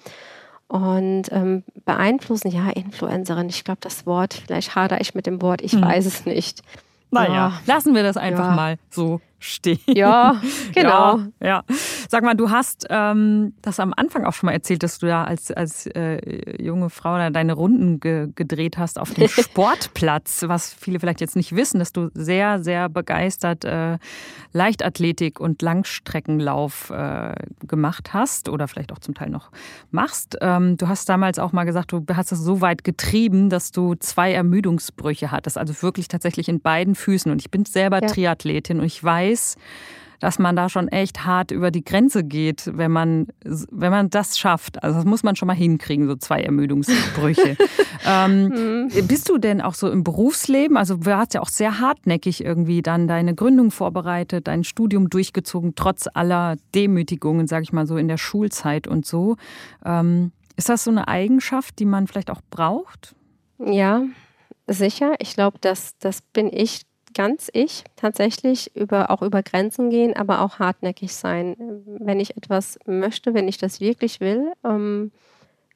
Und 0.67 1.25
ähm, 1.31 1.63
beeinflussen, 1.85 2.51
ja, 2.51 2.71
Influencerin, 2.71 3.49
ich 3.49 3.65
glaube, 3.65 3.81
das 3.83 4.07
Wort, 4.07 4.35
vielleicht 4.35 4.75
hadere 4.75 5.01
ich 5.01 5.15
mit 5.15 5.27
dem 5.27 5.43
Wort, 5.43 5.61
ich 5.61 5.73
hm. 5.73 5.83
weiß 5.83 6.07
es 6.07 6.27
nicht. 6.27 6.63
Naja, 7.11 7.35
ja. 7.35 7.61
lassen 7.67 7.95
wir 7.95 8.03
das 8.03 8.17
einfach 8.17 8.49
ja. 8.49 8.55
mal 8.57 8.79
so 8.91 9.21
stehen. 9.45 9.79
Ja, 9.87 10.41
genau. 10.75 11.19
Ja, 11.41 11.47
ja. 11.47 11.65
Sag 12.09 12.25
mal, 12.25 12.35
du 12.35 12.51
hast 12.51 12.87
ähm, 12.91 13.55
das 13.63 13.79
am 13.81 13.93
Anfang 13.95 14.25
auch 14.25 14.33
schon 14.33 14.47
mal 14.47 14.53
erzählt, 14.53 14.83
dass 14.83 14.99
du 14.99 15.07
da 15.07 15.25
als, 15.25 15.51
als 15.51 15.87
äh, 15.87 16.63
junge 16.63 16.91
Frau 16.91 17.17
da 17.17 17.31
deine 17.31 17.53
Runden 17.53 18.01
ge 18.01 18.29
gedreht 18.35 18.79
hast 18.79 18.99
auf 18.99 19.13
dem 19.13 19.29
Sportplatz, 19.29 20.45
was 20.47 20.73
viele 20.73 20.99
vielleicht 20.99 21.21
jetzt 21.21 21.37
nicht 21.37 21.55
wissen, 21.55 21.79
dass 21.79 21.93
du 21.93 22.11
sehr, 22.15 22.63
sehr 22.63 22.89
begeistert 22.89 23.65
äh, 23.65 23.99
Leichtathletik 24.53 25.41
und 25.41 25.61
Langstreckenlauf 25.61 26.91
äh, 26.91 27.35
gemacht 27.67 28.15
hast 28.15 28.49
oder 28.49 28.69
vielleicht 28.69 28.93
auch 28.93 28.99
zum 28.99 29.15
Teil 29.15 29.31
noch 29.31 29.51
machst. 29.91 30.39
Ähm, 30.41 30.77
du 30.77 30.89
hast 30.89 31.09
damals 31.09 31.39
auch 31.39 31.53
mal 31.53 31.65
gesagt, 31.65 31.93
du 31.93 32.05
hast 32.15 32.33
das 32.33 32.39
so 32.39 32.61
weit 32.61 32.85
getrieben, 32.85 33.51
dass 33.51 33.73
du 33.73 33.95
zwei 33.97 34.33
Ermüdungsbrüche 34.33 35.31
hattest, 35.31 35.59
also 35.59 35.83
wirklich 35.83 36.09
tatsächlich 36.09 36.49
in 36.49 36.61
beiden 36.61 36.95
Füßen. 36.95 37.31
Und 37.31 37.41
ich 37.41 37.51
bin 37.51 37.65
selber 37.65 38.01
ja. 38.01 38.09
Triathletin 38.09 38.81
und 38.81 38.87
ich 38.87 39.03
weiß, 39.03 39.34
weiß, 39.35 39.57
dass 40.20 40.38
man 40.38 40.57
da 40.57 40.68
schon 40.68 40.88
echt 40.88 41.27
hart 41.27 41.51
über 41.51 41.70
die 41.70 41.85
Grenze 41.85 42.25
geht, 42.25 42.70
wenn 42.73 42.90
man, 42.90 43.27
wenn 43.42 43.90
man 43.90 44.09
das 44.09 44.38
schafft. 44.38 44.83
Also 44.83 44.97
das 44.97 45.05
muss 45.05 45.23
man 45.23 45.37
schon 45.37 45.49
mal 45.49 45.57
hinkriegen, 45.57 46.07
so 46.07 46.16
zwei 46.16 46.40
Ermüdungsbrüche. 46.40 47.57
ähm, 48.07 48.87
mhm. 48.87 49.07
Bist 49.07 49.29
du 49.29 49.38
denn 49.38 49.61
auch 49.61 49.75
so 49.75 49.90
im 49.90 50.03
Berufsleben? 50.03 50.77
Also 50.77 50.97
du 50.97 51.16
hast 51.16 51.35
ja 51.35 51.42
auch 51.42 51.49
sehr 51.49 51.79
hartnäckig 51.79 52.42
irgendwie 52.42 52.81
dann 52.81 53.07
deine 53.07 53.35
Gründung 53.35 53.70
vorbereitet, 53.70 54.47
dein 54.47 54.64
Studium 54.64 55.11
durchgezogen, 55.11 55.75
trotz 55.75 56.09
aller 56.14 56.57
Demütigungen, 56.75 57.47
sage 57.47 57.64
ich 57.64 57.73
mal 57.73 57.87
so, 57.87 57.97
in 57.99 58.09
der 58.09 58.18
Schulzeit 58.18 58.87
und 58.87 59.05
so. 59.05 59.37
Ähm, 59.85 60.33
ist 60.57 60.68
das 60.68 60.85
so 60.85 60.90
eine 60.90 61.09
Eigenschaft, 61.09 61.79
die 61.81 61.85
man 61.85 62.07
vielleicht 62.07 62.31
auch 62.31 62.40
braucht? 62.49 63.14
Ja, 63.59 64.05
sicher. 64.68 65.14
Ich 65.18 65.35
glaube, 65.35 65.59
das, 65.61 65.99
das 65.99 66.23
bin 66.23 66.51
ich 66.51 66.83
ganz 67.14 67.50
ich 67.53 67.85
tatsächlich, 67.96 68.74
über, 68.77 69.11
auch 69.11 69.22
über 69.22 69.42
Grenzen 69.42 69.90
gehen, 69.90 70.14
aber 70.14 70.40
auch 70.40 70.59
hartnäckig 70.59 71.14
sein. 71.14 71.57
Wenn 71.87 72.20
ich 72.20 72.37
etwas 72.37 72.79
möchte, 72.87 73.35
wenn 73.35 73.48
ich 73.48 73.59
das 73.59 73.81
wirklich 73.81 74.20
will, 74.20 74.53
ähm, 74.64 75.12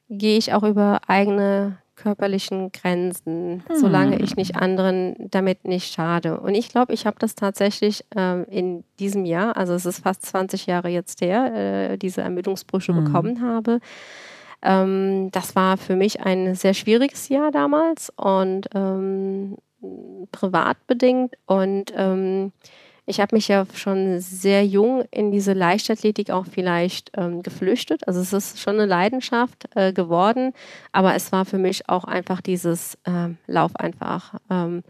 gehe 0.09 0.37
ich 0.37 0.53
auch 0.53 0.63
über 0.63 1.01
eigene 1.07 1.77
körperlichen 1.95 2.71
Grenzen, 2.71 3.63
hm. 3.67 3.75
solange 3.75 4.19
ich 4.21 4.35
nicht 4.35 4.55
anderen 4.55 5.15
damit 5.17 5.65
nicht 5.65 5.93
schade. 5.93 6.39
Und 6.39 6.55
ich 6.55 6.69
glaube, 6.69 6.93
ich 6.93 7.05
habe 7.05 7.17
das 7.19 7.35
tatsächlich 7.35 8.05
ähm, 8.15 8.45
in 8.49 8.83
diesem 8.99 9.25
Jahr, 9.25 9.57
also 9.57 9.73
es 9.73 9.85
ist 9.85 9.99
fast 9.99 10.25
20 10.25 10.65
Jahre 10.65 10.89
jetzt 10.89 11.21
her, 11.21 11.53
äh, 11.53 11.97
diese 11.97 12.21
Ermüdungsbrüche 12.21 12.95
hm. 12.95 13.03
bekommen 13.03 13.41
habe. 13.41 13.79
Ähm, 14.61 15.29
das 15.31 15.55
war 15.55 15.77
für 15.77 15.95
mich 15.95 16.21
ein 16.21 16.55
sehr 16.55 16.73
schwieriges 16.73 17.29
Jahr 17.29 17.51
damals 17.51 18.11
und 18.15 18.67
ähm, 18.73 19.57
privat 20.31 20.77
bedingt 20.87 21.35
und 21.45 21.93
ähm, 21.95 22.51
ich 23.09 23.19
habe 23.19 23.35
mich 23.35 23.47
ja 23.47 23.65
schon 23.73 24.19
sehr 24.19 24.63
jung 24.67 25.03
in 25.09 25.31
diese 25.31 25.53
Leichtathletik 25.53 26.29
auch 26.29 26.45
vielleicht 26.45 27.09
ähm, 27.17 27.41
geflüchtet. 27.41 28.07
Also 28.07 28.19
es 28.19 28.33
ist 28.33 28.59
schon 28.59 28.75
eine 28.75 28.85
Leidenschaft 28.85 29.67
äh, 29.73 29.93
geworden, 29.93 30.53
aber 30.91 31.15
es 31.15 31.31
war 31.31 31.45
für 31.45 31.57
mich 31.57 31.89
auch 31.89 32.03
einfach 32.03 32.39
dieses 32.39 32.99
äh, 33.05 33.29
Lauf 33.47 33.75
einfach. 33.75 34.35
Ähm, 34.51 34.83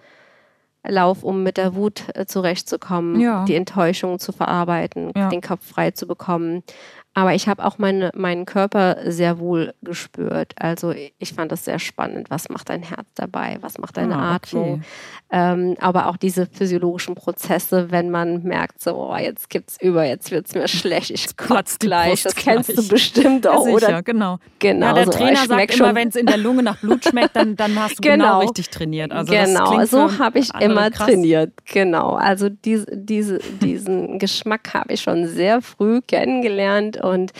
Lauf, 0.85 1.23
um 1.23 1.43
mit 1.43 1.57
der 1.57 1.75
Wut 1.75 2.03
äh, 2.13 2.25
zurechtzukommen, 2.25 3.19
ja. 3.19 3.45
die 3.45 3.55
Enttäuschung 3.55 4.19
zu 4.19 4.31
verarbeiten, 4.31 5.11
ja. 5.15 5.29
den 5.29 5.41
Kopf 5.41 5.65
frei 5.65 5.91
zu 5.91 6.07
bekommen. 6.07 6.63
Aber 7.19 7.35
ich 7.35 7.49
habe 7.49 7.65
auch 7.65 7.77
meine, 7.77 8.11
meinen 8.15 8.45
Körper 8.45 8.95
sehr 9.05 9.39
wohl 9.39 9.73
gespürt. 9.81 10.53
Also 10.57 10.93
ich 11.17 11.33
fand 11.33 11.51
das 11.51 11.65
sehr 11.65 11.77
spannend. 11.77 12.29
Was 12.29 12.47
macht 12.47 12.69
dein 12.69 12.81
Herz 12.81 13.07
dabei? 13.15 13.57
Was 13.59 13.77
macht 13.77 13.97
deine 13.97 14.15
ah, 14.15 14.35
Atmung? 14.35 14.75
Okay. 14.75 14.81
Ähm, 15.31 15.75
aber 15.81 16.07
auch 16.07 16.15
diese 16.15 16.45
physiologischen 16.45 17.15
Prozesse, 17.15 17.91
wenn 17.91 18.09
man 18.09 18.43
merkt, 18.43 18.81
so, 18.81 18.95
oh, 18.95 19.17
jetzt 19.17 19.53
es 19.53 19.77
über, 19.81 20.05
jetzt 20.05 20.31
wird 20.31 20.47
es 20.47 20.55
mir 20.55 20.69
schlecht, 20.69 21.11
ich 21.11 21.35
kotze 21.35 21.77
gleich. 21.77 22.23
Das 22.23 22.35
kennst 22.35 22.77
du 22.77 22.87
bestimmt 22.87 23.45
auch, 23.45 23.67
ja, 23.67 23.73
sicher, 23.75 23.87
oder? 23.89 24.01
genau. 24.01 24.39
genau 24.59 24.87
ja, 24.87 24.93
der 24.93 25.05
so, 25.05 25.11
Trainer 25.11 25.45
sagt 25.45 25.75
immer, 25.75 25.93
wenn 25.93 26.07
es 26.07 26.15
in 26.15 26.25
der 26.25 26.37
Lunge 26.37 26.63
nach 26.63 26.77
Blut 26.77 27.03
schmeckt, 27.03 27.35
dann, 27.35 27.57
dann 27.57 27.77
hast 27.77 27.97
du 27.97 28.01
genau, 28.01 28.25
genau 28.25 28.39
richtig 28.39 28.69
trainiert. 28.69 29.11
Also 29.11 29.31
genau, 29.31 29.85
so 29.85 30.17
habe 30.19 30.39
ich 30.39 30.49
immer 30.59 30.89
krass. 30.89 31.07
trainiert. 31.07 31.51
Genau, 31.65 32.13
also 32.13 32.47
diese, 32.47 32.87
diese, 32.95 33.39
diesen 33.61 34.19
Geschmack 34.19 34.73
habe 34.73 34.93
ich 34.93 35.01
schon 35.01 35.27
sehr 35.27 35.61
früh 35.61 36.01
kennengelernt 36.01 37.03
und 37.09 37.33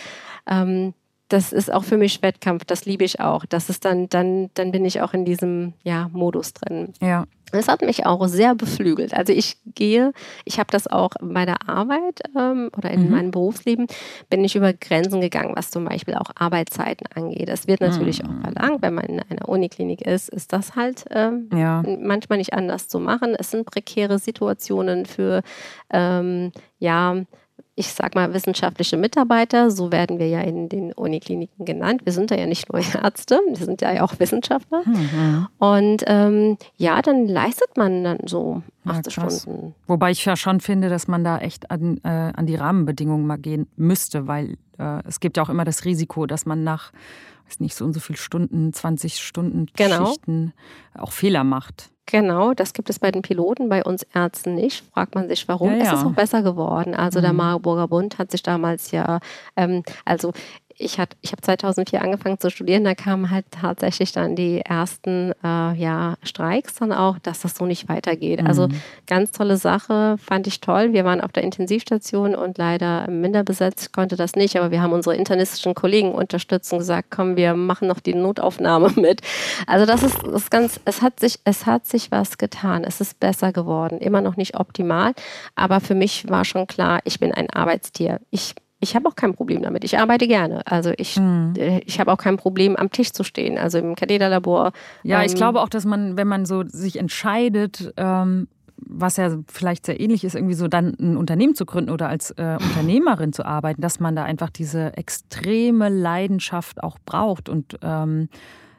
ähm, 0.48 0.94
das 1.30 1.54
ist 1.54 1.72
auch 1.72 1.84
für 1.84 1.98
mich 1.98 2.22
Wettkampf, 2.22 2.66
das 2.66 2.86
liebe 2.86 3.04
ich 3.04 3.20
auch. 3.20 3.46
Das 3.46 3.70
ist 3.70 3.86
dann, 3.86 4.10
dann, 4.10 4.50
dann 4.56 4.72
bin 4.72 4.84
ich 4.84 5.02
auch 5.02 5.14
in 5.14 5.26
diesem 5.26 5.74
ja, 5.84 6.10
Modus 6.12 6.54
drin. 6.54 6.94
Ja. 7.02 7.26
Das 7.52 7.68
hat 7.68 7.82
mich 7.82 8.06
auch 8.06 8.28
sehr 8.28 8.54
beflügelt. 8.54 9.14
Also 9.14 9.34
ich 9.34 9.58
gehe, 9.66 10.12
ich 10.46 10.60
habe 10.60 10.70
das 10.72 10.88
auch 10.88 11.12
bei 11.22 11.46
der 11.46 11.68
Arbeit 11.68 12.22
ähm, 12.38 12.70
oder 12.78 12.92
in 12.92 13.06
mhm. 13.06 13.12
meinem 13.12 13.32
Berufsleben, 13.32 13.88
bin 14.30 14.44
ich 14.44 14.56
über 14.56 14.74
Grenzen 14.74 15.20
gegangen, 15.20 15.54
was 15.56 15.72
zum 15.72 15.86
Beispiel 15.86 16.16
auch 16.16 16.30
Arbeitszeiten 16.36 17.08
angeht. 17.16 17.50
Das 17.50 17.68
wird 17.68 17.82
natürlich 17.82 18.22
mhm. 18.22 18.30
auch 18.30 18.42
verlangt, 18.42 18.82
wenn 18.82 18.94
man 18.94 19.06
in 19.06 19.20
einer 19.20 19.50
Uniklinik 19.50 20.02
ist, 20.02 20.30
ist 20.30 20.54
das 20.54 20.76
halt 20.76 21.06
ähm, 21.10 21.50
ja. 21.52 21.84
manchmal 22.00 22.38
nicht 22.38 22.54
anders 22.54 22.88
zu 22.88 23.00
machen. 23.00 23.36
Es 23.38 23.52
sind 23.52 23.66
prekäre 23.66 24.20
Situationen 24.20 25.06
für 25.08 25.42
ähm, 25.90 26.52
ja, 26.78 27.16
ich 27.80 27.94
sag 27.94 28.14
mal, 28.14 28.34
wissenschaftliche 28.34 28.98
Mitarbeiter, 28.98 29.72
so 29.72 29.90
werden 29.90 30.20
wir 30.20 30.28
ja 30.28 30.42
in 30.42 30.68
den 30.68 30.92
Unikliniken 30.92 31.64
genannt. 31.64 32.02
Wir 32.04 32.12
sind 32.12 32.30
da 32.30 32.36
ja 32.36 32.46
nicht 32.46 32.70
nur 32.70 32.82
Ärzte, 32.94 33.40
wir 33.48 33.56
sind 33.66 33.80
ja 33.80 34.04
auch 34.04 34.20
Wissenschaftler. 34.20 34.84
Mhm. 34.86 35.48
Und 35.60 36.04
ähm, 36.06 36.58
ja, 36.76 37.02
dann 37.02 37.26
leistet 37.26 37.78
man 37.78 38.04
dann 38.04 38.18
so 38.26 38.64
80 38.86 39.16
ja, 39.16 39.30
Stunden. 39.30 39.76
Wobei 39.88 40.12
ich 40.12 40.26
ja 40.26 40.36
schon 40.36 40.60
finde, 40.60 40.90
dass 40.90 41.08
man 41.08 41.24
da 41.24 41.38
echt 41.38 41.72
an, 41.72 42.02
äh, 42.04 42.10
an 42.10 42.48
die 42.48 42.56
Rahmenbedingungen 42.56 43.26
mal 43.26 43.38
gehen 43.38 43.66
müsste, 43.78 44.28
weil 44.28 44.58
äh, 44.78 45.02
es 45.08 45.22
gibt 45.22 45.38
ja 45.38 45.44
auch 45.44 45.50
immer 45.50 45.64
das 45.64 45.86
Risiko, 45.86 46.26
dass 46.26 46.46
man 46.46 46.66
nach 46.66 46.92
weiß 47.48 47.62
nicht, 47.62 47.76
so 47.76 47.86
und 47.86 47.94
so 47.94 48.02
viele 48.02 48.18
Stunden, 48.18 48.74
20 48.74 49.20
Stunden 49.20 49.68
genau. 49.76 50.08
Schichten 50.08 50.54
auch 50.94 51.14
Fehler 51.14 51.46
macht. 51.46 51.92
Genau, 52.12 52.56
das 52.56 52.74
gibt 52.74 52.90
es 52.90 52.98
bei 52.98 53.12
den 53.12 53.22
Piloten, 53.22 53.70
bei 53.70 53.84
uns 53.84 54.02
Ärzten 54.16 54.56
nicht. 54.56 54.84
Fragt 54.94 55.14
man 55.14 55.30
sich, 55.30 55.48
warum. 55.48 55.70
Ja, 55.74 55.78
ja. 55.78 55.94
Es 55.94 56.00
ist 56.00 56.06
auch 56.06 56.14
besser 56.14 56.42
geworden. 56.42 56.96
Also 56.96 57.20
mhm. 57.20 57.24
der 57.24 57.34
Marburger 57.34 57.88
Bund 57.88 58.18
hat 58.18 58.32
sich 58.32 58.42
damals 58.42 58.90
ja, 58.90 59.20
ähm, 59.56 59.84
also 60.06 60.34
ich, 60.80 60.98
hat, 60.98 61.16
ich 61.22 61.34
habe 61.34 61.42
2004 61.42 62.02
angefangen 62.02 62.40
zu 62.40 62.50
studieren, 62.50 62.86
da 62.86 62.96
kamen 62.96 63.30
halt 63.30 63.46
tatsächlich 63.52 64.14
dann 64.14 64.36
die 64.36 64.62
ersten 64.62 65.34
äh, 65.44 65.74
ja, 65.76 66.16
Streiks 66.24 66.76
dann 66.76 66.94
auch, 66.94 67.20
dass 67.20 67.42
das 67.42 67.56
so 67.56 67.66
nicht 67.66 67.90
weitergeht. 67.90 68.40
Also 68.40 68.50
mhm. 68.50 68.60
Also 68.60 68.68
ganz 69.08 69.32
tolle 69.32 69.56
Sache, 69.56 70.18
fand 70.18 70.46
ich 70.48 70.60
toll. 70.60 70.92
Wir 70.92 71.06
waren 71.06 71.22
auf 71.22 71.32
der 71.32 71.44
Intensivstation 71.44 72.36
und 72.36 72.58
leider 72.58 73.10
minder 73.10 73.44
besetzt 73.44 73.94
konnte 73.94 74.18
das 74.18 74.36
nicht, 74.36 74.58
aber 74.58 74.70
wir 74.72 74.82
haben 74.82 74.92
unsere 74.92 75.16
internistischen 75.16 75.76
Kollegen 75.76 76.12
unterstützt 76.12 76.74
und 76.74 76.80
gesagt, 76.80 77.10
komm, 77.10 77.38
wir 77.38 77.54
machen 77.54 77.88
noch 77.88 78.02
die 78.02 78.16
Notaufnahme 78.16 78.92
mit. 78.96 79.22
Also 79.66 79.86
das 79.86 80.04
ist, 80.04 80.18
das 80.24 80.44
ist 80.44 80.52
ganz, 80.52 80.80
es 80.84 81.02
hat 81.02 81.20
sich, 81.20 81.40
es 81.46 81.66
hat 81.66 81.86
sich 81.86 82.12
was 82.12 82.38
getan. 82.38 82.84
Es 82.84 83.00
ist 83.00 83.20
besser 83.20 83.54
geworden. 83.54 84.00
Immer 84.00 84.20
noch 84.22 84.36
nicht 84.36 84.58
optimal, 84.60 85.14
aber 85.56 85.80
für 85.80 85.96
mich 85.96 86.30
war 86.30 86.44
schon 86.44 86.68
klar, 86.68 87.00
ich 87.06 87.20
bin 87.20 87.34
ein 87.34 87.50
Arbeitstier. 87.50 88.20
Ich 88.30 88.56
ich 88.80 88.96
habe 88.96 89.10
auch 89.10 89.16
kein 89.16 89.34
Problem 89.34 89.62
damit. 89.62 89.84
Ich 89.84 89.98
arbeite 89.98 90.28
gerne. 90.28 90.66
Also 90.66 90.92
ich, 90.98 91.18
mhm. 91.18 91.54
ich 91.86 92.00
habe 92.00 92.12
auch 92.12 92.18
kein 92.18 92.38
Problem, 92.38 92.76
am 92.76 92.92
Tisch 92.92 93.12
zu 93.12 93.24
stehen, 93.24 93.58
also 93.58 93.78
im 93.78 93.96
Katheterlabor. 93.96 94.72
Ja, 95.04 95.20
ähm, 95.20 95.26
ich 95.26 95.36
glaube 95.36 95.62
auch, 95.62 95.70
dass 95.70 95.86
man, 95.86 96.16
wenn 96.16 96.28
man 96.28 96.46
so 96.46 96.64
sich 96.66 96.98
entscheidet, 96.98 97.94
ähm, 97.98 98.48
was 98.78 99.18
ja 99.18 99.38
vielleicht 99.48 99.86
sehr 99.86 100.00
ähnlich 100.00 100.24
ist, 100.24 100.36
irgendwie 100.36 100.54
so 100.54 100.70
dann 100.70 100.96
ein 101.00 101.18
Unternehmen 101.18 101.56
zu 101.56 101.66
gründen 101.66 101.90
oder 101.90 102.08
als 102.08 102.32
äh, 102.32 102.58
Unternehmerin 102.62 103.34
zu 103.34 103.46
arbeiten, 103.46 103.82
dass 103.82 104.00
man 104.00 104.16
da 104.16 104.24
einfach 104.24 104.50
diese 104.50 104.96
extreme 104.96 105.90
Leidenschaft 105.90 106.82
auch 106.82 106.98
braucht 107.06 107.50
und 107.50 107.78
ähm, 107.82 108.30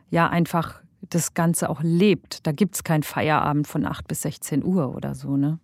ja 0.09 0.29
einfach 0.29 0.81
das 1.11 1.35
Ganze 1.35 1.69
auch 1.69 1.81
lebt. 1.83 2.47
Da 2.47 2.53
gibt 2.53 2.77
es 2.77 2.85
keinen 2.85 3.03
Feierabend 3.03 3.67
von 3.67 3.85
8 3.85 4.09
bis 4.09 4.23
16 4.23 4.65
Uhr 4.65 4.95
oder 4.95 5.15
so, 5.15 5.37
ne? 5.37 5.59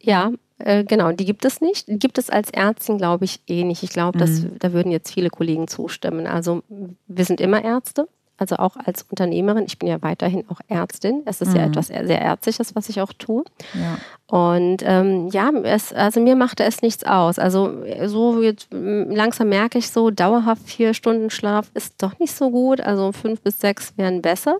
Ja, 0.00 0.30
äh, 0.58 0.84
genau, 0.84 1.12
die 1.12 1.24
gibt 1.24 1.44
es 1.44 1.60
nicht. 1.60 1.88
Die 1.88 1.98
gibt 1.98 2.18
es 2.18 2.30
als 2.30 2.50
Ärztin, 2.50 2.98
glaube 2.98 3.24
ich, 3.24 3.40
eh 3.48 3.64
nicht. 3.64 3.82
Ich 3.82 3.90
glaube, 3.90 4.24
mhm. 4.24 4.56
da 4.58 4.72
würden 4.72 4.92
jetzt 4.92 5.12
viele 5.12 5.30
Kollegen 5.30 5.68
zustimmen. 5.68 6.26
Also 6.26 6.62
wir 7.06 7.24
sind 7.24 7.40
immer 7.40 7.64
Ärzte. 7.64 8.08
also 8.36 8.56
auch 8.56 8.76
als 8.76 9.02
Unternehmerin. 9.02 9.64
Ich 9.66 9.78
bin 9.78 9.88
ja 9.88 10.02
weiterhin 10.02 10.44
auch 10.48 10.60
Ärztin. 10.68 11.22
Es 11.24 11.40
ist 11.40 11.50
mhm. 11.50 11.56
ja 11.56 11.66
etwas 11.66 11.86
sehr 11.86 12.20
Ärztliches, 12.20 12.74
was 12.74 12.88
ich 12.88 13.00
auch 13.00 13.12
tue. 13.12 13.44
Ja. 13.74 13.98
Und 14.26 14.82
ähm, 14.84 15.28
ja, 15.28 15.50
es, 15.62 15.92
also 15.92 16.20
mir 16.20 16.36
machte 16.36 16.64
es 16.64 16.82
nichts 16.82 17.04
aus. 17.04 17.38
Also 17.38 17.84
so 18.06 18.42
jetzt, 18.42 18.68
langsam 18.72 19.48
merke 19.48 19.78
ich 19.78 19.90
so, 19.90 20.10
dauerhaft 20.10 20.62
vier 20.68 20.94
Stunden 20.94 21.30
Schlaf 21.30 21.70
ist 21.74 22.02
doch 22.02 22.18
nicht 22.18 22.34
so 22.34 22.50
gut. 22.50 22.80
Also 22.80 23.12
fünf 23.12 23.40
bis 23.40 23.60
sechs 23.60 23.92
wären 23.96 24.22
besser. 24.22 24.58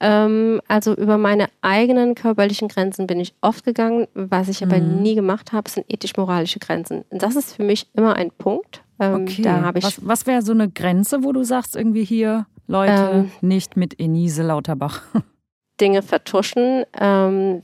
Ähm, 0.00 0.60
also 0.66 0.94
über 0.94 1.18
meine 1.18 1.48
eigenen 1.60 2.14
körperlichen 2.14 2.68
Grenzen 2.68 3.06
bin 3.06 3.20
ich 3.20 3.34
oft 3.42 3.64
gegangen. 3.64 4.08
Was 4.14 4.48
ich 4.48 4.62
aber 4.62 4.78
mhm. 4.78 5.02
nie 5.02 5.14
gemacht 5.14 5.52
habe, 5.52 5.68
sind 5.68 5.86
ethisch-moralische 5.88 6.58
Grenzen. 6.58 7.04
Das 7.10 7.36
ist 7.36 7.56
für 7.56 7.64
mich 7.64 7.86
immer 7.94 8.16
ein 8.16 8.30
Punkt. 8.30 8.82
Ähm, 8.98 9.22
okay. 9.22 9.42
Da 9.42 9.72
ich 9.74 9.84
was 9.84 10.06
was 10.06 10.26
wäre 10.26 10.42
so 10.42 10.52
eine 10.52 10.70
Grenze, 10.70 11.22
wo 11.22 11.32
du 11.32 11.44
sagst, 11.44 11.76
irgendwie 11.76 12.04
hier, 12.04 12.46
Leute, 12.66 13.10
ähm, 13.12 13.30
nicht 13.40 13.76
mit 13.76 14.00
Enise 14.00 14.42
Lauterbach? 14.42 15.02
Dinge 15.80 16.02
vertuschen, 16.02 16.84
ähm, 16.98 17.62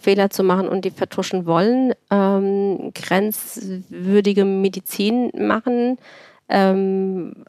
Fehler 0.00 0.30
zu 0.30 0.44
machen 0.44 0.68
und 0.68 0.84
die 0.84 0.90
vertuschen 0.90 1.46
wollen, 1.46 1.94
ähm, 2.10 2.92
grenzwürdige 2.94 4.44
Medizin 4.44 5.30
machen, 5.36 5.96
ähm, 6.48 7.44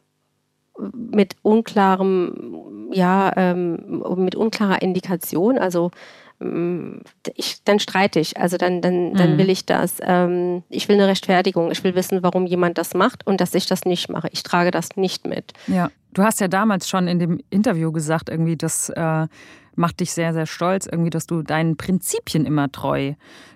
mit 0.92 1.36
unklarem, 1.42 2.88
ja, 2.92 3.32
ähm, 3.36 4.02
mit 4.16 4.34
unklarer 4.34 4.82
Indikation, 4.82 5.58
also 5.58 5.90
mm, 6.38 6.98
ich, 7.34 7.62
dann 7.64 7.78
streite 7.78 8.20
ich, 8.20 8.36
also 8.36 8.56
dann, 8.56 8.80
dann, 8.80 9.14
dann 9.14 9.34
mhm. 9.34 9.38
will 9.38 9.50
ich 9.50 9.66
das. 9.66 9.98
Ähm, 10.02 10.62
ich 10.68 10.88
will 10.88 10.96
eine 10.96 11.08
Rechtfertigung, 11.08 11.70
ich 11.70 11.82
will 11.84 11.94
wissen, 11.94 12.22
warum 12.22 12.46
jemand 12.46 12.78
das 12.78 12.94
macht 12.94 13.26
und 13.26 13.40
dass 13.40 13.54
ich 13.54 13.66
das 13.66 13.84
nicht 13.84 14.08
mache. 14.08 14.28
Ich 14.32 14.42
trage 14.42 14.70
das 14.70 14.96
nicht 14.96 15.26
mit. 15.26 15.52
Ja, 15.66 15.90
du 16.12 16.22
hast 16.22 16.40
ja 16.40 16.48
damals 16.48 16.88
schon 16.88 17.08
in 17.08 17.18
dem 17.18 17.40
Interview 17.50 17.92
gesagt, 17.92 18.28
irgendwie, 18.28 18.56
das 18.56 18.90
äh, 18.90 19.26
macht 19.74 20.00
dich 20.00 20.12
sehr, 20.12 20.32
sehr 20.32 20.46
stolz, 20.46 20.86
irgendwie, 20.86 21.10
dass 21.10 21.26
du 21.26 21.42
deinen 21.42 21.76
Prinzipien 21.76 22.44
immer 22.44 22.70
treu 22.72 23.14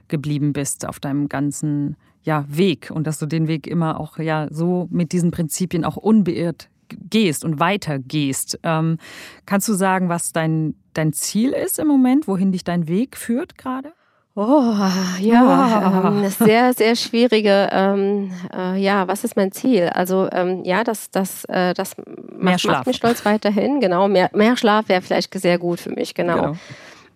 geblieben 0.08 0.52
bist 0.52 0.86
auf 0.86 1.00
deinem 1.00 1.28
ganzen 1.28 1.96
ja, 2.22 2.44
Weg 2.48 2.90
und 2.92 3.06
dass 3.06 3.18
du 3.18 3.26
den 3.26 3.48
Weg 3.48 3.66
immer 3.66 3.98
auch 3.98 4.18
ja 4.18 4.48
so 4.50 4.88
mit 4.90 5.12
diesen 5.12 5.30
Prinzipien 5.30 5.84
auch 5.84 5.96
unbeirrt 5.96 6.68
gehst 7.10 7.44
und 7.44 7.60
weitergehst. 7.60 8.58
Ähm, 8.62 8.98
kannst 9.46 9.68
du 9.68 9.74
sagen, 9.74 10.08
was 10.08 10.32
dein, 10.32 10.74
dein 10.94 11.12
Ziel 11.12 11.50
ist 11.50 11.78
im 11.78 11.88
Moment, 11.88 12.28
wohin 12.28 12.52
dich 12.52 12.64
dein 12.64 12.88
Weg 12.88 13.16
führt 13.16 13.58
gerade? 13.58 13.92
Oh, 14.36 14.74
ja, 15.20 16.04
oh. 16.04 16.06
Ähm, 16.06 16.28
sehr, 16.30 16.72
sehr 16.72 16.94
schwierige, 16.94 17.68
ähm, 17.72 18.30
äh, 18.56 18.80
ja, 18.80 19.08
was 19.08 19.24
ist 19.24 19.36
mein 19.36 19.50
Ziel? 19.50 19.88
Also, 19.88 20.28
ähm, 20.30 20.62
ja, 20.64 20.84
das, 20.84 21.10
das, 21.10 21.44
äh, 21.46 21.74
das 21.74 21.96
macht, 22.38 22.64
macht, 22.64 22.86
mich 22.86 22.96
stolz 22.96 23.24
weiterhin, 23.24 23.80
genau. 23.80 24.06
Mehr, 24.06 24.30
mehr 24.32 24.56
Schlaf 24.56 24.88
wäre 24.88 25.02
vielleicht 25.02 25.34
sehr 25.34 25.58
gut 25.58 25.80
für 25.80 25.90
mich, 25.90 26.14
genau. 26.14 26.54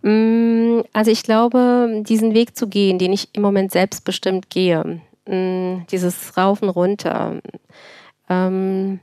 genau. 0.02 0.10
Mm, 0.10 0.82
also, 0.92 1.10
ich 1.10 1.22
glaube, 1.22 2.02
diesen 2.04 2.34
Weg 2.34 2.56
zu 2.56 2.68
gehen, 2.68 2.98
den 2.98 3.12
ich 3.12 3.28
im 3.32 3.42
Moment 3.42 3.70
selbstbestimmt 3.70 4.50
gehe, 4.50 5.00
mm, 5.26 5.86
dieses 5.92 6.36
Raufen 6.36 6.68
runter, 6.68 7.40
ähm, 8.28 8.98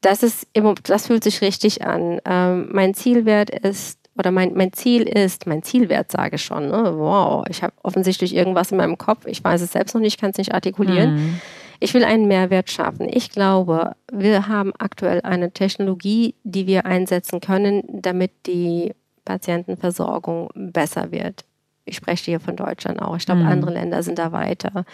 das 0.00 0.22
ist 0.22 0.46
das 0.84 1.06
fühlt 1.06 1.24
sich 1.24 1.40
richtig 1.42 1.84
an. 1.84 2.20
Ähm, 2.24 2.68
mein 2.72 2.94
Zielwert 2.94 3.50
ist 3.50 3.98
oder 4.16 4.30
mein, 4.30 4.54
mein 4.54 4.72
Ziel 4.72 5.02
ist, 5.02 5.46
mein 5.46 5.62
Zielwert 5.62 6.10
sage 6.10 6.36
ich 6.36 6.42
schon, 6.42 6.68
ne? 6.68 6.92
wow, 6.96 7.44
ich 7.48 7.62
habe 7.62 7.72
offensichtlich 7.82 8.34
irgendwas 8.34 8.70
in 8.70 8.76
meinem 8.76 8.98
Kopf, 8.98 9.26
ich 9.26 9.42
weiß 9.42 9.62
es 9.62 9.72
selbst 9.72 9.94
noch 9.94 10.00
nicht, 10.00 10.20
kann 10.20 10.30
es 10.30 10.38
nicht 10.38 10.52
artikulieren. 10.52 11.14
Mhm. 11.14 11.40
Ich 11.82 11.94
will 11.94 12.04
einen 12.04 12.28
Mehrwert 12.28 12.70
schaffen. 12.70 13.08
Ich 13.10 13.30
glaube, 13.30 13.96
wir 14.12 14.48
haben 14.48 14.72
aktuell 14.78 15.22
eine 15.22 15.52
Technologie, 15.52 16.34
die 16.44 16.66
wir 16.66 16.84
einsetzen 16.84 17.40
können, 17.40 17.82
damit 17.88 18.32
die 18.46 18.92
Patientenversorgung 19.24 20.50
besser 20.54 21.10
wird 21.10 21.44
ich 21.84 21.96
spreche 21.96 22.24
hier 22.26 22.40
von 22.40 22.56
Deutschland 22.56 23.00
auch. 23.00 23.16
Ich 23.16 23.26
glaube, 23.26 23.42
mhm. 23.42 23.48
andere 23.48 23.72
Länder 23.72 24.02
sind 24.02 24.18
da 24.18 24.32
weiter. 24.32 24.84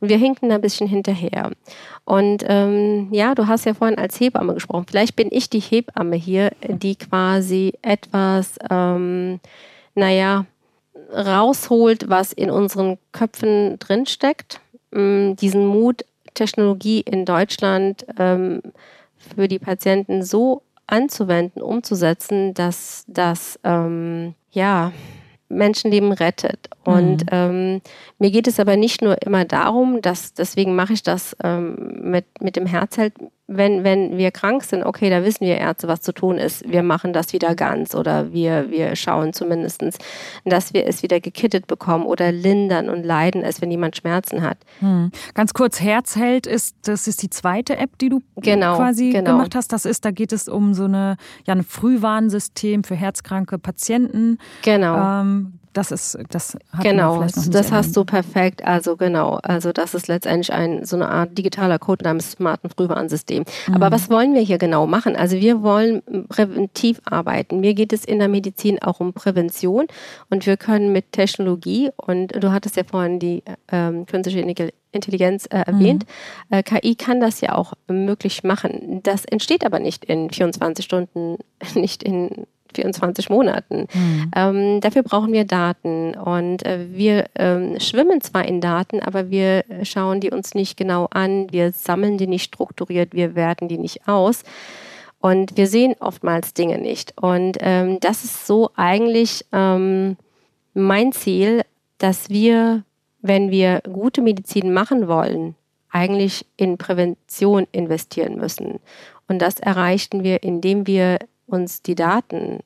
Und 0.00 0.08
wir 0.08 0.18
hinken 0.18 0.48
da 0.48 0.56
ein 0.56 0.60
bisschen 0.60 0.86
hinterher. 0.86 1.50
Und 2.04 2.44
ähm, 2.46 3.08
ja, 3.12 3.34
du 3.34 3.46
hast 3.46 3.64
ja 3.66 3.74
vorhin 3.74 3.98
als 3.98 4.20
Hebamme 4.20 4.54
gesprochen. 4.54 4.86
Vielleicht 4.88 5.16
bin 5.16 5.28
ich 5.30 5.50
die 5.50 5.60
Hebamme 5.60 6.16
hier, 6.16 6.52
die 6.68 6.96
quasi 6.96 7.74
etwas, 7.82 8.56
ähm, 8.70 9.40
naja, 9.94 10.46
rausholt, 11.12 12.08
was 12.08 12.32
in 12.32 12.50
unseren 12.50 12.98
Köpfen 13.12 13.78
drinsteckt. 13.78 14.60
Ähm, 14.92 15.36
diesen 15.36 15.66
Mut, 15.66 16.04
Technologie 16.34 17.00
in 17.00 17.24
Deutschland 17.24 18.04
ähm, 18.18 18.60
für 19.16 19.48
die 19.48 19.58
Patienten 19.58 20.22
so 20.22 20.62
anzuwenden, 20.86 21.62
umzusetzen, 21.62 22.54
dass 22.54 23.04
das, 23.06 23.58
ähm, 23.64 24.34
ja, 24.50 24.92
Menschenleben 25.48 26.12
rettet. 26.12 26.68
Und 26.84 27.24
mhm. 27.24 27.28
ähm, 27.30 27.80
mir 28.18 28.30
geht 28.30 28.48
es 28.48 28.60
aber 28.60 28.76
nicht 28.76 29.02
nur 29.02 29.22
immer 29.22 29.44
darum, 29.44 30.00
dass 30.02 30.34
deswegen 30.34 30.74
mache 30.74 30.92
ich 30.92 31.02
das 31.02 31.36
ähm, 31.42 32.00
mit, 32.02 32.26
mit 32.40 32.56
dem 32.56 32.66
Herzheld 32.66 33.14
wenn, 33.46 33.84
wenn 33.84 34.16
wir 34.16 34.30
krank 34.30 34.64
sind, 34.64 34.84
okay, 34.84 35.10
da 35.10 35.22
wissen 35.22 35.46
wir 35.46 35.58
Ärzte, 35.58 35.86
was 35.86 36.00
zu 36.00 36.12
tun 36.12 36.38
ist. 36.38 36.66
Wir 36.70 36.82
machen 36.82 37.12
das 37.12 37.32
wieder 37.34 37.54
ganz 37.54 37.94
oder 37.94 38.32
wir, 38.32 38.70
wir 38.70 38.96
schauen 38.96 39.34
zumindest, 39.34 39.82
dass 40.44 40.72
wir 40.72 40.86
es 40.86 41.02
wieder 41.02 41.20
gekittet 41.20 41.66
bekommen 41.66 42.06
oder 42.06 42.32
lindern 42.32 42.88
und 42.88 43.04
leiden 43.04 43.42
es, 43.42 43.60
wenn 43.60 43.70
jemand 43.70 43.96
Schmerzen 43.96 44.42
hat. 44.42 44.58
Hm. 44.78 45.10
Ganz 45.34 45.52
kurz, 45.52 45.80
Herzheld 45.80 46.46
ist, 46.46 46.76
das 46.84 47.06
ist 47.06 47.22
die 47.22 47.30
zweite 47.30 47.76
App, 47.76 47.98
die 47.98 48.08
du 48.08 48.22
genau, 48.36 48.76
quasi 48.76 49.10
genau. 49.10 49.32
gemacht 49.32 49.54
hast. 49.54 49.72
Das 49.72 49.84
ist, 49.84 50.06
da 50.06 50.10
geht 50.10 50.32
es 50.32 50.48
um 50.48 50.72
so 50.72 50.84
eine, 50.84 51.16
ja, 51.46 51.54
ein 51.54 51.64
Frühwarnsystem 51.64 52.82
für 52.82 52.94
herzkranke 52.94 53.58
Patienten. 53.58 54.38
Genau. 54.62 55.20
Ähm, 55.20 55.58
das 55.74 55.90
ist, 55.90 56.18
das 56.30 56.56
hat 56.72 56.84
genau, 56.84 57.22
das 57.22 57.72
hast 57.72 57.96
du 57.96 58.04
perfekt. 58.04 58.64
Also 58.64 58.96
genau, 58.96 59.38
also 59.42 59.72
das 59.72 59.94
ist 59.94 60.08
letztendlich 60.08 60.52
ein 60.52 60.84
so 60.84 60.96
eine 60.96 61.08
Art 61.08 61.36
digitaler 61.36 61.78
Code 61.78 62.04
namens 62.04 62.32
smarten 62.32 62.70
Frühwarnsystem. 62.70 63.44
Mhm. 63.66 63.74
Aber 63.74 63.90
was 63.90 64.08
wollen 64.08 64.34
wir 64.34 64.40
hier 64.40 64.58
genau 64.58 64.86
machen? 64.86 65.16
Also 65.16 65.36
wir 65.36 65.62
wollen 65.62 66.02
präventiv 66.28 67.00
arbeiten. 67.04 67.60
Mir 67.60 67.74
geht 67.74 67.92
es 67.92 68.04
in 68.04 68.20
der 68.20 68.28
Medizin 68.28 68.80
auch 68.82 69.00
um 69.00 69.12
Prävention 69.12 69.86
und 70.30 70.46
wir 70.46 70.56
können 70.56 70.92
mit 70.92 71.12
Technologie 71.12 71.90
und 71.96 72.42
du 72.42 72.52
hattest 72.52 72.76
ja 72.76 72.84
vorhin 72.84 73.18
die 73.18 73.42
ähm, 73.70 74.06
künstliche 74.06 74.72
Intelligenz 74.92 75.46
äh, 75.46 75.58
erwähnt. 75.58 76.06
Mhm. 76.50 76.56
Äh, 76.56 76.62
KI 76.62 76.94
kann 76.94 77.20
das 77.20 77.40
ja 77.40 77.54
auch 77.54 77.72
möglich 77.88 78.44
machen. 78.44 79.00
Das 79.02 79.24
entsteht 79.24 79.66
aber 79.66 79.80
nicht 79.80 80.04
in 80.04 80.30
24 80.30 80.84
Stunden, 80.84 81.38
nicht 81.74 82.02
in 82.02 82.46
24 82.74 83.30
Monaten. 83.30 83.86
Mhm. 83.92 84.30
Ähm, 84.34 84.80
dafür 84.80 85.02
brauchen 85.02 85.32
wir 85.32 85.44
Daten 85.44 86.14
und 86.14 86.64
äh, 86.64 86.86
wir 86.90 87.26
ähm, 87.36 87.78
schwimmen 87.80 88.20
zwar 88.20 88.44
in 88.44 88.60
Daten, 88.60 89.00
aber 89.00 89.30
wir 89.30 89.64
schauen 89.82 90.20
die 90.20 90.30
uns 90.30 90.54
nicht 90.54 90.76
genau 90.76 91.06
an, 91.10 91.50
wir 91.50 91.72
sammeln 91.72 92.18
die 92.18 92.26
nicht 92.26 92.44
strukturiert, 92.44 93.14
wir 93.14 93.34
werten 93.34 93.68
die 93.68 93.78
nicht 93.78 94.08
aus. 94.08 94.42
Und 95.20 95.56
wir 95.56 95.68
sehen 95.68 95.94
oftmals 96.00 96.52
Dinge 96.52 96.76
nicht. 96.76 97.14
Und 97.16 97.56
ähm, 97.60 97.98
das 98.00 98.24
ist 98.24 98.46
so 98.46 98.70
eigentlich 98.76 99.46
ähm, 99.52 100.18
mein 100.74 101.12
Ziel, 101.12 101.62
dass 101.96 102.28
wir, 102.28 102.82
wenn 103.22 103.50
wir 103.50 103.80
gute 103.90 104.20
Medizin 104.20 104.74
machen 104.74 105.08
wollen, 105.08 105.54
eigentlich 105.88 106.44
in 106.56 106.76
Prävention 106.76 107.66
investieren 107.72 108.36
müssen. 108.36 108.80
Und 109.28 109.40
das 109.40 109.60
erreichten 109.60 110.24
wir, 110.24 110.42
indem 110.42 110.86
wir 110.86 111.18
uns 111.54 111.82
die 111.82 111.94
Daten 111.94 112.60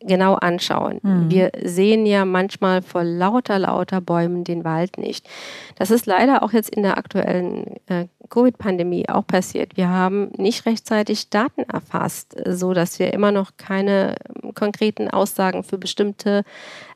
genau 0.00 0.34
anschauen. 0.34 0.98
Mhm. 1.02 1.30
Wir 1.30 1.52
sehen 1.62 2.06
ja 2.06 2.24
manchmal 2.24 2.80
vor 2.82 3.04
lauter, 3.04 3.58
lauter 3.58 4.00
Bäumen 4.00 4.44
den 4.44 4.64
Wald 4.64 4.96
nicht. 4.96 5.28
Das 5.76 5.90
ist 5.90 6.06
leider 6.06 6.42
auch 6.42 6.52
jetzt 6.52 6.70
in 6.70 6.82
der 6.82 6.96
aktuellen 6.96 7.76
äh, 7.86 8.06
Covid-Pandemie 8.30 9.08
auch 9.08 9.26
passiert. 9.26 9.76
Wir 9.76 9.88
haben 9.88 10.30
nicht 10.36 10.64
rechtzeitig 10.64 11.28
Daten 11.28 11.62
erfasst, 11.62 12.36
so 12.46 12.72
dass 12.72 12.98
wir 12.98 13.12
immer 13.12 13.32
noch 13.32 13.52
keine 13.58 14.16
ähm, 14.42 14.54
konkreten 14.54 15.08
Aussagen 15.08 15.64
für 15.64 15.76
bestimmte 15.76 16.44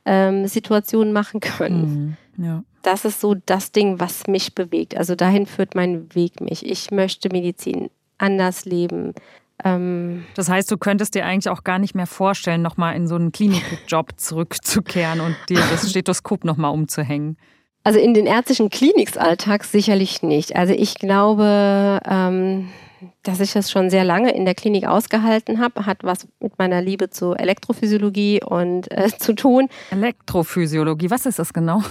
ähm, 0.07 0.47
Situationen 0.47 1.13
machen 1.13 1.41
können. 1.41 2.17
Mhm. 2.37 2.45
Ja. 2.45 2.63
Das 2.83 3.05
ist 3.05 3.21
so 3.21 3.35
das 3.35 3.73
Ding, 3.73 4.01
was 4.01 4.27
mich 4.27 4.55
bewegt. 4.55 4.97
Also 4.97 5.15
dahin 5.15 5.47
führt 5.47 5.75
mein 5.75 6.15
Weg 6.15 6.41
mich. 6.41 6.65
Ich 6.65 6.91
möchte 6.91 7.29
Medizin 7.31 7.91
anders 8.19 8.65
leben, 8.65 9.15
ähm, 9.63 10.25
das 10.35 10.49
heißt, 10.49 10.71
du 10.71 10.79
könntest 10.79 11.15
dir 11.15 11.25
eigentlich 11.25 11.49
auch 11.49 11.63
gar 11.63 11.79
nicht 11.79 11.95
mehr 11.95 12.07
vorstellen, 12.07 12.63
nochmal 12.63 12.97
in 12.97 13.07
so 13.07 13.15
einen 13.15 13.31
Klinikjob 13.31 14.13
zurückzukehren 14.17 15.21
und 15.21 15.37
dir 15.49 15.61
das 15.71 15.89
Stethoskop 15.91 16.45
nochmal 16.45 16.73
umzuhängen. 16.73 17.37
Also 17.85 17.99
in 17.99 18.15
den 18.15 18.27
ärztlichen 18.27 18.71
Kliniksalltag 18.71 19.63
sicherlich 19.63 20.23
nicht. 20.23 20.57
Also 20.57 20.73
ich 20.73 20.95
glaube, 20.95 22.01
ähm, 22.09 22.71
dass 23.23 23.41
ich 23.41 23.53
das 23.53 23.71
schon 23.71 23.91
sehr 23.91 24.05
lange 24.05 24.35
in 24.35 24.47
der 24.47 24.55
Klinik 24.55 24.87
ausgehalten 24.87 25.61
habe, 25.61 25.85
hat 25.85 25.99
was 26.03 26.27
mit 26.41 26.59
meiner 26.59 26.81
Liebe 26.81 27.11
zur 27.11 27.39
Elektrophysiologie 27.39 28.43
und 28.43 28.91
äh, 28.91 29.09
zu 29.17 29.35
tun. 29.35 29.69
Elektrophysiologie, 29.91 31.11
was 31.11 31.27
ist 31.27 31.39
das 31.39 31.53
genau? 31.53 31.83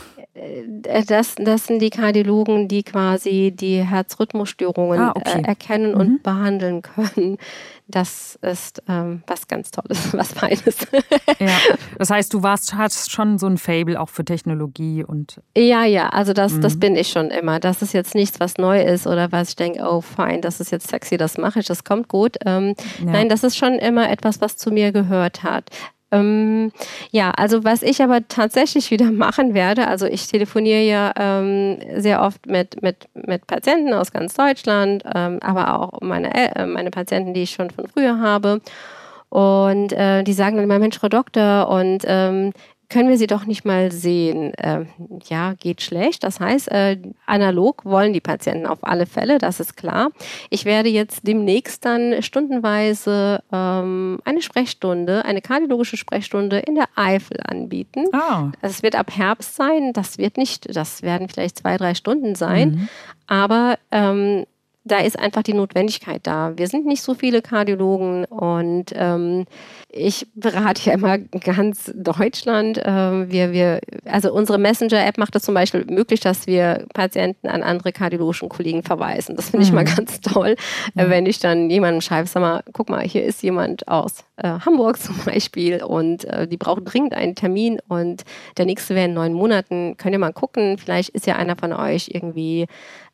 Äh, 0.43 1.03
das, 1.05 1.35
das 1.35 1.67
sind 1.67 1.81
die 1.81 1.89
Kardiologen, 1.89 2.67
die 2.67 2.83
quasi 2.83 3.53
die 3.55 3.83
Herzrhythmusstörungen 3.83 4.99
ah, 4.99 5.13
okay. 5.15 5.41
äh, 5.41 5.47
erkennen 5.47 5.91
mhm. 5.91 5.99
und 5.99 6.23
behandeln 6.23 6.81
können. 6.81 7.37
Das 7.87 8.39
ist 8.41 8.81
ähm, 8.87 9.23
was 9.27 9.47
ganz 9.47 9.71
Tolles, 9.71 10.13
was 10.17 10.31
Feines. 10.33 10.87
ja. 11.39 11.47
Das 11.97 12.09
heißt, 12.09 12.33
du 12.33 12.43
warst, 12.43 12.75
hast 12.75 13.11
schon 13.11 13.37
so 13.37 13.47
ein 13.47 13.57
Fable 13.57 13.99
auch 13.99 14.09
für 14.09 14.25
Technologie 14.25 15.03
und. 15.03 15.41
Ja, 15.55 15.85
ja, 15.85 16.09
also 16.09 16.33
das, 16.33 16.53
mhm. 16.53 16.61
das 16.61 16.79
bin 16.79 16.95
ich 16.95 17.09
schon 17.09 17.29
immer. 17.29 17.59
Das 17.59 17.81
ist 17.81 17.93
jetzt 17.93 18.15
nichts, 18.15 18.39
was 18.39 18.57
neu 18.57 18.81
ist 18.81 19.07
oder 19.07 19.31
was 19.31 19.49
ich 19.49 19.55
denke, 19.55 19.83
oh 19.83 20.01
fein, 20.01 20.41
das 20.41 20.59
ist 20.59 20.71
jetzt 20.71 20.87
sexy, 20.87 21.17
das 21.17 21.37
mache 21.37 21.59
ich, 21.59 21.67
das 21.67 21.83
kommt 21.83 22.07
gut. 22.07 22.37
Ähm, 22.45 22.75
ja. 22.99 23.11
Nein, 23.11 23.29
das 23.29 23.43
ist 23.43 23.57
schon 23.57 23.75
immer 23.75 24.09
etwas, 24.09 24.41
was 24.41 24.57
zu 24.57 24.71
mir 24.71 24.91
gehört 24.91 25.43
hat. 25.43 25.69
Ähm, 26.13 26.71
ja, 27.11 27.31
also 27.31 27.63
was 27.63 27.81
ich 27.81 28.01
aber 28.01 28.27
tatsächlich 28.27 28.91
wieder 28.91 29.11
machen 29.11 29.53
werde, 29.53 29.87
also 29.87 30.05
ich 30.05 30.27
telefoniere 30.27 30.83
ja 30.83 31.13
ähm, 31.17 31.79
sehr 31.97 32.21
oft 32.21 32.45
mit, 32.45 32.81
mit, 32.81 33.07
mit 33.13 33.47
Patienten 33.47 33.93
aus 33.93 34.11
ganz 34.11 34.35
Deutschland, 34.35 35.03
ähm, 35.13 35.39
aber 35.41 35.79
auch 35.79 36.01
meine, 36.01 36.33
äh, 36.55 36.65
meine 36.65 36.91
Patienten, 36.91 37.33
die 37.33 37.43
ich 37.43 37.51
schon 37.51 37.71
von 37.71 37.87
früher 37.87 38.19
habe. 38.19 38.61
Und 39.29 39.93
äh, 39.93 40.21
die 40.23 40.33
sagen 40.33 40.57
dann 40.57 40.65
immer, 40.65 40.77
Mensch, 40.77 40.99
Frau 40.99 41.09
Doktor, 41.09 41.67
und 41.67 42.03
ähm, 42.05 42.53
können 42.93 43.09
wir 43.09 43.17
sie 43.17 43.25
doch 43.25 43.45
nicht 43.45 43.65
mal 43.65 43.91
sehen. 43.91 44.53
Äh, 44.53 44.85
ja, 45.25 45.53
geht 45.53 45.81
schlecht. 45.81 46.23
Das 46.23 46.39
heißt, 46.39 46.71
äh, 46.71 46.97
analog 47.25 47.83
wollen 47.85 48.13
die 48.13 48.21
Patienten 48.21 48.67
auf 48.67 48.83
alle 48.83 49.07
Fälle, 49.07 49.39
das 49.39 49.59
ist 49.59 49.75
klar. 49.75 50.11
Ich 50.51 50.63
werde 50.65 50.89
jetzt 50.89 51.27
demnächst 51.27 51.83
dann 51.85 52.21
stundenweise 52.21 53.41
ähm, 53.51 54.19
eine 54.23 54.43
Sprechstunde, 54.43 55.25
eine 55.25 55.41
kardiologische 55.41 55.97
Sprechstunde 55.97 56.59
in 56.59 56.75
der 56.75 56.87
Eifel 56.95 57.37
anbieten. 57.43 58.05
Ah. 58.13 58.51
Es 58.61 58.83
wird 58.83 58.95
ab 58.95 59.09
Herbst 59.15 59.55
sein. 59.55 59.91
Das 59.93 60.19
wird 60.19 60.37
nicht, 60.37 60.75
das 60.75 61.01
werden 61.01 61.29
vielleicht 61.29 61.57
zwei, 61.57 61.77
drei 61.77 61.95
Stunden 61.95 62.35
sein. 62.35 62.69
Mhm. 62.69 62.89
Aber 63.25 63.79
ähm, 63.91 64.45
da 64.85 64.99
ist 64.99 65.17
einfach 65.17 65.43
die 65.43 65.53
Notwendigkeit 65.53 66.21
da. 66.23 66.53
Wir 66.57 66.67
sind 66.67 66.85
nicht 66.85 67.01
so 67.01 67.13
viele 67.13 67.41
Kardiologen 67.41 68.25
und 68.25 68.91
ähm, 68.93 69.45
ich 69.89 70.27
berate 70.35 70.89
ja 70.89 70.93
immer 70.93 71.17
ganz 71.19 71.91
Deutschland. 71.95 72.81
Ähm, 72.83 73.31
wir, 73.31 73.51
wir, 73.53 73.79
also 74.05 74.33
unsere 74.33 74.57
Messenger-App 74.57 75.17
macht 75.17 75.35
es 75.35 75.43
zum 75.43 75.53
Beispiel 75.53 75.85
möglich, 75.85 76.19
dass 76.19 76.47
wir 76.47 76.85
Patienten 76.93 77.47
an 77.47 77.63
andere 77.63 77.91
kardiologischen 77.93 78.49
Kollegen 78.49 78.83
verweisen. 78.83 79.35
Das 79.35 79.51
finde 79.51 79.65
ich 79.65 79.71
mhm. 79.71 79.75
mal 79.75 79.85
ganz 79.85 80.19
toll, 80.19 80.55
äh, 80.95 81.09
wenn 81.09 81.27
ich 81.27 81.39
dann 81.39 81.69
jemandem 81.69 82.01
schreibe, 82.01 82.27
sag 82.27 82.41
mal, 82.41 82.63
guck 82.73 82.89
mal, 82.89 83.01
hier 83.01 83.23
ist 83.23 83.41
jemand 83.43 83.87
aus 83.87 84.25
äh, 84.37 84.47
Hamburg 84.65 84.97
zum 85.01 85.15
Beispiel 85.25 85.83
und 85.83 86.25
äh, 86.25 86.47
die 86.47 86.57
brauchen 86.57 86.83
dringend 86.83 87.13
einen 87.13 87.35
Termin 87.35 87.79
und 87.87 88.23
der 88.57 88.65
nächste 88.65 88.95
wäre 88.95 89.05
in 89.05 89.13
neun 89.13 89.33
Monaten. 89.33 89.95
Könnt 89.97 90.13
ihr 90.13 90.19
mal 90.19 90.33
gucken, 90.33 90.77
vielleicht 90.77 91.09
ist 91.09 91.27
ja 91.27 91.35
einer 91.35 91.55
von 91.55 91.71
euch 91.71 92.09
irgendwie 92.11 92.67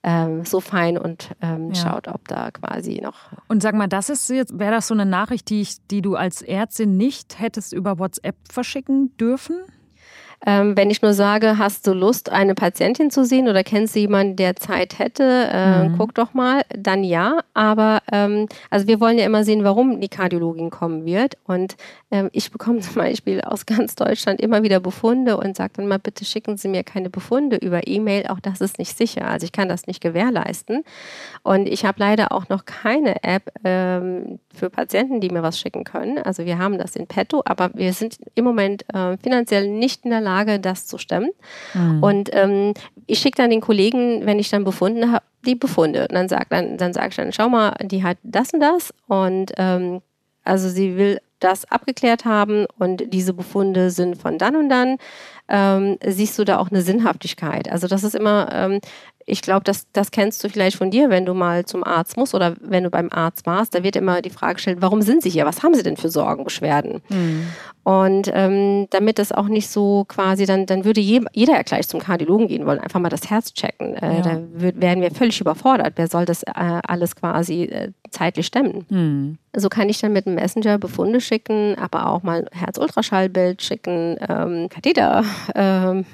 ähm, 0.04 0.45
so 0.45 0.60
fein 0.62 0.97
und 0.97 1.32
ähm, 1.41 1.72
ja. 1.72 1.76
schaut, 1.76 2.08
ob 2.08 2.28
da 2.28 2.52
quasi 2.52 3.02
noch. 3.02 3.16
Und 3.47 3.62
sag 3.62 3.76
mal, 3.76 3.88
das 3.88 4.10
ist 4.10 4.30
jetzt, 4.30 4.58
wäre 4.58 4.72
das 4.72 4.88
so 4.88 4.93
eine 4.93 5.06
Nachricht, 5.06 5.50
die, 5.50 5.62
ich, 5.62 5.78
die 5.88 6.02
du 6.02 6.16
als 6.16 6.41
Ärztin 6.41 6.97
nicht 6.97 7.39
hättest 7.39 7.74
über 7.74 8.00
WhatsApp 8.00 8.36
verschicken 8.50 9.16
dürfen? 9.18 9.58
Ähm, 10.46 10.78
wenn 10.78 10.90
ich 10.90 11.02
nur 11.02 11.14
sage, 11.14 11.58
hast 11.58 11.86
du 11.86 11.94
Lust, 11.94 12.32
eine 12.32 12.56
Patientin 12.56 13.12
zu 13.12 13.26
sehen 13.26 13.50
oder 13.50 13.64
kennst 13.64 13.96
du 13.96 14.00
jemanden, 14.00 14.38
der 14.38 14.56
Zeit 14.56 14.98
hätte, 14.98 15.50
äh, 15.52 15.90
mhm. 15.90 15.98
guck 15.98 16.16
doch 16.16 16.34
mal, 16.34 16.62
dann 16.70 17.04
ja. 17.04 17.40
Aber 17.54 18.02
ähm, 18.12 18.48
also 18.70 18.88
wir 18.88 19.02
wollen 19.02 19.18
ja 19.18 19.26
immer 19.26 19.44
sehen, 19.44 19.64
warum 19.64 20.00
die 20.00 20.08
Kardiologin 20.08 20.70
kommen 20.70 21.06
wird. 21.06 21.38
Und 21.46 21.76
ähm, 22.10 22.30
ich 22.32 22.52
bekomme 22.52 22.80
zum 22.80 22.96
Beispiel 22.96 23.42
aus 23.42 23.66
ganz 23.66 23.96
Deutschland 23.96 24.40
immer 24.40 24.64
wieder 24.64 24.80
Befunde 24.80 25.38
und 25.38 25.58
sage 25.58 25.74
dann 25.76 25.88
mal, 25.88 26.00
bitte 26.00 26.24
schicken 26.24 26.56
Sie 26.56 26.70
mir 26.70 26.84
keine 26.84 27.10
Befunde 27.10 27.58
über 27.58 27.88
E-Mail. 27.88 28.28
Auch 28.28 28.40
das 28.40 28.62
ist 28.62 28.80
nicht 28.80 28.98
sicher. 28.98 29.28
Also 29.28 29.44
ich 29.44 29.52
kann 29.52 29.68
das 29.68 29.88
nicht 29.88 30.02
gewährleisten. 30.02 30.84
Und 31.44 31.68
ich 31.68 31.84
habe 31.84 32.00
leider 32.00 32.32
auch 32.32 32.48
noch 32.48 32.66
keine 32.66 33.24
App 33.24 33.52
ähm, 33.66 34.40
für 34.60 34.70
Patienten, 34.70 35.22
die 35.22 35.30
mir 35.30 35.43
was 35.43 35.60
schicken 35.60 35.84
können. 35.84 36.20
Also 36.20 36.45
wir 36.45 36.60
haben 36.60 36.78
das 36.78 36.95
in 36.95 37.07
petto, 37.07 37.41
aber 37.45 37.72
wir 37.74 37.93
sind 37.93 38.18
im 38.36 38.45
Moment 38.45 38.84
äh, 38.93 39.18
finanziell 39.18 39.68
nicht 39.68 40.05
in 40.05 40.12
der 40.12 40.22
Lage, 40.22 40.60
das 40.60 40.86
zu 40.86 40.97
stemmen. 40.97 41.32
Mhm. 41.74 42.03
Und 42.03 42.30
ähm, 42.34 42.74
ich 43.07 43.20
schicke 43.20 43.38
dann 43.38 43.49
den 43.49 43.62
Kollegen, 43.62 44.26
wenn 44.26 44.39
ich 44.39 44.49
dann 44.49 44.64
befunden 44.64 45.12
habe, 45.12 45.26
die 45.45 45.55
Befunde. 45.55 46.03
Und 46.03 46.14
dann 46.14 46.30
sagt 46.30 46.51
dann, 46.51 46.78
dann 46.78 46.93
sage 46.93 47.10
ich 47.10 47.16
dann, 47.16 47.34
schau 47.34 47.49
mal, 47.49 47.74
die 47.82 48.03
hat 48.03 48.18
das 48.24 48.53
und 48.53 48.60
das 48.60 48.93
und 49.07 49.51
ähm, 49.57 50.01
also 50.43 50.70
sie 50.70 50.97
will 50.97 51.20
das 51.39 51.70
abgeklärt 51.72 52.26
haben 52.26 52.66
und 52.78 53.14
diese 53.14 53.34
Befunde 53.34 53.91
sind 53.91 54.18
von 54.18 54.38
dann 54.38 54.55
und 54.55 54.70
dann, 54.70 54.97
ähm, 55.47 55.97
siehst 56.05 56.38
du 56.38 56.43
da 56.43 56.57
auch 56.60 56.70
eine 56.70 56.82
Sinnhaftigkeit. 56.82 57.72
Also 57.72 57.88
das 57.88 58.03
ist 58.03 58.16
immer, 58.16 58.49
ähm, 58.53 58.80
ich 59.30 59.41
glaube, 59.41 59.63
das, 59.63 59.88
das 59.93 60.11
kennst 60.11 60.43
du 60.43 60.49
vielleicht 60.49 60.77
von 60.77 60.91
dir, 60.91 61.09
wenn 61.09 61.25
du 61.25 61.34
mal 61.34 61.65
zum 61.65 61.84
Arzt 61.84 62.17
musst 62.17 62.34
oder 62.34 62.55
wenn 62.61 62.84
du 62.84 62.89
beim 62.89 63.09
Arzt 63.11 63.45
warst, 63.45 63.75
da 63.75 63.84
wird 63.84 63.95
immer 63.95 64.21
die 64.21 64.30
Frage 64.30 64.55
gestellt, 64.55 64.80
warum 64.82 65.01
sind 65.01 65.23
sie 65.23 65.30
hier? 65.30 65.45
Was 65.45 65.63
haben 65.63 65.73
sie 65.73 65.84
denn 65.84 65.97
für 65.97 66.09
Sorgen, 66.09 66.43
Beschwerden? 66.43 67.01
Mhm. 67.09 67.47
Und 67.84 68.30
ähm, 68.34 68.88
damit 68.89 69.19
das 69.19 69.32
auch 69.32 69.47
nicht 69.47 69.69
so 69.69 70.05
quasi, 70.07 70.45
dann, 70.45 70.65
dann 70.65 70.86
würde 70.86 71.01
je, 71.01 71.21
jeder 71.34 71.53
ja 71.53 71.61
gleich 71.63 71.88
zum 71.88 71.99
Kardiologen 71.99 72.47
gehen 72.47 72.65
wollen, 72.65 72.80
einfach 72.80 72.99
mal 72.99 73.09
das 73.09 73.30
Herz 73.30 73.53
checken. 73.53 73.95
Äh, 73.95 74.17
ja. 74.17 74.21
Da 74.21 74.41
würd, 74.53 74.82
werden 74.82 75.01
wir 75.01 75.11
völlig 75.11 75.39
überfordert. 75.41 75.93
Wer 75.95 76.07
soll 76.07 76.25
das 76.25 76.43
äh, 76.43 76.51
alles 76.55 77.15
quasi 77.15 77.63
äh, 77.63 77.91
zeitlich 78.11 78.45
stemmen? 78.45 78.86
Mhm. 78.89 79.38
So 79.56 79.68
kann 79.70 79.89
ich 79.89 80.00
dann 80.00 80.14
mit 80.14 80.26
dem 80.26 80.36
Messenger 80.36 80.78
Befunde 80.78 81.20
schicken, 81.22 81.76
aber 81.80 82.08
auch 82.08 82.22
mal 82.22 82.45
Herzultraschallbild 82.52 83.62
schicken, 83.62 84.18
ähm, 84.28 84.70
Katheterbilder, 84.70 86.06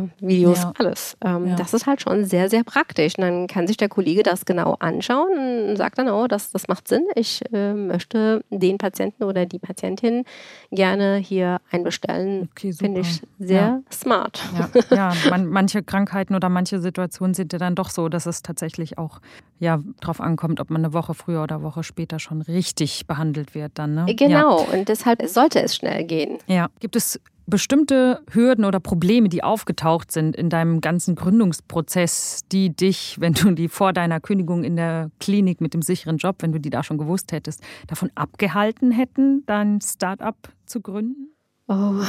ähm, 0.00 0.10
Videos, 0.20 0.62
ja. 0.62 0.72
alles. 0.78 1.16
Ähm, 1.24 1.48
ja. 1.48 1.56
Das 1.56 1.72
ist 1.72 1.86
halt 1.86 2.02
schon 2.02 2.26
sehr, 2.26 2.50
sehr 2.50 2.64
praktisch. 2.64 3.16
Und 3.16 3.24
dann 3.24 3.46
kann 3.46 3.66
sich 3.66 3.78
der 3.78 3.88
Kollege 3.88 4.22
das 4.22 4.44
genau 4.44 4.76
anschauen 4.80 5.68
und 5.68 5.76
sagt 5.76 5.98
dann, 5.98 6.08
oh, 6.08 6.26
das, 6.26 6.50
das 6.50 6.68
macht 6.68 6.88
Sinn. 6.88 7.04
Ich 7.14 7.42
äh, 7.52 7.72
möchte 7.72 8.44
den 8.50 8.76
Patienten 8.76 9.24
oder 9.24 9.46
die 9.46 9.58
Patientin 9.58 10.24
gerne 10.70 11.16
hier 11.16 11.60
einbestellen. 11.70 12.48
Okay, 12.52 12.72
Finde 12.72 13.00
ich 13.00 13.22
sehr 13.38 13.60
ja. 13.60 13.82
smart. 13.92 14.42
Ja, 14.90 15.12
man, 15.30 15.46
manche 15.46 15.82
Krankheiten 15.82 16.34
oder 16.34 16.48
manche 16.48 16.80
Situationen 16.80 17.34
sind 17.34 17.52
ja 17.52 17.58
dann 17.58 17.74
doch 17.74 17.90
so, 17.90 18.08
dass 18.08 18.26
es 18.26 18.42
tatsächlich 18.42 18.98
auch 18.98 19.20
ja, 19.58 19.80
darauf 20.00 20.20
ankommt, 20.20 20.60
ob 20.60 20.70
man 20.70 20.84
eine 20.84 20.92
Woche 20.92 21.14
früher 21.14 21.42
oder 21.42 21.56
eine 21.56 21.64
Woche 21.64 21.82
später 21.82 22.18
schon 22.18 22.42
richtig 22.42 23.06
behandelt 23.06 23.54
wird 23.54 23.72
dann. 23.74 23.94
Ne? 23.94 24.14
Genau, 24.14 24.60
ja. 24.60 24.78
und 24.78 24.88
deshalb 24.88 25.22
sollte 25.26 25.60
es 25.62 25.76
schnell 25.76 26.04
gehen. 26.04 26.38
Ja. 26.46 26.68
Gibt 26.80 26.96
es 26.96 27.20
bestimmte 27.48 28.20
Hürden 28.30 28.64
oder 28.64 28.78
Probleme, 28.78 29.28
die 29.28 29.42
aufgetaucht 29.42 30.12
sind 30.12 30.36
in 30.36 30.50
deinem 30.50 30.80
ganzen 30.80 31.14
Gründungsprozess, 31.14 32.42
die 32.52 32.70
dich, 32.70 33.16
wenn 33.20 33.32
du 33.32 33.50
die 33.52 33.68
vor 33.68 33.92
deiner 33.92 34.20
Kündigung 34.20 34.64
in 34.64 34.76
der 34.76 35.10
Klinik 35.18 35.60
mit 35.60 35.74
dem 35.74 35.82
sicheren 35.82 36.18
Job, 36.18 36.36
wenn 36.40 36.52
du 36.52 36.60
die 36.60 36.70
da 36.70 36.82
schon 36.82 36.98
gewusst 36.98 37.32
hättest, 37.32 37.62
davon 37.86 38.10
abgehalten 38.14 38.90
hätten, 38.90 39.44
dein 39.46 39.80
Start-up 39.80 40.36
zu 40.66 40.80
gründen? 40.80 41.32
Oh, 41.68 42.02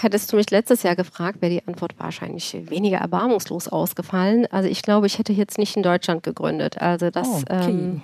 hättest 0.00 0.32
du 0.32 0.36
mich 0.36 0.50
letztes 0.50 0.82
Jahr 0.82 0.96
gefragt, 0.96 1.40
wäre 1.40 1.52
die 1.52 1.66
Antwort 1.66 1.94
wahrscheinlich 1.98 2.56
weniger 2.70 2.98
erbarmungslos 2.98 3.68
ausgefallen. 3.68 4.46
Also 4.50 4.68
ich 4.68 4.82
glaube, 4.82 5.06
ich 5.06 5.18
hätte 5.18 5.32
jetzt 5.32 5.58
nicht 5.58 5.76
in 5.76 5.82
Deutschland 5.82 6.22
gegründet. 6.22 6.80
Also 6.80 7.10
das, 7.10 7.28
okay. 7.28 7.70
ähm, 7.70 8.02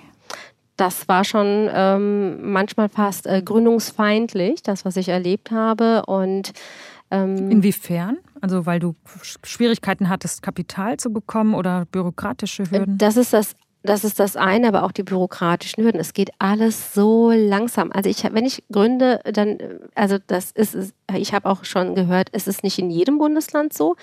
das 0.77 1.07
war 1.07 1.23
schon 1.23 1.69
ähm, 1.71 2.51
manchmal 2.51 2.89
fast 2.89 3.27
äh, 3.27 3.41
gründungsfeindlich, 3.43 4.63
das, 4.63 4.85
was 4.85 4.97
ich 4.97 5.09
erlebt 5.09 5.51
habe. 5.51 6.03
Und 6.05 6.53
ähm, 7.11 7.51
Inwiefern? 7.51 8.17
Also 8.41 8.65
weil 8.65 8.79
du 8.79 8.95
Schwierigkeiten 9.43 10.09
hattest, 10.09 10.41
Kapital 10.41 10.97
zu 10.97 11.13
bekommen 11.13 11.53
oder 11.53 11.85
bürokratische 11.85 12.69
Hürden? 12.69 12.97
Das 12.97 13.17
ist 13.17 13.33
das 13.33 13.55
das 13.85 14.05
ist 14.05 14.17
das 14.19 14.37
eine, 14.37 14.69
aber 14.69 14.83
auch 14.83 14.93
die 14.93 15.03
bürokratischen 15.03 15.83
Hürden. 15.83 15.99
Es 15.99 16.13
geht 16.13 16.31
alles 16.39 16.93
so 16.93 17.31
langsam. 17.31 17.91
Also 17.91 18.09
ich, 18.09 18.23
wenn 18.23 18.45
ich 18.45 18.63
gründe, 18.71 19.19
dann, 19.25 19.57
also 19.93 20.17
das 20.25 20.51
ist, 20.51 20.93
ich 21.13 21.33
habe 21.33 21.49
auch 21.49 21.65
schon 21.65 21.93
gehört, 21.93 22.29
es 22.31 22.47
ist 22.47 22.63
nicht 22.63 22.79
in 22.79 22.89
jedem 22.89 23.17
Bundesland 23.17 23.73
so, 23.73 23.97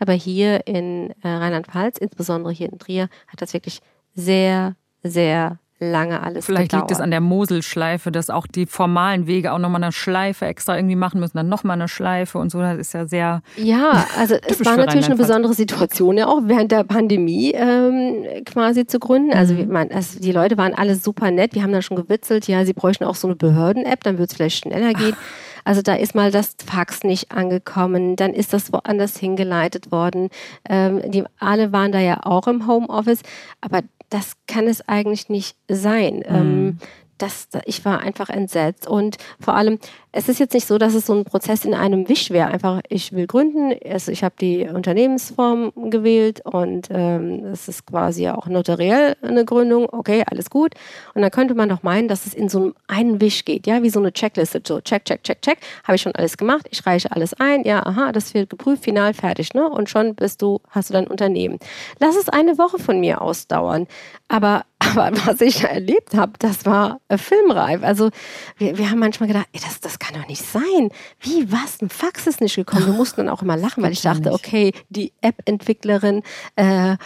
aber 0.00 0.14
hier 0.14 0.66
in 0.66 1.10
äh, 1.22 1.28
Rheinland-Pfalz, 1.28 1.98
insbesondere 1.98 2.52
hier 2.52 2.72
in 2.72 2.80
Trier, 2.80 3.08
hat 3.28 3.40
das 3.40 3.54
wirklich 3.54 3.80
sehr, 4.14 4.74
sehr 5.04 5.60
lange 5.80 6.22
alles 6.22 6.46
Vielleicht 6.46 6.70
gedauert. 6.70 6.90
liegt 6.90 6.98
es 6.98 7.02
an 7.02 7.10
der 7.10 7.20
Moselschleife, 7.20 8.12
dass 8.12 8.30
auch 8.30 8.46
die 8.46 8.66
formalen 8.66 9.26
Wege 9.26 9.52
auch 9.52 9.58
nochmal 9.58 9.82
eine 9.82 9.92
Schleife 9.92 10.44
extra 10.46 10.76
irgendwie 10.76 10.96
machen 10.96 11.20
müssen, 11.20 11.36
dann 11.36 11.48
nochmal 11.48 11.74
eine 11.74 11.88
Schleife 11.88 12.38
und 12.38 12.50
so. 12.50 12.60
Das 12.60 12.78
ist 12.78 12.92
ja 12.92 13.06
sehr. 13.06 13.42
Ja, 13.56 14.06
also 14.18 14.36
es 14.46 14.64
war 14.64 14.76
natürlich 14.76 15.06
eine 15.06 15.16
besondere 15.16 15.54
Situation 15.54 16.18
ja 16.18 16.26
auch 16.26 16.42
während 16.44 16.70
der 16.70 16.84
Pandemie 16.84 17.52
ähm, 17.52 18.44
quasi 18.44 18.86
zu 18.86 18.98
gründen. 18.98 19.32
Also, 19.32 19.54
mhm. 19.54 19.72
man, 19.72 19.90
also 19.90 20.20
die 20.20 20.32
Leute 20.32 20.58
waren 20.58 20.74
alle 20.74 20.94
super 20.94 21.30
nett. 21.30 21.54
Wir 21.54 21.62
haben 21.62 21.72
dann 21.72 21.82
schon 21.82 21.96
gewitzelt, 21.96 22.46
ja, 22.46 22.64
sie 22.64 22.74
bräuchten 22.74 23.04
auch 23.04 23.14
so 23.14 23.26
eine 23.26 23.36
Behörden-App, 23.36 24.04
dann 24.04 24.18
wird 24.18 24.30
es 24.30 24.36
vielleicht 24.36 24.58
schneller 24.58 24.92
gehen. 24.92 25.14
Ach. 25.16 25.50
Also 25.64 25.82
da 25.82 25.94
ist 25.94 26.14
mal 26.14 26.30
das 26.30 26.56
Fax 26.64 27.04
nicht 27.04 27.32
angekommen, 27.32 28.16
dann 28.16 28.32
ist 28.32 28.52
das 28.52 28.72
woanders 28.72 29.18
hingeleitet 29.18 29.92
worden. 29.92 30.30
Ähm, 30.68 31.02
die 31.10 31.24
alle 31.38 31.72
waren 31.72 31.92
da 31.92 32.00
ja 32.00 32.20
auch 32.24 32.46
im 32.46 32.66
Homeoffice, 32.66 33.20
aber 33.60 33.82
das 34.10 34.32
kann 34.46 34.66
es 34.66 34.86
eigentlich 34.88 35.28
nicht 35.28 35.56
sein. 35.68 36.16
Mhm. 36.16 36.24
Ähm, 36.28 36.78
das, 37.22 37.48
ich 37.64 37.84
war 37.84 38.00
einfach 38.00 38.30
entsetzt. 38.30 38.86
Und 38.86 39.16
vor 39.38 39.54
allem, 39.54 39.78
es 40.12 40.28
ist 40.28 40.40
jetzt 40.40 40.54
nicht 40.54 40.66
so, 40.66 40.78
dass 40.78 40.94
es 40.94 41.06
so 41.06 41.14
ein 41.14 41.24
Prozess 41.24 41.64
in 41.64 41.74
einem 41.74 42.08
Wisch 42.08 42.30
wäre. 42.30 42.48
Einfach, 42.48 42.80
ich 42.88 43.12
will 43.12 43.26
gründen, 43.26 43.74
also 43.88 44.10
ich 44.10 44.24
habe 44.24 44.34
die 44.40 44.66
Unternehmensform 44.66 45.72
gewählt 45.90 46.40
und 46.44 46.88
ähm, 46.90 47.44
es 47.46 47.68
ist 47.68 47.86
quasi 47.86 48.28
auch 48.28 48.46
notariell 48.46 49.16
eine 49.22 49.44
Gründung. 49.44 49.88
Okay, 49.90 50.24
alles 50.28 50.50
gut. 50.50 50.74
Und 51.14 51.22
dann 51.22 51.30
könnte 51.30 51.54
man 51.54 51.68
doch 51.68 51.82
meinen, 51.82 52.08
dass 52.08 52.26
es 52.26 52.34
in 52.34 52.48
so 52.48 52.58
einem 52.58 52.74
einen 52.88 53.20
Wisch 53.20 53.44
geht, 53.44 53.66
ja, 53.66 53.82
wie 53.82 53.90
so 53.90 54.00
eine 54.00 54.12
Checkliste. 54.12 54.62
So, 54.66 54.80
check, 54.80 55.04
check, 55.04 55.22
check, 55.22 55.42
check. 55.42 55.58
Habe 55.84 55.96
ich 55.96 56.02
schon 56.02 56.14
alles 56.14 56.36
gemacht, 56.36 56.66
ich 56.70 56.84
reiche 56.86 57.12
alles 57.12 57.34
ein, 57.34 57.64
ja, 57.64 57.84
aha, 57.86 58.12
das 58.12 58.34
wird 58.34 58.50
geprüft, 58.50 58.84
final, 58.84 59.14
fertig, 59.14 59.54
ne? 59.54 59.68
Und 59.68 59.90
schon 59.90 60.14
bist 60.14 60.42
du, 60.42 60.60
hast 60.70 60.90
du 60.90 60.94
dein 60.94 61.06
Unternehmen. 61.06 61.58
Lass 61.98 62.16
es 62.16 62.28
eine 62.28 62.58
Woche 62.58 62.78
von 62.78 62.98
mir 62.98 63.20
ausdauern. 63.20 63.86
Aber 64.28 64.64
aber 64.96 65.10
was 65.26 65.40
ich 65.40 65.64
erlebt 65.64 66.14
habe, 66.14 66.32
das 66.38 66.66
war 66.66 67.00
äh, 67.08 67.18
filmreif. 67.18 67.82
Also 67.82 68.10
wir, 68.58 68.78
wir 68.78 68.90
haben 68.90 68.98
manchmal 68.98 69.28
gedacht, 69.28 69.48
ey, 69.52 69.60
das, 69.60 69.80
das 69.80 69.98
kann 69.98 70.20
doch 70.20 70.28
nicht 70.28 70.42
sein. 70.44 70.90
Wie, 71.20 71.50
was? 71.50 71.80
Ein 71.80 71.88
Fax 71.88 72.26
ist 72.26 72.40
nicht 72.40 72.56
gekommen. 72.56 72.86
Wir 72.86 72.94
mussten 72.94 73.24
dann 73.24 73.28
auch 73.28 73.42
immer 73.42 73.56
lachen, 73.56 73.82
weil 73.82 73.92
ich 73.92 74.02
dachte, 74.02 74.32
okay, 74.32 74.72
die 74.88 75.12
App-Entwicklerin 75.20 76.22
äh, 76.56 76.96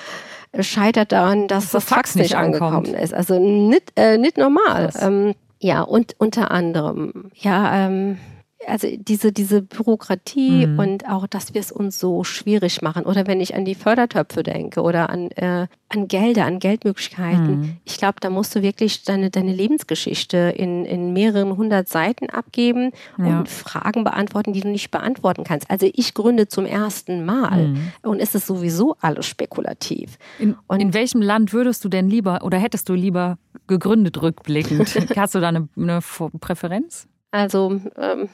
scheitert 0.61 1.13
daran, 1.13 1.49
dass 1.49 1.65
das, 1.65 1.73
das 1.73 1.85
Fax, 1.85 2.11
Fax, 2.11 2.15
nicht 2.17 2.37
angekommen 2.37 2.87
ankommt. 2.87 3.01
ist. 3.01 3.15
Also 3.15 3.39
nicht, 3.39 3.93
äh, 3.97 4.19
nicht 4.19 4.37
normal. 4.37 4.91
Ähm, 5.01 5.35
ja, 5.61 5.83
und 5.83 6.15
unter 6.19 6.51
anderem, 6.51 7.31
ja, 7.35 7.87
ähm, 7.87 8.19
also 8.67 8.89
diese, 8.97 9.33
diese 9.33 9.63
Bürokratie 9.63 10.67
mhm. 10.67 10.79
und 10.79 11.09
auch, 11.09 11.27
dass 11.27 11.55
wir 11.55 11.61
es 11.61 11.73
uns 11.73 11.99
so 11.99 12.25
schwierig 12.25 12.83
machen. 12.83 13.05
Oder 13.05 13.27
wenn 13.27 13.41
ich 13.41 13.55
an 13.55 13.65
die 13.65 13.75
Fördertöpfe 13.75 14.43
denke 14.43 14.83
oder 14.83 15.11
an, 15.11 15.31
äh, 15.33 15.67
an 15.89 16.09
Gelder, 16.09 16.45
an 16.45 16.59
Geldmöglichkeiten. 16.59 17.61
Mhm. 17.61 17.77
Ich 17.85 17.99
glaube, 17.99 18.17
da 18.21 18.31
musst 18.31 18.55
du 18.55 18.63
wirklich 18.63 19.05
deine, 19.05 19.31
deine 19.31 19.53
Lebensgeschichte 19.53 20.55
in, 20.57 20.85
in 20.85 21.13
mehreren 21.13 21.57
hundert 21.57 21.89
Seiten 21.89 22.31
abgeben 22.31 22.91
ja. 23.19 23.39
und 23.39 23.49
Fragen 23.49 24.05
beantworten, 24.05 24.53
die 24.53 24.61
du 24.61 24.69
nicht 24.69 24.91
beantworten 24.91 25.45
kannst. 25.45 25.71
Also 25.71 25.89
ich 25.93 26.15
gründe 26.15 26.49
zum 26.49 26.67
ersten 26.67 27.25
Mal 27.25 27.69
mhm. 27.69 27.93
und 28.03 28.21
es 28.21 28.35
ist 28.35 28.47
sowieso 28.47 28.97
alles 29.01 29.27
spekulativ. 29.27 30.19
In, 30.39 30.57
in 30.79 30.95
welchem 30.95 31.23
Land 31.23 31.53
würdest 31.53 31.85
du 31.85 31.89
denn 31.89 32.09
lieber 32.09 32.41
oder 32.43 32.59
hättest 32.59 32.89
du 32.89 32.95
lieber 32.95 33.39
gegründet 33.67 34.21
rückblickend? 34.21 34.89
Hast 35.17 35.35
du 35.35 35.41
da 35.41 35.49
eine, 35.49 35.69
eine 35.77 36.01
Präferenz? 36.41 37.07
Also 37.35 37.81
ähm, 37.97 38.29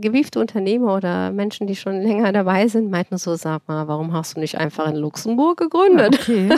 gewiefte 0.00 0.40
Unternehmer 0.40 0.96
oder 0.96 1.30
Menschen, 1.30 1.68
die 1.68 1.76
schon 1.76 2.02
länger 2.02 2.32
dabei 2.32 2.66
sind, 2.66 2.90
meinten 2.90 3.16
so, 3.16 3.36
sag 3.36 3.68
mal, 3.68 3.86
warum 3.86 4.12
hast 4.12 4.34
du 4.34 4.40
nicht 4.40 4.58
einfach 4.58 4.88
in 4.88 4.96
Luxemburg 4.96 5.58
gegründet? 5.58 6.18
Okay. 6.20 6.48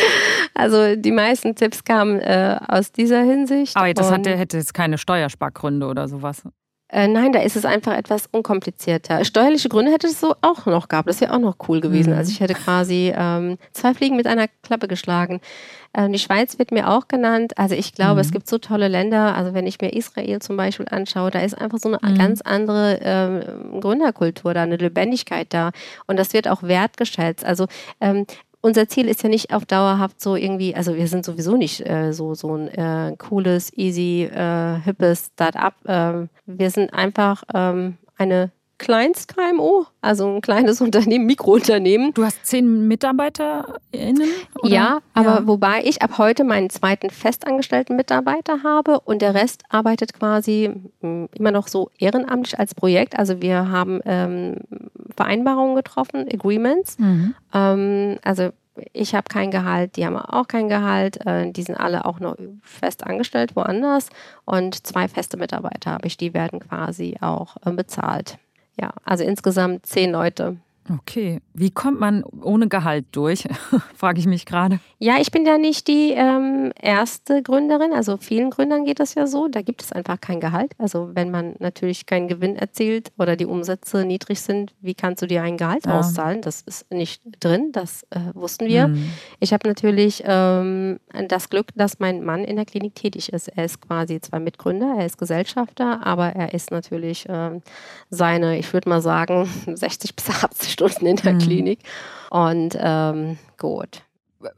also 0.54 0.94
die 0.94 1.10
meisten 1.10 1.56
Tipps 1.56 1.82
kamen 1.82 2.20
äh, 2.20 2.56
aus 2.68 2.92
dieser 2.92 3.22
Hinsicht. 3.22 3.76
Aber 3.76 3.92
das 3.92 4.12
hatte, 4.12 4.36
hätte 4.36 4.58
jetzt 4.58 4.74
keine 4.74 4.96
Steuerspargründe 4.96 5.88
oder 5.88 6.06
sowas. 6.06 6.44
Äh, 6.88 7.08
nein, 7.08 7.32
da 7.32 7.40
ist 7.40 7.56
es 7.56 7.64
einfach 7.64 7.96
etwas 7.96 8.28
unkomplizierter. 8.30 9.24
Steuerliche 9.24 9.68
Gründe 9.68 9.90
hätte 9.90 10.06
es 10.06 10.20
so 10.20 10.36
auch 10.42 10.66
noch 10.66 10.86
gehabt. 10.86 11.08
Das 11.08 11.20
wäre 11.20 11.34
auch 11.34 11.40
noch 11.40 11.56
cool 11.66 11.80
gewesen. 11.80 12.12
Mhm. 12.12 12.18
Also 12.18 12.30
ich 12.30 12.38
hätte 12.38 12.54
quasi 12.54 13.12
ähm, 13.12 13.58
zwei 13.72 13.94
Fliegen 13.94 14.14
mit 14.14 14.28
einer 14.28 14.46
Klappe 14.62 14.86
geschlagen. 14.86 15.40
Äh, 15.94 16.10
die 16.10 16.18
Schweiz 16.18 16.58
wird 16.58 16.72
mir 16.72 16.90
auch 16.90 17.08
genannt. 17.08 17.56
Also 17.56 17.74
ich 17.74 17.94
glaube, 17.94 18.14
mhm. 18.14 18.20
es 18.20 18.32
gibt 18.32 18.48
so 18.48 18.58
tolle 18.58 18.88
Länder. 18.88 19.34
Also 19.34 19.54
wenn 19.54 19.66
ich 19.66 19.80
mir 19.80 19.94
Israel 19.94 20.40
zum 20.40 20.56
Beispiel 20.56 20.86
anschaue, 20.90 21.30
da 21.30 21.40
ist 21.40 21.58
einfach 21.58 21.78
so 21.78 21.88
eine 21.88 22.12
mhm. 22.12 22.18
ganz 22.18 22.42
andere 22.42 23.00
ähm, 23.02 23.80
Gründerkultur 23.80 24.52
da, 24.52 24.62
eine 24.62 24.76
Lebendigkeit 24.76 25.46
da. 25.50 25.70
Und 26.06 26.18
das 26.18 26.32
wird 26.34 26.48
auch 26.48 26.62
wertgeschätzt. 26.62 27.44
Also 27.44 27.66
ähm, 28.00 28.26
unser 28.60 28.88
Ziel 28.88 29.08
ist 29.08 29.22
ja 29.22 29.28
nicht 29.28 29.52
auf 29.52 29.66
dauerhaft 29.66 30.20
so 30.20 30.36
irgendwie, 30.36 30.74
also 30.74 30.96
wir 30.96 31.06
sind 31.06 31.24
sowieso 31.24 31.56
nicht 31.56 31.86
äh, 31.86 32.12
so, 32.12 32.34
so 32.34 32.56
ein 32.56 32.68
äh, 32.68 33.14
cooles, 33.18 33.72
easy, 33.76 34.24
äh, 34.24 34.80
hippes 34.80 35.30
Start-up. 35.34 35.74
Ähm, 35.86 36.30
wir 36.46 36.70
sind 36.70 36.92
einfach 36.92 37.44
ähm, 37.52 37.98
eine 38.16 38.50
Kleinst-KMO, 38.78 39.86
also 40.00 40.36
ein 40.36 40.40
kleines 40.40 40.80
Unternehmen, 40.82 41.26
Mikrounternehmen. 41.26 42.12
Du 42.14 42.24
hast 42.24 42.44
zehn 42.44 42.88
MitarbeiterInnen? 42.88 44.28
Oder? 44.62 44.68
Ja, 44.68 44.98
aber 45.12 45.40
ja. 45.40 45.46
wobei 45.46 45.82
ich 45.84 46.02
ab 46.02 46.18
heute 46.18 46.44
meinen 46.44 46.70
zweiten 46.70 47.10
festangestellten 47.10 47.96
Mitarbeiter 47.96 48.62
habe 48.62 49.00
und 49.00 49.22
der 49.22 49.34
Rest 49.34 49.62
arbeitet 49.68 50.14
quasi 50.14 50.70
hm, 51.00 51.28
immer 51.34 51.50
noch 51.50 51.68
so 51.68 51.90
ehrenamtlich 51.98 52.58
als 52.58 52.74
Projekt. 52.74 53.18
Also 53.18 53.40
wir 53.40 53.70
haben 53.70 54.00
ähm, 54.04 54.56
Vereinbarungen 55.16 55.76
getroffen, 55.76 56.26
Agreements. 56.32 56.98
Mhm. 56.98 57.34
Ähm, 57.52 58.18
also 58.24 58.50
ich 58.92 59.14
habe 59.14 59.28
kein 59.28 59.50
Gehalt, 59.50 59.96
die 59.96 60.04
haben 60.04 60.16
auch 60.16 60.48
kein 60.48 60.68
Gehalt. 60.68 61.24
Äh, 61.26 61.52
die 61.52 61.62
sind 61.62 61.76
alle 61.76 62.04
auch 62.04 62.20
noch 62.20 62.36
fest 62.62 63.04
angestellt 63.06 63.54
woanders. 63.54 64.08
Und 64.44 64.86
zwei 64.86 65.08
feste 65.08 65.36
Mitarbeiter 65.36 65.92
habe 65.92 66.06
ich, 66.06 66.16
die 66.16 66.34
werden 66.34 66.60
quasi 66.60 67.16
auch 67.20 67.56
äh, 67.64 67.70
bezahlt. 67.70 68.38
Ja, 68.80 68.92
also 69.04 69.24
insgesamt 69.24 69.86
zehn 69.86 70.10
Leute. 70.12 70.56
Okay, 70.92 71.40
wie 71.54 71.70
kommt 71.70 71.98
man 71.98 72.24
ohne 72.24 72.68
Gehalt 72.68 73.06
durch, 73.12 73.44
frage 73.96 74.20
ich 74.20 74.26
mich 74.26 74.44
gerade. 74.44 74.80
Ja, 74.98 75.16
ich 75.18 75.30
bin 75.30 75.46
ja 75.46 75.56
nicht 75.56 75.88
die 75.88 76.12
ähm, 76.12 76.72
erste 76.80 77.42
Gründerin. 77.42 77.92
Also 77.92 78.18
vielen 78.18 78.50
Gründern 78.50 78.84
geht 78.84 79.00
das 79.00 79.14
ja 79.14 79.26
so. 79.26 79.48
Da 79.48 79.62
gibt 79.62 79.82
es 79.82 79.92
einfach 79.92 80.20
kein 80.20 80.40
Gehalt. 80.40 80.72
Also 80.76 81.10
wenn 81.14 81.30
man 81.30 81.54
natürlich 81.58 82.04
keinen 82.04 82.28
Gewinn 82.28 82.56
erzielt 82.56 83.12
oder 83.18 83.36
die 83.36 83.46
Umsätze 83.46 84.04
niedrig 84.04 84.42
sind, 84.42 84.74
wie 84.82 84.94
kannst 84.94 85.22
du 85.22 85.26
dir 85.26 85.42
ein 85.42 85.56
Gehalt 85.56 85.86
ja. 85.86 85.98
auszahlen? 85.98 86.42
Das 86.42 86.60
ist 86.60 86.90
nicht 86.92 87.22
drin. 87.40 87.72
Das 87.72 88.02
äh, 88.10 88.20
wussten 88.34 88.66
wir. 88.66 88.88
Mhm. 88.88 89.10
Ich 89.40 89.54
habe 89.54 89.66
natürlich 89.66 90.22
ähm, 90.26 91.00
das 91.28 91.48
Glück, 91.48 91.68
dass 91.74 91.98
mein 91.98 92.22
Mann 92.22 92.44
in 92.44 92.56
der 92.56 92.66
Klinik 92.66 92.94
tätig 92.94 93.32
ist. 93.32 93.48
Er 93.48 93.64
ist 93.64 93.80
quasi 93.80 94.20
zwar 94.20 94.40
Mitgründer, 94.40 94.96
er 94.98 95.06
ist 95.06 95.16
Gesellschafter, 95.16 96.06
aber 96.06 96.26
er 96.28 96.52
ist 96.52 96.70
natürlich 96.70 97.24
ähm, 97.28 97.62
seine, 98.10 98.58
ich 98.58 98.70
würde 98.72 98.88
mal 98.90 99.00
sagen, 99.00 99.48
60 99.74 100.14
bis 100.14 100.28
80 100.28 100.73
Stunden 100.74 101.06
in 101.06 101.16
der 101.16 101.32
mhm. 101.32 101.38
Klinik. 101.38 101.78
Und 102.30 102.76
ähm, 102.78 103.38
gut 103.58 104.03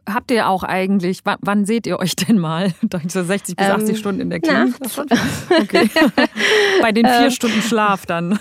habt 0.09 0.31
ihr 0.31 0.49
auch 0.49 0.63
eigentlich, 0.63 1.21
wann, 1.25 1.65
seht 1.65 1.87
ihr 1.87 1.99
euch 1.99 2.17
denn 2.17 2.39
mal? 2.39 2.73
So 3.09 3.23
60 3.23 3.57
bis 3.57 3.67
80 3.67 3.89
ähm, 3.89 3.97
Stunden 3.97 4.21
in 4.21 4.31
der 4.31 4.41
Klinik? 4.41 4.75
Na, 4.81 5.05
okay. 5.61 5.89
Bei 6.83 6.93
den 6.93 7.07
vier 7.07 7.25
ähm, 7.25 7.31
Stunden 7.31 7.63
Schlaf 7.63 8.07
dann. 8.07 8.39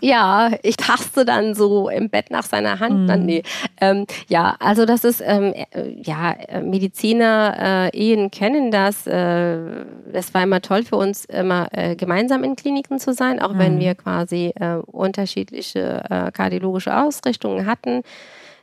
Ja, 0.00 0.50
ich 0.62 0.76
taste 0.76 1.24
dann 1.24 1.54
so 1.54 1.88
im 1.88 2.10
Bett 2.10 2.30
nach 2.30 2.44
seiner 2.44 2.80
Hand. 2.80 3.02
Mhm. 3.02 3.06
Dann, 3.06 3.26
nee. 3.26 3.42
Ähm, 3.80 4.06
ja, 4.28 4.56
also 4.60 4.86
das 4.86 5.04
ist, 5.04 5.22
ähm, 5.24 5.52
äh, 5.52 5.90
ja, 6.02 6.34
Mediziner, 6.62 7.90
äh, 7.92 7.96
Ehen 7.96 8.30
kennen 8.30 8.70
das. 8.70 9.06
Äh, 9.06 9.84
das 10.12 10.34
war 10.34 10.42
immer 10.42 10.60
toll 10.60 10.84
für 10.84 10.96
uns, 10.96 11.24
immer 11.24 11.68
äh, 11.72 11.96
gemeinsam 11.96 12.44
in 12.44 12.56
Kliniken 12.56 12.98
zu 12.98 13.12
sein, 13.12 13.40
auch 13.40 13.52
mhm. 13.52 13.58
wenn 13.58 13.80
wir 13.80 13.94
quasi 13.94 14.52
äh, 14.56 14.76
unterschiedliche 14.86 16.02
äh, 16.08 16.30
kardiologische 16.30 16.96
Ausrichtungen 16.96 17.66
hatten. 17.66 18.02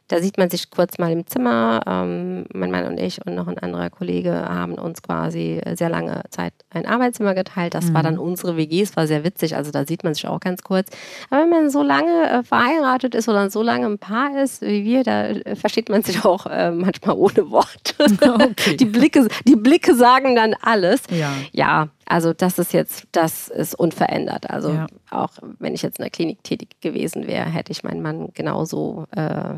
Da 0.07 0.21
sieht 0.21 0.37
man 0.37 0.49
sich 0.49 0.69
kurz 0.69 0.97
mal 0.97 1.11
im 1.11 1.25
Zimmer. 1.25 1.81
Ähm, 1.87 2.45
mein 2.53 2.71
Mann 2.71 2.85
und 2.85 2.99
ich 2.99 3.25
und 3.25 3.35
noch 3.35 3.47
ein 3.47 3.57
anderer 3.57 3.89
Kollege 3.89 4.33
haben 4.33 4.73
uns 4.73 5.01
quasi 5.01 5.61
sehr 5.75 5.89
lange 5.89 6.23
Zeit 6.29 6.53
ein 6.69 6.85
Arbeitszimmer 6.85 7.33
geteilt. 7.33 7.73
Das 7.73 7.85
mhm. 7.85 7.93
war 7.93 8.03
dann 8.03 8.17
unsere 8.17 8.57
WG. 8.57 8.81
Es 8.81 8.95
war 8.97 9.07
sehr 9.07 9.23
witzig. 9.23 9.55
Also 9.55 9.71
da 9.71 9.85
sieht 9.85 10.03
man 10.03 10.13
sich 10.13 10.27
auch 10.27 10.39
ganz 10.39 10.61
kurz. 10.61 10.89
Aber 11.29 11.43
wenn 11.43 11.49
man 11.49 11.69
so 11.69 11.81
lange 11.81 12.29
äh, 12.29 12.43
verheiratet 12.43 13.15
ist 13.15 13.29
oder 13.29 13.49
so 13.49 13.63
lange 13.63 13.85
ein 13.85 13.97
Paar 13.97 14.41
ist 14.41 14.61
wie 14.61 14.83
wir, 14.83 15.03
da 15.03 15.27
äh, 15.27 15.55
versteht 15.55 15.89
man 15.89 16.03
sich 16.03 16.25
auch 16.25 16.45
äh, 16.47 16.71
manchmal 16.71 17.15
ohne 17.15 17.49
Worte. 17.49 17.93
Okay. 18.43 18.75
Die, 18.77 18.85
Blicke, 18.85 19.27
die 19.47 19.55
Blicke 19.55 19.95
sagen 19.95 20.35
dann 20.35 20.55
alles. 20.61 21.03
Ja. 21.09 21.31
ja, 21.51 21.89
also 22.05 22.33
das 22.33 22.59
ist 22.59 22.73
jetzt, 22.73 23.05
das 23.11 23.47
ist 23.47 23.75
unverändert. 23.75 24.49
Also 24.49 24.69
ja. 24.69 24.87
auch 25.09 25.31
wenn 25.59 25.73
ich 25.73 25.81
jetzt 25.81 25.99
in 25.99 26.03
der 26.03 26.11
Klinik 26.11 26.43
tätig 26.43 26.69
gewesen 26.81 27.27
wäre, 27.27 27.45
hätte 27.45 27.71
ich 27.71 27.83
meinen 27.83 28.01
Mann 28.01 28.29
genauso 28.33 29.05
äh, 29.15 29.55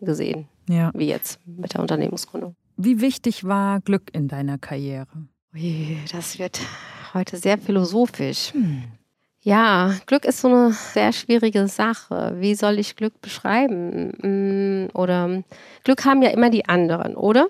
gesehen, 0.00 0.48
ja. 0.68 0.90
wie 0.94 1.08
jetzt 1.08 1.40
mit 1.46 1.74
der 1.74 1.80
Unternehmensgründung. 1.80 2.56
Wie 2.76 3.00
wichtig 3.00 3.44
war 3.44 3.80
Glück 3.80 4.10
in 4.12 4.28
deiner 4.28 4.58
Karriere? 4.58 5.06
Ui, 5.54 5.98
das 6.10 6.38
wird 6.38 6.60
heute 7.12 7.36
sehr 7.36 7.58
philosophisch. 7.58 8.52
Hm. 8.52 8.84
Ja, 9.40 9.92
Glück 10.06 10.24
ist 10.24 10.40
so 10.40 10.48
eine 10.48 10.72
sehr 10.72 11.12
schwierige 11.12 11.68
Sache. 11.68 12.34
Wie 12.38 12.54
soll 12.54 12.78
ich 12.78 12.96
Glück 12.96 13.20
beschreiben? 13.20 14.12
Hm, 14.22 14.88
oder 14.94 15.42
Glück 15.84 16.06
haben 16.06 16.22
ja 16.22 16.30
immer 16.30 16.48
die 16.48 16.66
anderen, 16.66 17.14
oder? 17.14 17.48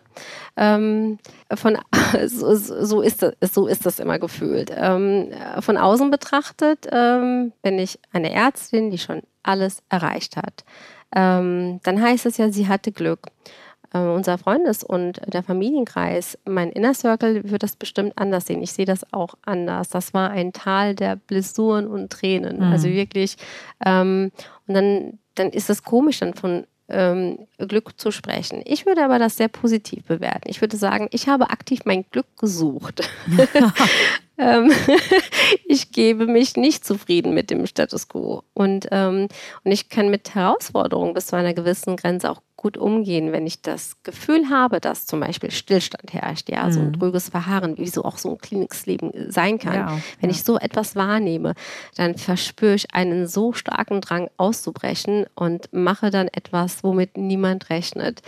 Ähm, 0.56 1.20
von, 1.54 1.78
so, 2.26 2.56
so, 2.56 3.00
ist 3.00 3.22
das, 3.22 3.54
so 3.54 3.68
ist 3.68 3.86
das 3.86 4.00
immer 4.00 4.18
gefühlt. 4.18 4.72
Ähm, 4.76 5.30
von 5.60 5.76
außen 5.76 6.10
betrachtet 6.10 6.88
ähm, 6.90 7.52
bin 7.62 7.78
ich 7.78 8.00
eine 8.12 8.32
Ärztin, 8.32 8.90
die 8.90 8.98
schon 8.98 9.22
alles 9.44 9.84
erreicht 9.88 10.36
hat 10.36 10.64
ähm, 11.14 11.80
dann 11.82 12.02
heißt 12.02 12.26
es 12.26 12.36
ja, 12.36 12.50
sie 12.50 12.68
hatte 12.68 12.92
Glück. 12.92 13.28
Äh, 13.92 13.98
unser 13.98 14.38
Freundes- 14.38 14.82
und 14.82 15.20
der 15.32 15.42
Familienkreis, 15.42 16.36
mein 16.44 16.70
Inner 16.70 16.94
Circle 16.94 17.48
wird 17.50 17.62
das 17.62 17.76
bestimmt 17.76 18.14
anders 18.16 18.46
sehen. 18.46 18.62
Ich 18.62 18.72
sehe 18.72 18.86
das 18.86 19.12
auch 19.12 19.34
anders. 19.42 19.88
Das 19.88 20.12
war 20.12 20.30
ein 20.30 20.52
Tal 20.52 20.94
der 20.94 21.16
Blessuren 21.16 21.86
und 21.86 22.10
Tränen. 22.10 22.56
Mhm. 22.56 22.62
Also 22.64 22.88
wirklich. 22.88 23.36
Ähm, 23.84 24.32
und 24.66 24.74
dann, 24.74 25.18
dann 25.36 25.50
ist 25.50 25.70
es 25.70 25.84
komisch, 25.84 26.18
dann 26.18 26.34
von 26.34 26.66
ähm, 26.88 27.46
Glück 27.58 27.98
zu 27.98 28.10
sprechen. 28.10 28.62
Ich 28.64 28.84
würde 28.84 29.04
aber 29.04 29.18
das 29.18 29.36
sehr 29.36 29.48
positiv 29.48 30.04
bewerten. 30.04 30.50
Ich 30.50 30.60
würde 30.60 30.76
sagen, 30.76 31.08
ich 31.12 31.28
habe 31.28 31.50
aktiv 31.50 31.80
mein 31.84 32.04
Glück 32.10 32.26
gesucht. 32.36 33.08
ähm, 34.38 34.70
ich 35.66 35.92
gebe 35.92 36.26
mich 36.26 36.56
nicht 36.56 36.84
zufrieden 36.84 37.34
mit 37.34 37.50
dem 37.50 37.66
Status 37.66 38.08
quo. 38.08 38.42
Und, 38.54 38.88
ähm, 38.90 39.28
und 39.64 39.72
ich 39.72 39.88
kann 39.88 40.10
mit 40.10 40.34
Herausforderungen 40.34 41.14
bis 41.14 41.26
zu 41.26 41.36
einer 41.36 41.54
gewissen 41.54 41.96
Grenze 41.96 42.30
auch 42.30 42.40
gut 42.64 42.78
umgehen, 42.78 43.30
wenn 43.30 43.46
ich 43.46 43.60
das 43.60 44.02
Gefühl 44.04 44.48
habe, 44.48 44.80
dass 44.80 45.04
zum 45.04 45.20
Beispiel 45.20 45.50
Stillstand 45.50 46.14
herrscht, 46.14 46.48
ja, 46.48 46.64
mhm. 46.64 46.72
so 46.72 46.80
ein 46.80 46.86
mhm. 46.86 46.98
trüges 46.98 47.28
Verharren, 47.28 47.76
wie 47.76 47.88
so 47.88 48.04
auch 48.04 48.16
so 48.16 48.30
ein 48.30 48.38
Kliniksleben 48.38 49.30
sein 49.30 49.58
kann. 49.58 49.74
Ja, 49.74 49.98
wenn 50.20 50.30
ja. 50.30 50.34
ich 50.34 50.44
so 50.44 50.58
etwas 50.58 50.96
wahrnehme, 50.96 51.52
dann 51.96 52.16
verspüre 52.16 52.74
ich 52.74 52.94
einen 52.94 53.26
so 53.26 53.52
starken 53.52 54.00
Drang 54.00 54.30
auszubrechen 54.38 55.26
und 55.34 55.68
mache 55.72 56.08
dann 56.08 56.28
etwas, 56.28 56.82
womit 56.82 57.18
niemand 57.18 57.68
rechnet. 57.68 58.22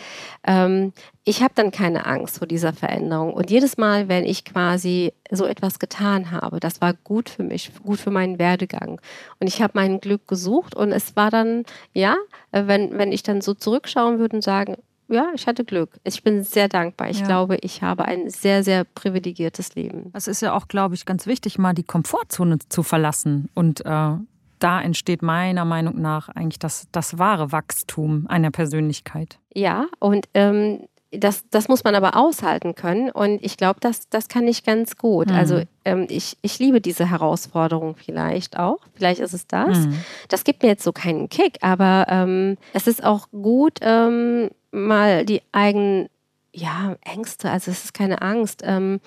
Ähm, 0.46 0.92
ich 1.29 1.43
habe 1.43 1.53
dann 1.57 1.72
keine 1.72 2.07
Angst 2.07 2.39
vor 2.39 2.47
dieser 2.47 2.72
Veränderung. 2.72 3.35
Und 3.35 3.51
jedes 3.51 3.77
Mal, 3.77 4.09
wenn 4.09 4.24
ich 4.24 4.45
quasi 4.45 5.12
so 5.29 5.45
etwas 5.45 5.81
getan 5.81 6.31
habe, 6.31 6.61
das 6.61 6.81
war 6.81 6.95
gut 6.95 7.29
für 7.29 7.43
mich, 7.43 7.72
gut 7.83 7.99
für 7.99 8.12
meinen 8.12 8.39
Werdegang. 8.39 9.01
Und 9.41 9.49
ich 9.49 9.61
habe 9.61 9.72
mein 9.74 9.99
Glück 9.99 10.29
gesucht 10.29 10.77
und 10.77 10.93
es 10.93 11.16
war 11.16 11.33
dann, 11.33 11.64
ja, 11.93 12.14
wenn, 12.53 12.97
wenn 12.97 13.11
ich 13.11 13.24
dann 13.24 13.41
so 13.41 13.55
zurückschauen 13.55 14.20
würde 14.20 14.37
und 14.37 14.43
sagen, 14.43 14.77
ja, 15.09 15.33
ich 15.35 15.49
hatte 15.49 15.64
Glück. 15.64 15.91
Ich 16.05 16.22
bin 16.22 16.45
sehr 16.45 16.68
dankbar. 16.68 17.11
Ich 17.11 17.20
ja. 17.20 17.27
glaube, 17.27 17.57
ich 17.61 17.83
habe 17.83 18.05
ein 18.05 18.31
sehr, 18.31 18.62
sehr 18.62 18.85
privilegiertes 18.85 19.74
Leben. 19.74 20.11
Es 20.14 20.29
ist 20.29 20.43
ja 20.43 20.53
auch, 20.53 20.68
glaube 20.68 20.95
ich, 20.95 21.07
ganz 21.07 21.27
wichtig, 21.27 21.59
mal 21.59 21.74
die 21.74 21.85
Komfortzone 21.85 22.59
zu 22.68 22.85
verlassen. 22.85 23.49
Und 23.53 23.85
äh, 23.85 24.12
da 24.61 24.81
entsteht 24.81 25.22
meiner 25.22 25.64
Meinung 25.64 26.01
nach 26.01 26.29
eigentlich 26.29 26.61
das, 26.61 26.87
das 26.93 27.18
wahre 27.18 27.51
Wachstum 27.51 28.27
einer 28.29 28.53
Persönlichkeit. 28.53 29.41
Ja, 29.53 29.87
und 29.99 30.29
ähm, 30.35 30.87
das, 31.12 31.44
das 31.50 31.68
muss 31.68 31.84
man 31.84 31.94
aber 31.94 32.16
aushalten 32.16 32.74
können. 32.74 33.11
Und 33.11 33.44
ich 33.44 33.57
glaube, 33.57 33.80
das, 33.80 34.09
das 34.09 34.28
kann 34.28 34.48
ich 34.48 34.64
ganz 34.64 34.96
gut. 34.96 35.28
Mhm. 35.28 35.34
Also 35.34 35.62
ähm, 35.84 36.07
ich, 36.11 36.36
ich 36.42 36.59
liebe 36.59 36.80
diese 36.80 37.09
Herausforderung 37.09 37.96
vielleicht 37.96 38.59
auch. 38.59 38.78
Vielleicht 38.94 39.20
ist 39.20 39.32
es 39.32 39.46
das. 39.46 39.78
Mhm. 39.78 39.98
Das 40.28 40.44
gibt 40.44 40.62
mir 40.62 40.68
jetzt 40.70 40.84
so 40.84 40.92
keinen 40.92 41.28
Kick, 41.28 41.59
aber 41.61 42.07
ähm, 42.09 42.57
es 42.72 42.86
ist 42.86 43.04
auch 43.04 43.28
gut, 43.30 43.78
ähm, 43.82 44.50
mal 44.72 45.24
die 45.24 45.42
eigenen 45.52 46.09
ja, 46.52 46.96
Ängste, 47.04 47.50
also 47.50 47.70
es 47.70 47.84
ist 47.84 47.94
keine 47.94 48.22
Angst, 48.22 48.62
ähm, 48.64 49.00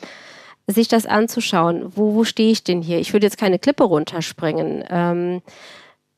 sich 0.68 0.88
das 0.88 1.08
anzuschauen. 1.08 1.92
Wo, 1.96 2.14
wo 2.14 2.24
stehe 2.24 2.52
ich 2.52 2.64
denn 2.64 2.82
hier? 2.82 3.00
Ich 3.00 3.12
würde 3.12 3.26
jetzt 3.26 3.40
keine 3.40 3.58
Klippe 3.58 3.84
runterspringen. 3.84 4.84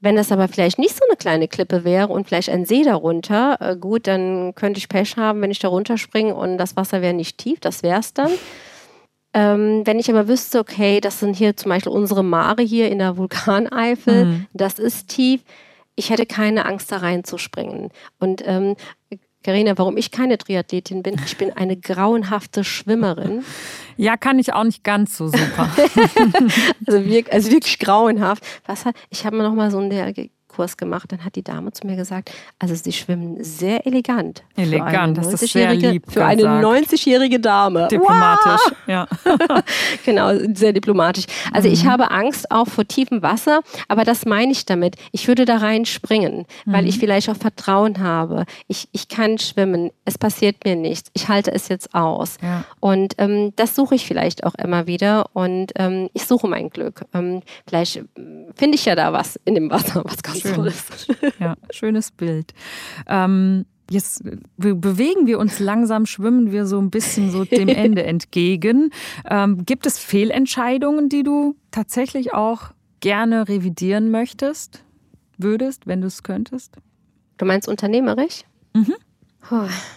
Wenn 0.02 0.16
das 0.16 0.32
aber 0.32 0.47
vielleicht 0.47 0.80
nicht 0.80 0.95
so 0.95 1.06
eine 1.08 1.16
kleine 1.16 1.47
Klippe 1.47 1.84
wäre 1.84 2.08
und 2.08 2.28
vielleicht 2.28 2.49
ein 2.49 2.66
See 2.66 2.84
darunter, 2.84 3.58
äh, 3.60 3.76
gut, 3.78 4.08
dann 4.08 4.56
könnte 4.56 4.80
ich 4.80 4.89
Pech 4.89 5.16
haben, 5.16 5.41
wenn 5.41 5.52
ich 5.52 5.60
da 5.60 5.68
runterspringe 5.68 6.34
und 6.36 6.58
das 6.58 6.76
Wasser 6.76 7.04
wäre 7.04 7.14
nicht 7.14 7.38
tief, 7.38 7.60
das 7.60 7.84
wäre 7.84 7.99
es 7.99 8.14
dann. 8.14 8.32
Ähm, 9.34 9.84
wenn 9.86 9.97
ich 9.97 10.10
aber 10.10 10.28
wüsste, 10.28 10.60
okay, 10.60 10.99
das 10.99 11.22
sind 11.22 11.38
hier 11.38 11.56
zum 11.56 11.70
Beispiel 11.70 11.93
unsere 11.93 12.22
Mare 12.22 12.62
hier 12.62 12.91
in 12.91 12.99
der 12.99 13.16
Vulkaneifel, 13.16 14.26
mhm. 14.26 14.47
das 14.52 14.78
ist 14.78 15.08
tief, 15.08 15.41
ich 15.95 16.10
hätte 16.10 16.26
keine 16.26 16.66
Angst, 16.66 16.91
da 16.91 16.97
reinzuspringen. 16.97 17.91
Und 18.20 18.43
ähm, 18.45 18.76
Carina, 19.43 19.77
warum 19.77 19.97
ich 19.97 20.11
keine 20.11 20.37
Triathletin 20.37 21.01
bin, 21.01 21.19
ich 21.25 21.37
bin 21.37 21.51
eine 21.51 21.75
grauenhafte 21.75 22.63
Schwimmerin. 22.63 23.43
Ja, 23.97 24.15
kann 24.17 24.37
ich 24.37 24.53
auch 24.53 24.63
nicht 24.63 24.83
ganz 24.83 25.17
so 25.17 25.27
super. 25.27 25.69
also, 26.87 27.05
wirklich, 27.05 27.33
also 27.33 27.51
wirklich 27.51 27.79
grauenhaft. 27.79 28.43
Was 28.65 28.85
ich 29.09 29.25
habe 29.25 29.37
mir 29.37 29.43
noch 29.43 29.55
mal 29.55 29.71
so 29.71 29.79
einen 29.79 29.89
Kurs 30.52 30.78
gemacht, 30.78 31.12
dann 31.12 31.24
hat 31.24 31.36
die 31.36 31.43
Dame 31.43 31.72
zu 31.72 31.88
mir 31.88 31.95
gesagt, 31.95 32.32
also 32.60 32.76
sie 32.76 32.91
schwimmen 32.91 33.43
sehr 33.43 33.86
elegant. 33.88 34.43
Elegant, 34.56 35.18
das 35.18 35.34
ist 35.34 35.54
sehr 35.54 35.74
lieb. 35.74 36.12
Für 36.12 36.26
eine 36.26 36.43
90-jährige 36.43 37.39
Dame. 37.39 37.88
Diplomatisch, 37.88 38.62
wow! 38.66 38.74
ja. 38.88 39.08
genau, 40.06 40.32
sehr 40.54 40.74
diplomatisch. 40.74 41.26
Also 41.54 41.68
mhm. 41.68 41.74
ich 41.74 41.86
habe 41.86 42.12
Angst 42.12 42.52
auch 42.52 42.68
vor 42.68 42.86
tiefem 42.86 43.22
Wasser, 43.22 43.62
aber 43.88 44.04
das 44.04 44.26
meine 44.26 44.52
ich 44.52 44.66
damit. 44.66 44.97
Ich 45.12 45.28
würde 45.28 45.45
da 45.45 45.58
rein 45.58 45.86
springen, 45.86 46.45
weil 46.66 46.84
mhm. 46.84 46.89
ich 46.89 46.99
vielleicht 46.99 47.30
auch 47.30 47.38
Vertrauen 47.38 47.99
habe. 47.99 48.45
Ich, 48.68 48.89
ich 48.91 49.08
kann 49.08 49.38
schwimmen, 49.38 49.91
es 50.06 50.18
passiert 50.18 50.66
mir 50.66 50.76
nichts. 50.76 51.10
Ich 51.14 51.30
halte 51.30 51.52
es 51.52 51.70
jetzt 51.70 51.95
aus. 51.95 52.38
Ja. 52.41 52.66
Und 52.80 53.16
ähm, 53.18 53.54
das 53.56 53.76
suche 53.76 53.95
ich 53.95 54.06
vielleicht 54.06 54.43
auch 54.43 54.56
immer 54.56 54.88
wieder 54.88 55.30
und 55.34 55.72
ähm, 55.76 56.10
ich 56.14 56.26
suche 56.26 56.47
mein 56.47 56.70
Glück. 56.70 57.06
Ähm, 57.14 57.41
vielleicht 57.68 58.04
finde 58.56 58.76
ich 58.76 58.86
ja 58.86 58.95
da 58.95 59.14
was 59.14 59.39
in 59.45 59.56
dem 59.56 59.72
Wasser, 59.72 60.04
was 60.06 60.22
ganz 60.43 61.05
Schön. 61.05 61.31
Ja, 61.39 61.55
schönes 61.71 62.11
Bild. 62.11 62.53
Ähm, 63.07 63.65
jetzt 63.89 64.23
bewegen 64.57 65.27
wir 65.27 65.39
uns 65.39 65.59
langsam, 65.59 66.05
schwimmen 66.05 66.51
wir 66.51 66.65
so 66.65 66.79
ein 66.79 66.89
bisschen 66.89 67.29
so 67.31 67.45
dem 67.45 67.67
Ende 67.67 68.03
entgegen. 68.03 68.91
Ähm, 69.29 69.65
gibt 69.65 69.85
es 69.85 69.99
Fehlentscheidungen, 69.99 71.09
die 71.09 71.23
du 71.23 71.55
tatsächlich 71.71 72.33
auch 72.33 72.71
gerne 72.99 73.47
revidieren 73.47 74.11
möchtest, 74.11 74.83
würdest, 75.37 75.87
wenn 75.87 76.01
du 76.01 76.07
es 76.07 76.23
könntest? 76.23 76.75
Du 77.37 77.45
meinst 77.45 77.67
unternehmerisch? 77.67 78.43
Mhm. 78.73 78.93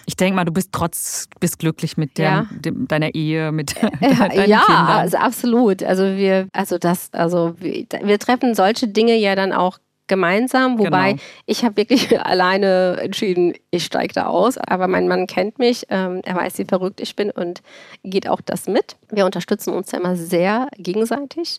Ich 0.06 0.16
denke 0.16 0.34
mal, 0.34 0.44
du 0.44 0.52
bist 0.52 0.70
trotz 0.72 1.28
bist 1.38 1.58
glücklich 1.58 1.96
mit 1.96 2.16
der, 2.16 2.24
ja. 2.24 2.46
dem, 2.50 2.88
deiner 2.88 3.14
Ehe, 3.14 3.52
mit 3.52 3.76
äh, 3.76 3.90
deinen 4.00 4.48
ja, 4.48 4.60
Kindern. 4.60 4.86
also 4.86 5.16
absolut. 5.18 5.82
Also 5.82 6.04
wir, 6.16 6.48
also 6.52 6.78
das, 6.78 7.12
also 7.12 7.54
wir, 7.60 7.86
wir 8.02 8.18
treffen 8.18 8.54
solche 8.54 8.88
Dinge 8.88 9.16
ja 9.16 9.36
dann 9.36 9.52
auch 9.52 9.78
gemeinsam, 10.06 10.78
wobei 10.78 11.12
genau. 11.12 11.22
ich 11.46 11.64
habe 11.64 11.76
wirklich 11.76 12.20
alleine 12.24 12.98
entschieden, 13.00 13.54
ich 13.70 13.84
steige 13.84 14.12
da 14.14 14.26
aus, 14.26 14.58
aber 14.58 14.88
mein 14.88 15.08
Mann 15.08 15.26
kennt 15.26 15.58
mich, 15.58 15.86
ähm, 15.90 16.20
er 16.24 16.36
weiß, 16.36 16.58
wie 16.58 16.64
verrückt 16.64 17.00
ich 17.00 17.16
bin 17.16 17.30
und 17.30 17.62
geht 18.02 18.28
auch 18.28 18.40
das 18.40 18.66
mit. 18.66 18.96
Wir 19.10 19.24
unterstützen 19.24 19.72
uns 19.72 19.92
ja 19.92 19.98
immer 19.98 20.16
sehr 20.16 20.68
gegenseitig. 20.76 21.58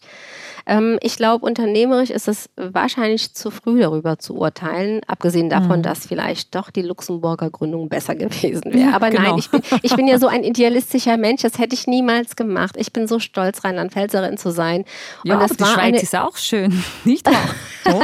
Ähm, 0.68 0.98
ich 1.02 1.18
glaube, 1.18 1.46
unternehmerisch 1.46 2.10
ist 2.10 2.28
es 2.28 2.50
wahrscheinlich 2.56 3.34
zu 3.34 3.52
früh 3.52 3.80
darüber 3.80 4.18
zu 4.18 4.36
urteilen, 4.36 5.02
abgesehen 5.08 5.50
davon, 5.50 5.80
mhm. 5.80 5.84
dass 5.84 6.08
vielleicht 6.08 6.56
doch 6.56 6.72
die 6.72 6.82
Luxemburger 6.82 7.50
Gründung 7.50 7.88
besser 7.88 8.16
gewesen 8.16 8.74
wäre. 8.74 8.94
Aber 8.96 9.10
genau. 9.10 9.22
nein, 9.22 9.38
ich 9.38 9.50
bin, 9.50 9.62
ich 9.82 9.96
bin 9.96 10.08
ja 10.08 10.18
so 10.18 10.28
ein 10.28 10.44
idealistischer 10.44 11.18
Mensch, 11.18 11.44
das 11.44 11.60
hätte 11.60 11.76
ich 11.76 11.88
niemals 11.88 12.36
gemacht. 12.36 12.76
Ich 12.78 12.92
bin 12.92 13.08
so 13.08 13.20
stolz, 13.20 13.64
Rheinland-Pfälzerin 13.64 14.38
zu 14.38 14.52
sein. 14.52 14.86
Ja, 15.24 15.36
und 15.36 15.42
das 15.42 15.60
war 15.60 15.68
die 15.68 15.74
Schweiz 15.74 15.84
eine... 15.84 16.02
ist 16.02 16.16
auch 16.16 16.38
schön, 16.38 16.84
nicht 17.04 17.26
wahr? 17.28 17.96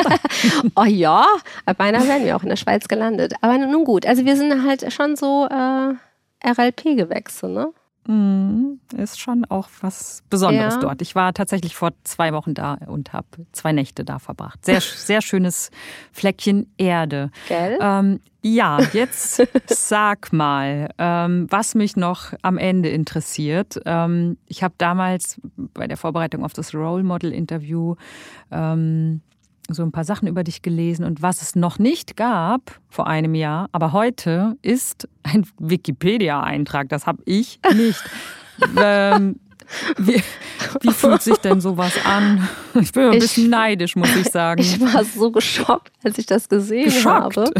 oh 0.75 0.83
ja, 0.83 1.25
beinahe 1.77 2.07
wären 2.07 2.25
wir 2.25 2.35
auch 2.35 2.43
in 2.43 2.49
der 2.49 2.55
Schweiz 2.55 2.87
gelandet. 2.87 3.33
Aber 3.41 3.57
nun 3.57 3.83
gut, 3.85 4.05
also 4.05 4.25
wir 4.25 4.35
sind 4.35 4.63
halt 4.63 4.93
schon 4.93 5.15
so 5.15 5.47
äh, 5.49 5.93
RLP-Gewächse, 6.47 7.47
ne? 7.47 7.73
Mm, 8.07 8.79
ist 8.97 9.19
schon 9.19 9.45
auch 9.45 9.69
was 9.81 10.23
Besonderes 10.29 10.75
ja. 10.75 10.79
dort. 10.79 11.01
Ich 11.03 11.13
war 11.13 11.33
tatsächlich 11.33 11.75
vor 11.75 11.91
zwei 12.03 12.33
Wochen 12.33 12.55
da 12.55 12.79
und 12.87 13.13
habe 13.13 13.27
zwei 13.51 13.73
Nächte 13.73 14.03
da 14.03 14.17
verbracht. 14.17 14.65
Sehr, 14.65 14.81
sehr 14.81 15.21
schönes 15.21 15.69
Fleckchen 16.11 16.71
Erde. 16.77 17.29
Gell? 17.47 17.77
Ähm, 17.79 18.19
ja, 18.41 18.79
jetzt 18.93 19.43
sag 19.67 20.33
mal, 20.33 20.89
ähm, 20.97 21.45
was 21.51 21.75
mich 21.75 21.95
noch 21.95 22.33
am 22.41 22.57
Ende 22.57 22.89
interessiert. 22.89 23.79
Ähm, 23.85 24.37
ich 24.47 24.63
habe 24.63 24.73
damals 24.79 25.39
bei 25.55 25.85
der 25.85 25.97
Vorbereitung 25.97 26.43
auf 26.43 26.53
das 26.53 26.73
Role 26.73 27.03
Model 27.03 27.31
Interview 27.31 27.95
ähm, 28.49 29.21
so 29.69 29.83
ein 29.83 29.91
paar 29.91 30.03
Sachen 30.03 30.27
über 30.27 30.43
dich 30.43 30.61
gelesen 30.61 31.05
und 31.05 31.21
was 31.21 31.41
es 31.41 31.55
noch 31.55 31.79
nicht 31.79 32.17
gab 32.17 32.79
vor 32.89 33.07
einem 33.07 33.35
Jahr, 33.35 33.69
aber 33.71 33.93
heute 33.93 34.57
ist 34.61 35.07
ein 35.23 35.45
Wikipedia-Eintrag. 35.59 36.89
Das 36.89 37.07
habe 37.07 37.21
ich 37.25 37.59
nicht. 37.73 38.03
ähm, 38.77 39.39
wie, 39.97 40.21
wie, 40.81 40.91
fühlt 40.91 41.21
sich 41.21 41.37
denn 41.37 41.61
sowas 41.61 41.93
an? 42.05 42.47
Ich 42.79 42.91
bin 42.91 43.03
ein 43.03 43.19
bisschen 43.19 43.49
neidisch, 43.49 43.95
muss 43.95 44.13
ich 44.15 44.27
sagen. 44.27 44.61
Ich 44.61 44.79
war 44.81 45.03
so 45.05 45.31
geschockt, 45.31 45.91
als 46.03 46.17
ich 46.17 46.25
das 46.25 46.49
gesehen 46.49 46.85
geschockt. 46.85 47.37
habe. 47.37 47.51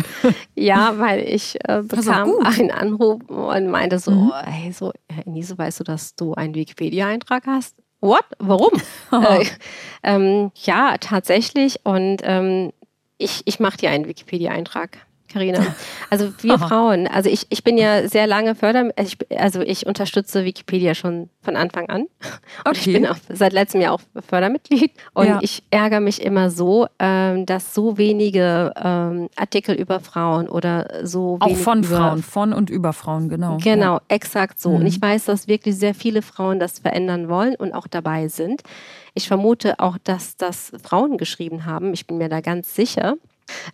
Ja, 0.55 0.97
weil 0.97 1.21
ich 1.21 1.57
äh, 1.67 1.81
bekam 1.83 2.33
einen 2.43 2.71
Anruf 2.71 3.21
und 3.29 3.67
meinte 3.69 3.99
so, 3.99 4.11
mhm. 4.11 4.33
hey, 4.43 4.71
so, 4.71 4.91
Enise, 5.25 5.57
weißt 5.57 5.79
du, 5.79 5.83
dass 5.83 6.15
du 6.15 6.33
einen 6.33 6.53
Wikipedia-Eintrag 6.53 7.45
hast? 7.47 7.75
What? 8.01 8.25
Warum? 8.39 8.73
äh, 9.11 9.45
ähm, 10.03 10.51
ja, 10.55 10.97
tatsächlich. 10.97 11.79
Und 11.85 12.21
ähm, 12.23 12.73
ich, 13.17 13.43
ich 13.45 13.59
mache 13.59 13.77
dir 13.77 13.91
einen 13.91 14.07
Wikipedia-Eintrag. 14.07 14.97
Karina. 15.31 15.59
Also 16.09 16.33
wir 16.41 16.55
Aha. 16.55 16.67
Frauen, 16.67 17.07
also 17.07 17.29
ich, 17.29 17.45
ich 17.49 17.63
bin 17.63 17.77
ja 17.77 18.05
sehr 18.09 18.27
lange 18.27 18.53
Förder, 18.53 18.91
also 18.97 19.13
ich, 19.13 19.39
also 19.39 19.61
ich 19.61 19.85
unterstütze 19.85 20.43
Wikipedia 20.43 20.93
schon 20.93 21.29
von 21.41 21.55
Anfang 21.55 21.87
an. 21.87 22.01
Und 22.01 22.09
okay. 22.65 22.77
ich 22.79 22.93
bin 22.93 23.07
auch 23.07 23.15
seit 23.29 23.53
letztem 23.53 23.79
Jahr 23.79 23.93
auch 23.93 24.01
Fördermitglied. 24.27 24.91
Und 25.13 25.27
ja. 25.27 25.39
ich 25.41 25.63
ärgere 25.69 26.01
mich 26.01 26.21
immer 26.21 26.49
so, 26.49 26.87
ähm, 26.99 27.45
dass 27.45 27.73
so 27.73 27.97
wenige 27.97 28.73
ähm, 28.75 29.29
Artikel 29.37 29.75
über 29.75 30.01
Frauen 30.01 30.49
oder 30.49 31.01
so 31.03 31.37
Auch 31.39 31.55
von 31.55 31.85
Frauen, 31.85 32.23
von 32.23 32.51
und 32.51 32.69
über 32.69 32.91
Frauen, 32.91 33.29
genau. 33.29 33.57
Genau, 33.63 33.95
ja. 33.95 34.01
exakt 34.09 34.59
so. 34.59 34.71
Mhm. 34.71 34.75
Und 34.75 34.85
ich 34.87 35.01
weiß, 35.01 35.25
dass 35.25 35.47
wirklich 35.47 35.77
sehr 35.77 35.93
viele 35.93 36.21
Frauen 36.21 36.59
das 36.59 36.79
verändern 36.79 37.29
wollen 37.29 37.55
und 37.55 37.73
auch 37.73 37.87
dabei 37.87 38.27
sind. 38.27 38.63
Ich 39.13 39.27
vermute 39.27 39.79
auch, 39.79 39.97
dass 40.03 40.37
das 40.37 40.71
Frauen 40.83 41.17
geschrieben 41.17 41.65
haben. 41.65 41.93
Ich 41.93 42.07
bin 42.07 42.17
mir 42.17 42.29
da 42.29 42.41
ganz 42.41 42.75
sicher. 42.75 43.15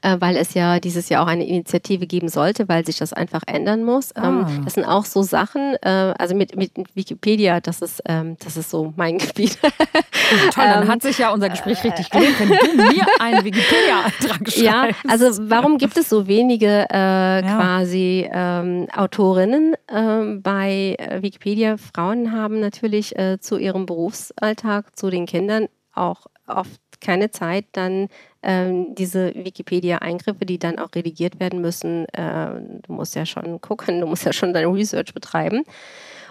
Äh, 0.02 0.18
weil 0.20 0.36
es 0.38 0.54
ja 0.54 0.80
dieses 0.80 1.10
Jahr 1.10 1.24
auch 1.24 1.28
eine 1.28 1.46
Initiative 1.46 2.08
geben 2.08 2.30
sollte, 2.30 2.68
weil 2.68 2.86
sich 2.86 2.98
das 2.98 3.14
einfach 3.14 3.42
ändern 3.48 3.84
muss. 3.84 4.12
Ähm, 4.16 4.46
ah. 4.46 4.52
das 4.64 4.74
sind 4.74 4.86
auch 4.86 5.06
so 5.06 5.24
Sachen, 5.24 5.76
äh, 5.82 6.14
also 6.18 6.36
mit, 6.36 6.56
mit 6.56 6.72
Wikipedia, 6.94 7.60
das 7.60 7.82
ist, 7.82 8.02
ähm, 8.06 8.38
das 8.44 8.58
ist 8.58 8.70
so 8.70 8.94
mein 8.96 9.18
Gebiet. 9.18 9.58
Oh, 9.64 10.50
toll, 10.52 10.66
dann 10.66 10.84
ähm, 10.84 10.90
hat 10.90 11.02
sich 11.02 11.18
ja 11.18 11.32
unser 11.32 11.50
Gespräch 11.50 11.84
richtig 11.84 12.10
gelohnt, 12.10 12.40
wenn 12.40 12.50
du 12.50 12.84
mir 12.94 13.06
einen 13.20 13.44
Wikipedia-Antrag 13.44 14.40
schreibst. 14.50 14.58
Ja, 14.58 14.90
also 15.08 15.50
warum 15.50 15.78
gibt 15.78 15.98
es 15.98 16.10
so 16.10 16.28
wenige 16.28 16.88
äh, 16.92 17.42
ja. 17.42 17.42
quasi 17.42 18.30
ähm, 18.32 18.88
Autorinnen 18.96 19.76
ähm, 19.90 20.42
bei 20.42 20.96
äh, 20.98 21.22
Wikipedia? 21.22 21.78
Frauen 21.78 22.32
haben 22.32 22.60
natürlich 22.60 23.18
äh, 23.18 23.40
zu 23.40 23.58
ihrem 23.58 23.86
Berufsalltag, 23.86 24.98
zu 24.98 25.10
den 25.10 25.26
Kindern 25.26 25.68
auch 25.94 26.28
oft 26.48 26.80
keine 27.02 27.32
Zeit, 27.32 27.66
dann 27.74 28.08
ähm, 28.48 28.96
diese 28.96 29.36
Wikipedia-Eingriffe, 29.36 30.46
die 30.46 30.58
dann 30.58 30.80
auch 30.80 30.96
redigiert 30.96 31.40
werden 31.40 31.60
müssen, 31.62 32.06
äh, 32.14 32.50
du 32.82 32.94
musst 32.94 33.14
ja 33.14 33.26
schon 33.26 33.60
gucken, 33.60 34.00
du 34.00 34.08
musst 34.08 34.26
ja 34.26 34.32
schon 34.32 34.54
deine 34.54 34.74
Research 34.74 35.14
betreiben. 35.14 35.64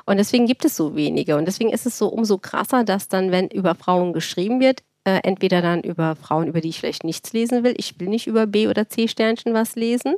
Und 0.06 0.16
deswegen 0.16 0.46
gibt 0.46 0.64
es 0.64 0.76
so 0.76 0.96
wenige. 0.96 1.36
Und 1.36 1.44
deswegen 1.44 1.70
ist 1.70 1.84
es 1.84 1.98
so 1.98 2.08
umso 2.08 2.38
krasser, 2.38 2.84
dass 2.84 3.08
dann, 3.08 3.32
wenn 3.32 3.48
über 3.48 3.74
Frauen 3.74 4.14
geschrieben 4.14 4.60
wird, 4.60 4.80
äh, 5.04 5.20
entweder 5.24 5.60
dann 5.60 5.82
über 5.82 6.16
Frauen, 6.16 6.48
über 6.48 6.62
die 6.62 6.70
ich 6.70 6.80
vielleicht 6.80 7.04
nichts 7.04 7.34
lesen 7.34 7.64
will, 7.64 7.74
ich 7.76 8.00
will 8.00 8.08
nicht 8.08 8.26
über 8.26 8.46
B- 8.46 8.68
oder 8.68 8.88
C-Sternchen 8.88 9.52
was 9.52 9.76
lesen, 9.76 10.14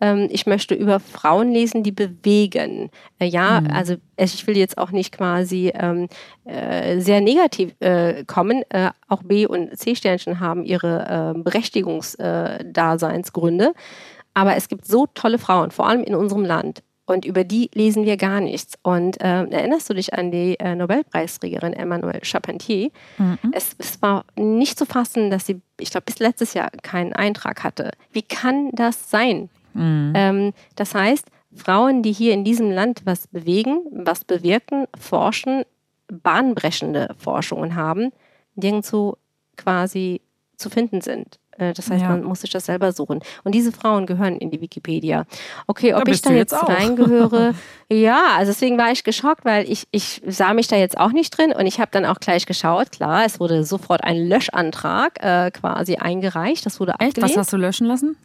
ähm, 0.00 0.28
ich 0.30 0.46
möchte 0.46 0.74
über 0.74 1.00
Frauen 1.00 1.50
lesen, 1.50 1.82
die 1.82 1.92
bewegen. 1.92 2.90
Äh, 3.18 3.26
ja, 3.26 3.60
mhm. 3.60 3.70
also 3.70 3.96
ich 4.16 4.46
will 4.46 4.56
jetzt 4.56 4.78
auch 4.78 4.90
nicht 4.90 5.14
quasi 5.16 5.70
ähm, 5.74 6.08
äh, 6.44 7.00
sehr 7.00 7.20
negativ 7.20 7.74
äh, 7.80 8.24
kommen. 8.24 8.62
Äh, 8.68 8.90
auch 9.08 9.22
B- 9.22 9.46
und 9.46 9.78
C-Sternchen 9.78 10.40
haben 10.40 10.64
ihre 10.64 11.34
äh, 11.36 11.38
Berechtigungsdaseinsgründe. 11.38 13.74
Aber 14.34 14.56
es 14.56 14.68
gibt 14.68 14.86
so 14.86 15.06
tolle 15.06 15.38
Frauen, 15.38 15.70
vor 15.70 15.88
allem 15.88 16.04
in 16.04 16.14
unserem 16.14 16.44
Land. 16.44 16.82
Und 17.06 17.24
über 17.24 17.44
die 17.44 17.70
lesen 17.72 18.04
wir 18.04 18.16
gar 18.16 18.40
nichts. 18.40 18.74
Und 18.82 19.20
äh, 19.20 19.44
erinnerst 19.44 19.88
du 19.88 19.94
dich 19.94 20.12
an 20.12 20.32
die 20.32 20.58
äh, 20.58 20.74
Nobelpreisträgerin 20.74 21.72
Emmanuelle 21.72 22.24
Charpentier? 22.24 22.90
Mhm. 23.16 23.38
Es, 23.52 23.76
es, 23.78 24.02
war 24.02 24.24
nicht 24.34 24.76
zu 24.76 24.86
fassen, 24.86 25.30
dass 25.30 25.46
sie, 25.46 25.62
ich 25.78 25.90
glaube, 25.90 26.06
bis 26.06 26.18
letztes 26.18 26.54
Jahr 26.54 26.70
keinen 26.82 27.12
Eintrag 27.12 27.62
hatte. 27.62 27.92
Wie 28.10 28.22
kann 28.22 28.70
das 28.72 29.08
sein? 29.08 29.50
Mhm. 29.76 30.12
Ähm, 30.14 30.52
das 30.74 30.94
heißt, 30.94 31.26
Frauen, 31.54 32.02
die 32.02 32.12
hier 32.12 32.34
in 32.34 32.44
diesem 32.44 32.70
Land 32.70 33.02
was 33.04 33.26
bewegen, 33.28 33.80
was 33.90 34.24
bewirken, 34.24 34.86
forschen, 34.98 35.64
bahnbrechende 36.08 37.14
Forschungen 37.18 37.74
haben, 37.74 38.12
nirgendwo 38.54 39.16
quasi 39.56 40.20
zu 40.56 40.70
finden 40.70 41.00
sind. 41.00 41.38
Äh, 41.58 41.72
das 41.72 41.90
heißt, 41.90 42.02
ja. 42.02 42.08
man 42.08 42.22
muss 42.22 42.40
sich 42.42 42.50
das 42.50 42.66
selber 42.66 42.92
suchen. 42.92 43.20
Und 43.44 43.54
diese 43.54 43.72
Frauen 43.72 44.06
gehören 44.06 44.38
in 44.38 44.50
die 44.50 44.60
Wikipedia. 44.60 45.24
Okay, 45.66 45.94
ob 45.94 46.04
da 46.04 46.12
ich 46.12 46.22
da 46.22 46.30
jetzt, 46.30 46.52
jetzt 46.52 46.68
reingehöre, 46.68 47.54
ja, 47.90 48.36
also 48.36 48.52
deswegen 48.52 48.78
war 48.78 48.92
ich 48.92 49.04
geschockt, 49.04 49.44
weil 49.44 49.70
ich, 49.70 49.86
ich 49.90 50.22
sah 50.26 50.54
mich 50.54 50.68
da 50.68 50.76
jetzt 50.76 50.98
auch 50.98 51.12
nicht 51.12 51.36
drin 51.36 51.52
und 51.52 51.66
ich 51.66 51.80
habe 51.80 51.90
dann 51.90 52.04
auch 52.04 52.20
gleich 52.20 52.46
geschaut. 52.46 52.92
Klar, 52.92 53.24
es 53.24 53.40
wurde 53.40 53.64
sofort 53.64 54.04
ein 54.04 54.28
Löschantrag 54.28 55.22
äh, 55.22 55.50
quasi 55.50 55.96
eingereicht. 55.96 56.66
Das 56.66 56.80
wurde 56.80 56.94
Echt? 56.98 57.20
Was 57.20 57.36
hast 57.36 57.52
du 57.52 57.56
löschen 57.56 57.86
lassen? 57.86 58.16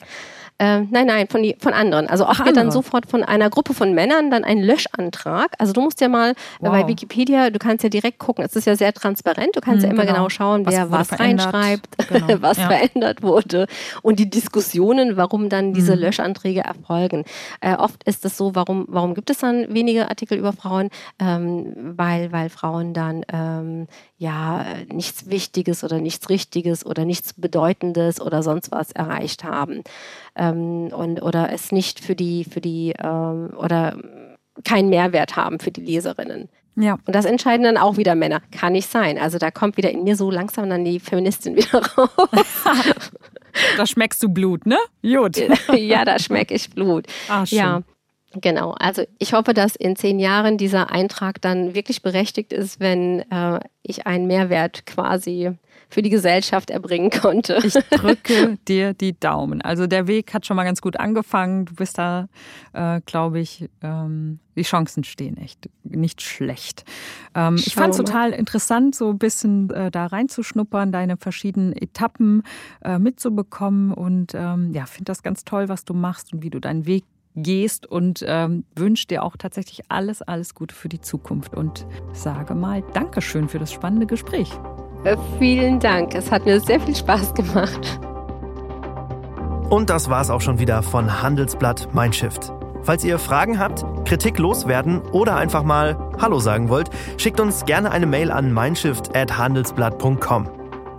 Ähm, 0.63 0.89
nein, 0.91 1.07
nein, 1.07 1.27
von, 1.27 1.41
die, 1.41 1.55
von 1.57 1.73
anderen. 1.73 2.05
Also 2.05 2.27
auch 2.27 2.45
wird 2.45 2.55
dann 2.55 2.69
sofort 2.69 3.07
von 3.07 3.23
einer 3.23 3.49
Gruppe 3.49 3.73
von 3.73 3.95
Männern 3.95 4.29
dann 4.29 4.43
ein 4.43 4.61
Löschantrag. 4.61 5.55
Also 5.57 5.73
du 5.73 5.81
musst 5.81 5.99
ja 6.01 6.07
mal 6.07 6.35
wow. 6.59 6.69
bei 6.69 6.87
Wikipedia, 6.87 7.49
du 7.49 7.57
kannst 7.57 7.81
ja 7.81 7.89
direkt 7.89 8.19
gucken. 8.19 8.45
Es 8.45 8.55
ist 8.55 8.65
ja 8.65 8.75
sehr 8.75 8.93
transparent. 8.93 9.55
Du 9.55 9.59
kannst 9.59 9.81
hm, 9.81 9.89
ja 9.89 9.95
immer 9.95 10.05
genau, 10.05 10.17
genau 10.17 10.29
schauen, 10.29 10.67
wer 10.67 10.91
was, 10.91 11.11
was 11.11 11.19
reinschreibt, 11.19 12.07
genau. 12.07 12.27
was 12.41 12.57
ja. 12.57 12.67
verändert 12.67 13.23
wurde 13.23 13.65
und 14.03 14.19
die 14.19 14.29
Diskussionen, 14.29 15.17
warum 15.17 15.49
dann 15.49 15.73
diese 15.73 15.93
hm. 15.93 15.99
Löschanträge 16.01 16.59
erfolgen. 16.59 17.25
Äh, 17.61 17.77
oft 17.77 18.03
ist 18.03 18.23
es 18.23 18.37
so, 18.37 18.53
warum, 18.53 18.85
warum 18.87 19.15
gibt 19.15 19.31
es 19.31 19.39
dann 19.39 19.73
wenige 19.73 20.09
Artikel 20.09 20.37
über 20.37 20.53
Frauen? 20.53 20.89
Ähm, 21.17 21.73
weil, 21.75 22.31
weil 22.31 22.49
Frauen 22.49 22.93
dann 22.93 23.25
ähm, 23.33 23.87
ja 24.19 24.63
nichts 24.93 25.27
Wichtiges 25.27 25.83
oder 25.83 25.99
nichts 25.99 26.29
Richtiges 26.29 26.85
oder 26.85 27.03
nichts 27.03 27.33
Bedeutendes 27.33 28.21
oder 28.21 28.43
sonst 28.43 28.71
was 28.71 28.91
erreicht 28.91 29.43
haben 29.43 29.81
ähm, 30.35 30.50
und 30.51 31.21
oder 31.21 31.51
es 31.51 31.71
nicht 31.71 31.99
für 31.99 32.15
die 32.15 32.43
für 32.43 32.61
die 32.61 32.93
ähm, 33.01 33.51
oder 33.57 33.97
keinen 34.63 34.89
Mehrwert 34.89 35.35
haben 35.35 35.59
für 35.59 35.71
die 35.71 35.81
Leserinnen. 35.81 36.49
Ja. 36.75 36.97
Und 37.05 37.15
das 37.15 37.25
entscheiden 37.25 37.63
dann 37.63 37.77
auch 37.77 37.97
wieder 37.97 38.15
Männer. 38.15 38.41
Kann 38.51 38.73
nicht 38.73 38.89
sein. 38.89 39.17
Also 39.17 39.37
da 39.37 39.51
kommt 39.51 39.77
wieder 39.77 39.91
in 39.91 40.03
mir 40.03 40.15
so 40.15 40.31
langsam 40.31 40.69
dann 40.69 40.85
die 40.85 40.99
Feministin 40.99 41.55
wieder 41.55 41.81
raus. 41.97 42.09
da 43.77 43.85
schmeckst 43.85 44.23
du 44.23 44.29
Blut, 44.29 44.65
ne? 44.65 44.77
Gut. 45.01 45.37
ja, 45.73 46.05
da 46.05 46.17
schmecke 46.19 46.53
ich 46.53 46.69
Blut. 46.69 47.07
Ah, 47.27 47.45
schön. 47.45 47.57
Ja. 47.57 47.81
Genau, 48.33 48.71
also 48.79 49.03
ich 49.19 49.33
hoffe, 49.33 49.53
dass 49.53 49.75
in 49.75 49.97
zehn 49.97 50.17
Jahren 50.17 50.57
dieser 50.57 50.89
Eintrag 50.89 51.41
dann 51.41 51.75
wirklich 51.75 52.01
berechtigt 52.01 52.53
ist, 52.53 52.79
wenn 52.79 53.29
äh, 53.29 53.59
ich 53.83 54.07
einen 54.07 54.25
Mehrwert 54.25 54.85
quasi 54.85 55.51
für 55.91 56.01
die 56.01 56.09
Gesellschaft 56.09 56.69
erbringen 56.69 57.09
konnte. 57.09 57.59
Ich 57.63 57.73
drücke 57.91 58.57
dir 58.67 58.93
die 58.93 59.19
Daumen. 59.19 59.61
Also 59.61 59.87
der 59.87 60.07
Weg 60.07 60.33
hat 60.33 60.45
schon 60.45 60.55
mal 60.55 60.63
ganz 60.63 60.81
gut 60.81 60.97
angefangen. 60.97 61.65
Du 61.65 61.75
bist 61.75 61.97
da, 61.97 62.27
äh, 62.73 63.01
glaube 63.05 63.39
ich, 63.39 63.69
ähm, 63.83 64.39
die 64.55 64.63
Chancen 64.63 65.03
stehen 65.03 65.37
echt 65.37 65.69
nicht 65.83 66.21
schlecht. 66.21 66.85
Ähm, 67.35 67.55
ich 67.55 67.75
fand 67.75 67.91
es 67.91 67.97
total 67.97 68.31
interessant, 68.31 68.95
so 68.95 69.09
ein 69.09 69.17
bisschen 69.17 69.69
äh, 69.69 69.91
da 69.91 70.07
reinzuschnuppern, 70.07 70.91
deine 70.91 71.17
verschiedenen 71.17 71.73
Etappen 71.73 72.43
äh, 72.83 72.97
mitzubekommen 72.97 73.93
und 73.93 74.33
ähm, 74.33 74.71
ja, 74.73 74.85
finde 74.85 75.05
das 75.05 75.23
ganz 75.23 75.43
toll, 75.43 75.69
was 75.69 75.85
du 75.85 75.93
machst 75.93 76.33
und 76.33 76.41
wie 76.41 76.49
du 76.49 76.59
deinen 76.59 76.85
Weg 76.85 77.03
gehst 77.35 77.85
und 77.85 78.23
ähm, 78.27 78.65
wünsche 78.75 79.07
dir 79.07 79.23
auch 79.23 79.37
tatsächlich 79.37 79.81
alles, 79.89 80.21
alles 80.21 80.53
Gute 80.53 80.75
für 80.75 80.89
die 80.89 81.01
Zukunft 81.01 81.55
und 81.55 81.85
sage 82.13 82.55
mal 82.55 82.83
Dankeschön 82.93 83.47
für 83.47 83.59
das 83.59 83.71
spannende 83.71 84.05
Gespräch. 84.05 84.51
Äh, 85.03 85.17
vielen 85.39 85.79
Dank, 85.79 86.13
es 86.13 86.31
hat 86.31 86.45
mir 86.45 86.59
sehr 86.59 86.79
viel 86.79 86.95
Spaß 86.95 87.33
gemacht. 87.33 87.99
Und 89.69 89.89
das 89.89 90.09
war's 90.09 90.29
auch 90.29 90.41
schon 90.41 90.59
wieder 90.59 90.83
von 90.83 91.21
Handelsblatt 91.21 91.89
Mein 91.93 92.13
Shift. 92.13 92.51
Falls 92.83 93.03
ihr 93.03 93.19
Fragen 93.19 93.59
habt, 93.59 93.85
Kritik 94.05 94.37
loswerden 94.37 95.01
oder 95.11 95.35
einfach 95.37 95.63
mal 95.63 95.97
Hallo 96.19 96.39
sagen 96.39 96.69
wollt, 96.69 96.89
schickt 97.17 97.39
uns 97.39 97.65
gerne 97.65 97.91
eine 97.91 98.05
Mail 98.05 98.31
an 98.31 98.53
mindshift@handelsblatt.com. 98.53 100.49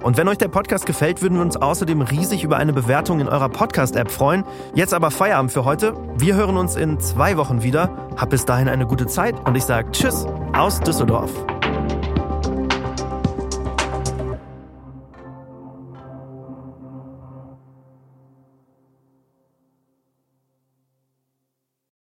Und 0.03 0.16
wenn 0.16 0.26
euch 0.26 0.38
der 0.38 0.48
Podcast 0.48 0.86
gefällt, 0.86 1.22
würden 1.22 1.36
wir 1.36 1.42
uns 1.42 1.57
außerdem 1.57 2.03
riesig 2.03 2.42
über 2.42 2.57
eine 2.57 2.72
Bewertung 2.72 3.20
in 3.20 3.28
eurer 3.28 3.48
Podcast-App 3.48 4.11
freuen. 4.11 4.44
Jetzt 4.74 4.94
aber 4.94 5.12
Feierabend 5.12 5.53
für 5.53 5.64
heute. 5.64 5.94
Wir 6.16 6.34
hören 6.34 6.57
uns 6.57 6.74
in 6.74 6.98
zwei 6.98 7.36
Wochen 7.36 7.62
wieder. 7.62 7.90
Habt 8.16 8.30
bis 8.30 8.44
dahin 8.44 8.68
eine 8.68 8.86
gute 8.86 9.07
Zeit 9.07 9.34
und 9.46 9.57
ich 9.57 9.64
sage 9.64 9.92
Tschüss 9.92 10.26
aus 10.55 10.80
Düsseldorf. 10.80 11.30